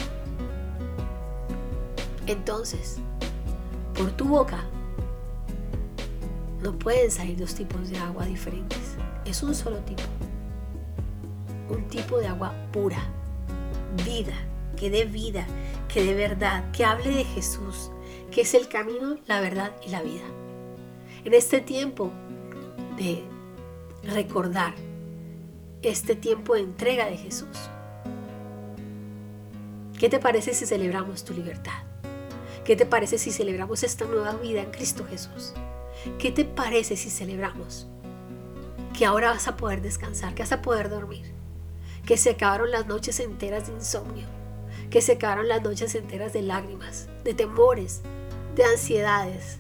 Entonces, 2.28 3.00
por 3.94 4.12
tu 4.12 4.24
boca 4.24 4.64
no 6.62 6.80
pueden 6.80 7.12
salir 7.12 7.38
dos 7.38 7.56
tipos 7.56 7.90
de 7.90 7.98
agua 7.98 8.26
diferentes. 8.26 8.96
Es 9.26 9.44
un 9.44 9.54
solo 9.54 9.80
tipo. 9.80 10.04
Un 11.70 11.90
tipo 11.90 12.20
de 12.20 12.28
agua 12.28 12.54
pura, 12.72 13.00
vida, 14.06 14.36
que 14.78 14.90
dé 14.90 15.04
vida, 15.04 15.46
que 15.90 16.06
dé 16.06 16.14
verdad, 16.14 16.72
que 16.72 16.86
hable 16.86 17.10
de 17.10 17.26
Jesús, 17.26 17.92
que 18.32 18.42
es 18.42 18.54
el 18.54 18.70
camino, 18.70 19.18
la 19.28 19.42
verdad 19.42 19.74
y 19.86 19.90
la 19.90 20.02
vida. 20.02 20.24
En 21.26 21.34
este 21.34 21.60
tiempo 21.60 22.14
de 22.96 23.35
recordar 24.06 24.74
este 25.82 26.16
tiempo 26.16 26.56
de 26.56 26.62
entrega 26.62 27.06
de 27.06 27.18
Jesús. 27.18 27.58
¿Qué 30.00 30.10
te 30.10 30.20
parece 30.20 30.54
si 30.54 30.66
celebramos 30.66 31.24
tu 31.24 31.34
libertad? 31.34 31.84
¿Qué 32.64 32.76
te 32.76 32.86
parece 32.86 33.18
si 33.18 33.32
celebramos 33.32 33.84
esta 33.84 34.06
nueva 34.06 34.34
vida 34.34 34.62
en 34.62 34.72
Cristo 34.72 35.06
Jesús? 35.10 35.54
¿Qué 36.20 36.32
te 36.32 36.46
parece 36.46 36.98
si 36.98 37.10
celebramos 37.10 37.88
que 38.98 39.06
ahora 39.06 39.32
vas 39.32 39.48
a 39.48 39.58
poder 39.58 39.82
descansar, 39.82 40.34
que 40.34 40.44
vas 40.44 40.52
a 40.52 40.62
poder 40.62 40.90
dormir, 40.90 41.34
que 42.06 42.18
se 42.18 42.32
acabaron 42.32 42.72
las 42.72 42.88
noches 42.88 43.20
enteras 43.20 43.68
de 43.68 43.74
insomnio, 43.74 44.28
que 44.90 45.02
se 45.02 45.14
acabaron 45.14 45.48
las 45.48 45.64
noches 45.64 45.96
enteras 45.96 46.34
de 46.34 46.42
lágrimas, 46.42 47.10
de 47.24 47.34
temores, 47.34 48.02
de 48.56 48.64
ansiedades, 48.64 49.60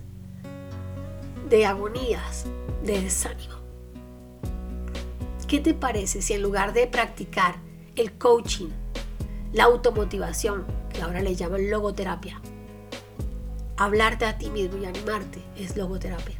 de 1.50 1.66
agonías, 1.66 2.46
de 2.84 3.02
desánimo? 3.02 3.55
¿Qué 5.48 5.60
te 5.60 5.76
parece 5.76 6.24
si 6.24 6.34
en 6.34 6.42
lugar 6.42 6.74
de 6.74 6.88
practicar 6.88 7.58
el 7.96 8.14
coaching, 8.14 8.70
la 9.54 9.66
automotivación, 9.66 10.66
que 10.92 11.04
ahora 11.04 11.22
le 11.22 11.36
llaman 11.36 11.70
logoterapia, 11.70 12.42
hablarte 13.78 14.26
a 14.26 14.40
ti 14.40 14.50
mismo 14.50 14.78
y 14.78 14.86
animarte 14.86 15.44
es 15.56 15.78
logoterapia? 15.78 16.36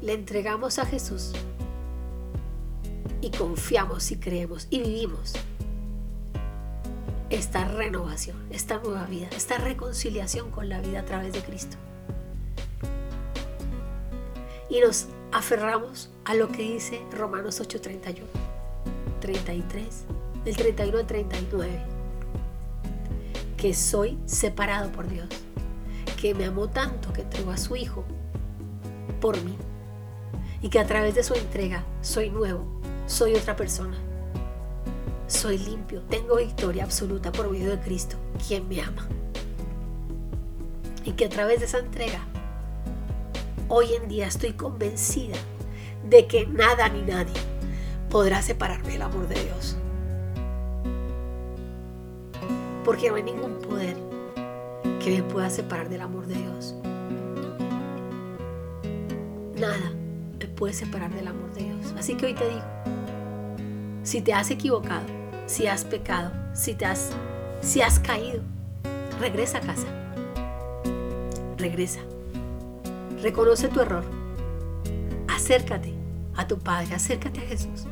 Le 0.00 0.14
entregamos 0.14 0.78
a 0.78 0.86
Jesús 0.86 1.32
y 3.20 3.30
confiamos 3.30 4.10
y 4.10 4.16
creemos 4.16 4.66
y 4.70 4.80
vivimos 4.80 5.34
esta 7.28 7.66
renovación, 7.66 8.38
esta 8.50 8.78
nueva 8.78 9.04
vida, 9.04 9.28
esta 9.36 9.58
reconciliación 9.58 10.50
con 10.50 10.70
la 10.70 10.80
vida 10.80 11.00
a 11.00 11.04
través 11.04 11.34
de 11.34 11.42
Cristo. 11.42 11.76
Y 14.70 14.80
nos 14.80 15.08
aferramos 15.32 16.10
a 16.24 16.34
lo 16.34 16.48
que 16.48 16.62
dice 16.62 17.02
Romanos 17.12 17.60
8:31, 17.60 18.24
33, 19.20 20.04
del 20.44 20.56
31 20.56 20.98
al 20.98 21.06
39, 21.06 21.82
que 23.56 23.74
soy 23.74 24.18
separado 24.26 24.92
por 24.92 25.08
Dios, 25.08 25.28
que 26.20 26.34
me 26.34 26.44
amó 26.44 26.68
tanto 26.68 27.12
que 27.12 27.22
entregó 27.22 27.50
a 27.50 27.56
su 27.56 27.76
Hijo 27.76 28.04
por 29.20 29.40
mí 29.42 29.56
y 30.60 30.68
que 30.68 30.78
a 30.78 30.86
través 30.86 31.14
de 31.14 31.22
su 31.22 31.34
entrega 31.34 31.84
soy 32.00 32.30
nuevo, 32.30 32.64
soy 33.06 33.34
otra 33.34 33.56
persona. 33.56 33.96
Soy 35.26 35.58
limpio, 35.58 36.02
tengo 36.02 36.36
victoria 36.36 36.84
absoluta 36.84 37.32
por 37.32 37.50
medio 37.50 37.70
de 37.70 37.80
Cristo, 37.80 38.16
quien 38.46 38.68
me 38.68 38.80
ama. 38.80 39.08
Y 41.04 41.12
que 41.12 41.26
a 41.26 41.28
través 41.28 41.60
de 41.60 41.66
esa 41.66 41.78
entrega 41.78 42.20
Hoy 43.68 43.94
en 43.94 44.08
día 44.08 44.26
estoy 44.26 44.52
convencida 44.52 45.36
de 46.08 46.26
que 46.26 46.46
nada 46.46 46.88
ni 46.88 47.02
nadie 47.02 47.40
podrá 48.10 48.42
separarme 48.42 48.92
del 48.92 49.02
amor 49.02 49.26
de 49.26 49.42
Dios. 49.42 49.76
Porque 52.84 53.08
no 53.08 53.16
hay 53.16 53.22
ningún 53.22 53.58
poder 53.60 53.96
que 55.02 55.10
me 55.10 55.22
pueda 55.22 55.48
separar 55.48 55.88
del 55.88 56.02
amor 56.02 56.26
de 56.26 56.34
Dios. 56.34 56.74
Nada 59.58 59.92
me 60.38 60.46
puede 60.46 60.74
separar 60.74 61.12
del 61.14 61.28
amor 61.28 61.52
de 61.54 61.64
Dios. 61.64 61.94
Así 61.98 62.14
que 62.16 62.26
hoy 62.26 62.34
te 62.34 62.48
digo, 62.48 62.64
si 64.02 64.20
te 64.20 64.34
has 64.34 64.50
equivocado, 64.50 65.06
si 65.46 65.66
has 65.66 65.84
pecado, 65.84 66.32
si 66.54 66.74
te 66.74 66.84
has 66.84 67.10
si 67.62 67.80
has 67.80 67.98
caído, 67.98 68.42
regresa 69.18 69.58
a 69.58 69.60
casa. 69.62 69.86
Regresa. 71.56 72.00
Reconoce 73.24 73.68
tu 73.68 73.80
error. 73.80 74.04
Acércate 75.28 75.94
a 76.36 76.46
tu 76.46 76.58
Padre, 76.58 76.94
acércate 76.94 77.40
a 77.40 77.44
Jesús. 77.44 77.86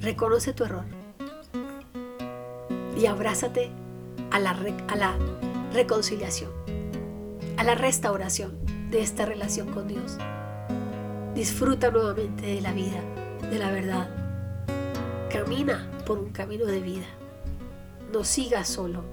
Reconoce 0.00 0.52
tu 0.52 0.64
error. 0.64 0.82
Y 2.98 3.06
abrázate 3.06 3.70
a 4.32 4.40
la, 4.40 4.58
a 4.88 4.96
la 4.96 5.14
reconciliación, 5.72 6.50
a 7.56 7.62
la 7.62 7.76
restauración 7.76 8.58
de 8.90 9.02
esta 9.02 9.24
relación 9.24 9.72
con 9.72 9.86
Dios. 9.86 10.18
Disfruta 11.36 11.92
nuevamente 11.92 12.46
de 12.46 12.60
la 12.60 12.72
vida, 12.72 13.00
de 13.52 13.58
la 13.60 13.70
verdad. 13.70 14.08
Camina 15.30 15.88
por 16.04 16.18
un 16.18 16.32
camino 16.32 16.66
de 16.66 16.80
vida. 16.80 17.06
No 18.12 18.24
sigas 18.24 18.66
solo, 18.66 19.04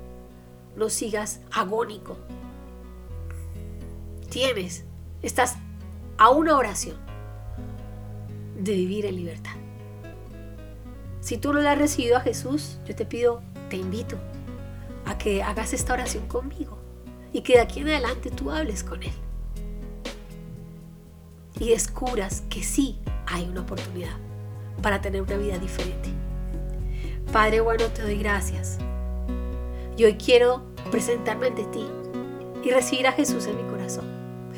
no 0.75 0.89
sigas 0.89 1.41
agónico. 1.51 2.17
Tienes, 4.31 4.85
estás 5.21 5.57
a 6.17 6.29
una 6.29 6.57
oración 6.57 6.95
de 8.57 8.71
vivir 8.71 9.05
en 9.05 9.17
libertad. 9.17 9.51
Si 11.19 11.37
tú 11.37 11.51
no 11.51 11.59
le 11.59 11.67
has 11.67 11.77
recibido 11.77 12.15
a 12.15 12.21
Jesús, 12.21 12.79
yo 12.85 12.95
te 12.95 13.05
pido, 13.05 13.41
te 13.69 13.75
invito 13.75 14.15
a 15.05 15.17
que 15.17 15.43
hagas 15.43 15.73
esta 15.73 15.91
oración 15.91 16.27
conmigo 16.27 16.77
y 17.33 17.41
que 17.41 17.55
de 17.55 17.59
aquí 17.59 17.81
en 17.81 17.89
adelante 17.89 18.31
tú 18.31 18.51
hables 18.51 18.85
con 18.85 19.03
Él. 19.03 19.11
Y 21.59 21.71
descubras 21.71 22.43
que 22.49 22.63
sí 22.63 22.99
hay 23.27 23.49
una 23.49 23.63
oportunidad 23.63 24.15
para 24.81 25.01
tener 25.01 25.23
una 25.23 25.35
vida 25.35 25.57
diferente. 25.57 26.07
Padre 27.33 27.59
bueno, 27.59 27.83
te 27.87 28.01
doy 28.01 28.17
gracias 28.17 28.77
y 29.97 30.05
hoy 30.05 30.13
quiero 30.13 30.63
presentarme 30.89 31.47
ante 31.47 31.65
ti 31.65 31.85
y 32.63 32.71
recibir 32.71 33.07
a 33.07 33.11
Jesús 33.11 33.45
en 33.47 33.57
mi 33.57 33.69
corazón. 33.69 34.10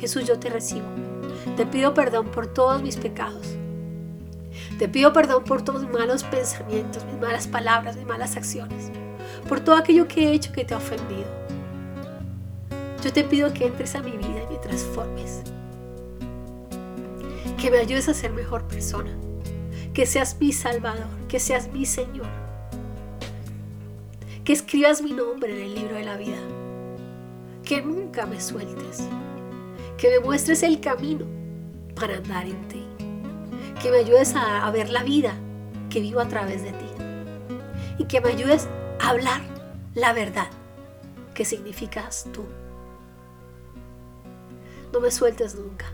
Jesús, 0.04 0.26
yo 0.26 0.38
te 0.38 0.50
recibo. 0.50 0.84
Te 1.56 1.64
pido 1.64 1.94
perdón 1.94 2.26
por 2.26 2.46
todos 2.46 2.82
mis 2.82 2.96
pecados. 2.96 3.56
Te 4.78 4.86
pido 4.86 5.14
perdón 5.14 5.44
por 5.44 5.62
todos 5.62 5.80
mis 5.80 5.90
malos 5.90 6.24
pensamientos, 6.24 7.06
mis 7.06 7.18
malas 7.18 7.46
palabras, 7.46 7.96
mis 7.96 8.04
malas 8.04 8.36
acciones. 8.36 8.90
Por 9.48 9.60
todo 9.60 9.76
aquello 9.76 10.06
que 10.06 10.28
he 10.28 10.34
hecho 10.34 10.52
que 10.52 10.62
te 10.66 10.74
ha 10.74 10.76
ofendido. 10.76 11.24
Yo 13.02 13.14
te 13.14 13.24
pido 13.24 13.54
que 13.54 13.64
entres 13.66 13.94
a 13.94 14.02
mi 14.02 14.10
vida 14.10 14.42
y 14.46 14.52
me 14.52 14.58
transformes. 14.58 15.40
Que 17.58 17.70
me 17.70 17.78
ayudes 17.78 18.06
a 18.10 18.12
ser 18.12 18.30
mejor 18.30 18.64
persona. 18.68 19.10
Que 19.94 20.04
seas 20.04 20.36
mi 20.38 20.52
Salvador. 20.52 21.08
Que 21.28 21.40
seas 21.40 21.72
mi 21.72 21.86
Señor 21.86 22.26
que 24.44 24.52
escribas 24.52 25.00
mi 25.00 25.12
nombre 25.12 25.56
en 25.56 25.70
el 25.70 25.74
libro 25.74 25.96
de 25.96 26.04
la 26.04 26.18
vida, 26.18 26.36
que 27.64 27.80
nunca 27.80 28.26
me 28.26 28.38
sueltes, 28.38 29.08
que 29.96 30.10
me 30.10 30.20
muestres 30.20 30.62
el 30.62 30.80
camino 30.80 31.26
para 31.94 32.16
andar 32.16 32.46
en 32.46 32.68
ti, 32.68 32.84
que 33.80 33.90
me 33.90 33.98
ayudes 33.98 34.34
a, 34.36 34.68
ver 34.70 34.90
la 34.90 35.02
vida 35.02 35.34
que 35.88 36.00
vivo 36.00 36.20
a 36.20 36.28
través 36.28 36.62
de 36.62 36.72
ti 36.72 36.90
y 37.98 38.04
que 38.06 38.20
me 38.20 38.30
ayudes 38.30 38.68
a 39.00 39.10
hablar 39.10 39.40
la 39.94 40.12
verdad 40.12 40.48
que 41.34 41.44
significas 41.44 42.26
tú. 42.32 42.44
No 44.92 45.00
me 45.00 45.10
sueltes 45.10 45.56
nunca, 45.56 45.86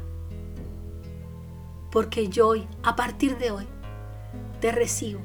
porque 1.90 2.28
yo 2.28 2.48
hoy, 2.48 2.66
a 2.82 2.96
partir 2.96 3.38
de 3.38 3.50
hoy, 3.50 3.66
te 4.60 4.72
recibo 4.72 5.20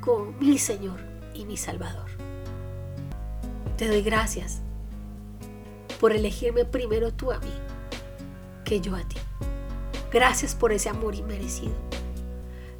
como 0.00 0.32
mi 0.32 0.58
Señor 0.58 1.00
y 1.34 1.44
mi 1.44 1.56
Salvador. 1.56 2.08
Te 3.76 3.88
doy 3.88 4.02
gracias 4.02 4.60
por 6.00 6.12
elegirme 6.12 6.64
primero 6.64 7.12
tú 7.12 7.30
a 7.30 7.38
mí 7.38 7.67
que 8.68 8.82
yo 8.82 8.94
a 8.94 9.00
ti. 9.00 9.16
Gracias 10.12 10.54
por 10.54 10.72
ese 10.72 10.90
amor 10.90 11.14
inmerecido. 11.14 11.72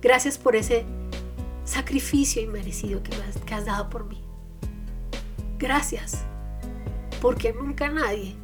Gracias 0.03 0.37
por 0.37 0.55
ese 0.55 0.85
sacrificio 1.65 2.43
inmerecido 2.43 3.03
que, 3.03 3.17
me 3.17 3.25
has, 3.25 3.39
que 3.39 3.55
has 3.55 3.65
dado 3.65 3.89
por 3.89 4.05
mí. 4.05 4.23
Gracias 5.59 6.19
porque 7.23 7.55
nunca 7.55 7.89
nadie 7.89 8.37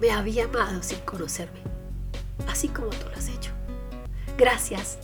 me 0.00 0.12
había 0.12 0.44
amado 0.44 0.82
sin 0.82 1.00
conocerme, 1.00 1.60
así 2.48 2.68
como 2.68 2.90
tú 2.90 3.08
lo 3.10 3.16
has 3.16 3.28
hecho. 3.28 3.50
Gracias 4.38 4.98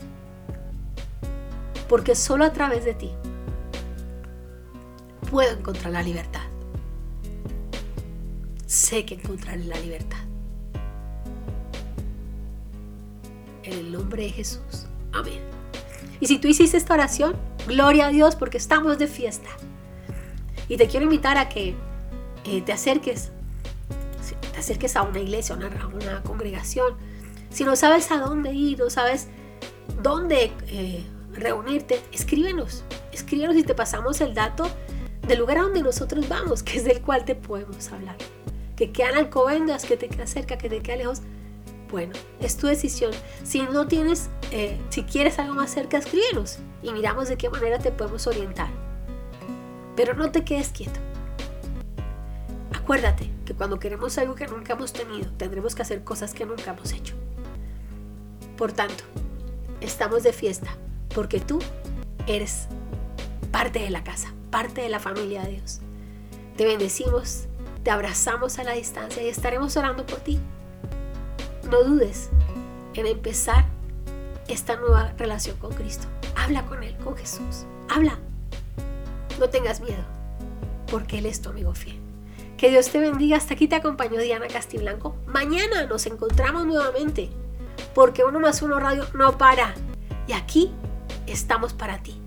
porque 1.88 2.14
solo 2.14 2.44
a 2.44 2.52
través 2.52 2.84
de 2.84 2.94
ti 2.94 3.10
puedo 5.28 5.58
encontrar 5.58 5.92
la 5.92 6.02
libertad. 6.04 6.44
Sé 8.66 9.04
que 9.04 9.14
encontraré 9.14 9.64
la 9.64 9.78
libertad. 9.78 10.31
En 13.72 13.78
el 13.78 13.92
nombre 13.92 14.24
de 14.24 14.30
Jesús. 14.30 14.86
Amén. 15.12 15.40
Y 16.20 16.26
si 16.26 16.38
tú 16.38 16.48
hiciste 16.48 16.76
esta 16.76 16.94
oración, 16.94 17.36
gloria 17.66 18.06
a 18.06 18.10
Dios 18.10 18.36
porque 18.36 18.58
estamos 18.58 18.98
de 18.98 19.06
fiesta. 19.06 19.48
Y 20.68 20.76
te 20.76 20.86
quiero 20.86 21.04
invitar 21.04 21.38
a 21.38 21.48
que 21.48 21.74
eh, 22.44 22.62
te 22.62 22.72
acerques, 22.72 23.30
te 24.52 24.58
acerques 24.58 24.94
a 24.96 25.02
una 25.02 25.20
iglesia, 25.20 25.54
a 25.54 25.58
una, 25.58 25.86
una, 25.88 26.22
congregación. 26.22 26.94
Si 27.50 27.64
no 27.64 27.76
sabes 27.76 28.10
a 28.10 28.18
dónde 28.18 28.52
ir, 28.52 28.78
no 28.78 28.90
sabes 28.90 29.28
dónde 30.02 30.52
eh, 30.68 31.04
reunirte, 31.32 32.00
escríbenos. 32.12 32.84
Escríbenos 33.10 33.56
y 33.56 33.62
te 33.62 33.74
pasamos 33.74 34.20
el 34.20 34.34
dato 34.34 34.68
del 35.26 35.38
lugar 35.38 35.58
a 35.58 35.62
donde 35.62 35.82
nosotros 35.82 36.28
vamos, 36.28 36.62
que 36.62 36.78
es 36.78 36.84
del 36.84 37.00
cual 37.00 37.24
te 37.24 37.34
podemos 37.34 37.90
hablar. 37.90 38.16
Que 38.76 38.92
quedan 38.92 39.16
alcobendas, 39.16 39.84
que 39.84 39.96
te 39.96 40.08
queda 40.08 40.26
cerca, 40.26 40.58
que 40.58 40.68
te 40.68 40.80
queda 40.80 40.96
lejos. 40.96 41.22
Bueno, 41.92 42.14
es 42.40 42.56
tu 42.56 42.66
decisión. 42.66 43.12
Si 43.44 43.62
no 43.62 43.86
tienes, 43.86 44.30
eh, 44.50 44.80
si 44.88 45.04
quieres 45.04 45.38
algo 45.38 45.54
más 45.54 45.70
cerca, 45.70 45.98
escríbenos 45.98 46.58
y 46.82 46.92
miramos 46.92 47.28
de 47.28 47.36
qué 47.36 47.48
manera 47.48 47.78
te 47.78 47.92
podemos 47.92 48.26
orientar. 48.26 48.70
Pero 49.94 50.14
no 50.14 50.32
te 50.32 50.44
quedes 50.44 50.70
quieto. 50.70 50.98
Acuérdate 52.74 53.30
que 53.44 53.54
cuando 53.54 53.78
queremos 53.78 54.18
algo 54.18 54.34
que 54.34 54.48
nunca 54.48 54.72
hemos 54.72 54.92
tenido, 54.92 55.30
tendremos 55.36 55.76
que 55.76 55.82
hacer 55.82 56.02
cosas 56.02 56.34
que 56.34 56.44
nunca 56.44 56.72
hemos 56.72 56.92
hecho. 56.92 57.14
Por 58.56 58.72
tanto, 58.72 59.04
estamos 59.80 60.24
de 60.24 60.32
fiesta 60.32 60.76
porque 61.14 61.38
tú 61.38 61.60
eres 62.26 62.66
parte 63.52 63.78
de 63.78 63.90
la 63.90 64.02
casa 64.02 64.32
parte 64.52 64.82
de 64.82 64.88
la 64.88 65.00
familia 65.00 65.42
de 65.42 65.52
Dios. 65.52 65.80
Te 66.56 66.64
bendecimos, 66.64 67.46
te 67.82 67.90
abrazamos 67.90 68.60
a 68.60 68.64
la 68.64 68.74
distancia 68.74 69.20
y 69.20 69.28
estaremos 69.28 69.76
orando 69.76 70.06
por 70.06 70.20
ti. 70.20 70.38
No 71.72 71.84
dudes 71.84 72.28
en 72.92 73.06
empezar 73.06 73.64
esta 74.46 74.76
nueva 74.76 75.14
relación 75.16 75.56
con 75.56 75.72
Cristo. 75.72 76.06
Habla 76.36 76.66
con 76.66 76.82
Él, 76.82 76.94
con 76.98 77.16
Jesús. 77.16 77.64
Habla. 77.88 78.18
No 79.40 79.48
tengas 79.48 79.80
miedo, 79.80 80.04
porque 80.90 81.20
Él 81.20 81.24
es 81.24 81.40
tu 81.40 81.48
amigo 81.48 81.74
fiel. 81.74 81.98
Que 82.58 82.68
Dios 82.68 82.90
te 82.90 82.98
bendiga. 82.98 83.38
Hasta 83.38 83.54
aquí 83.54 83.68
te 83.68 83.76
acompañó 83.76 84.20
Diana 84.20 84.48
Castiblanco. 84.48 85.16
Mañana 85.26 85.86
nos 85.86 86.04
encontramos 86.04 86.66
nuevamente, 86.66 87.30
porque 87.94 88.22
uno 88.22 88.38
más 88.38 88.60
uno 88.60 88.78
radio 88.78 89.06
no 89.14 89.38
para. 89.38 89.74
Y 90.26 90.34
aquí 90.34 90.74
estamos 91.26 91.72
para 91.72 92.02
ti, 92.02 92.20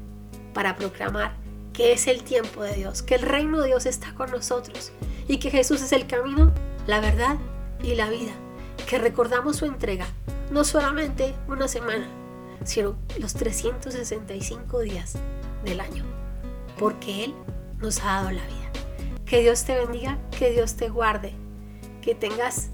para 0.55 0.75
proclamar 0.75 1.35
que 1.71 1.91
es 1.91 2.07
el 2.07 2.23
tiempo 2.23 2.63
de 2.63 2.73
Dios, 2.73 3.03
que 3.03 3.13
el 3.13 3.21
reino 3.21 3.61
de 3.61 3.67
Dios 3.67 3.85
está 3.85 4.15
con 4.15 4.31
nosotros 4.31 4.91
y 5.27 5.37
que 5.37 5.51
Jesús 5.51 5.83
es 5.83 5.91
el 5.91 6.07
camino, 6.07 6.51
la 6.87 6.99
verdad 6.99 7.37
y 7.83 7.93
la 7.93 8.09
vida. 8.09 8.31
Que 8.87 8.97
recordamos 8.99 9.57
su 9.57 9.65
entrega, 9.65 10.05
no 10.51 10.63
solamente 10.63 11.35
una 11.47 11.67
semana, 11.67 12.07
sino 12.63 12.95
los 13.19 13.33
365 13.33 14.79
días 14.79 15.15
del 15.63 15.79
año, 15.79 16.03
porque 16.77 17.25
Él 17.25 17.35
nos 17.79 17.99
ha 18.01 18.21
dado 18.21 18.31
la 18.31 18.45
vida. 18.45 18.71
Que 19.25 19.41
Dios 19.41 19.63
te 19.63 19.75
bendiga, 19.75 20.19
que 20.37 20.51
Dios 20.51 20.75
te 20.75 20.89
guarde, 20.89 21.33
que 22.01 22.13
tengas, 22.13 22.69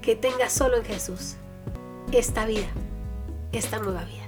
que 0.00 0.16
tengas 0.16 0.52
solo 0.52 0.76
en 0.76 0.84
Jesús 0.84 1.36
esta 2.12 2.46
vida, 2.46 2.68
esta 3.52 3.78
nueva 3.78 4.04
vida. 4.04 4.26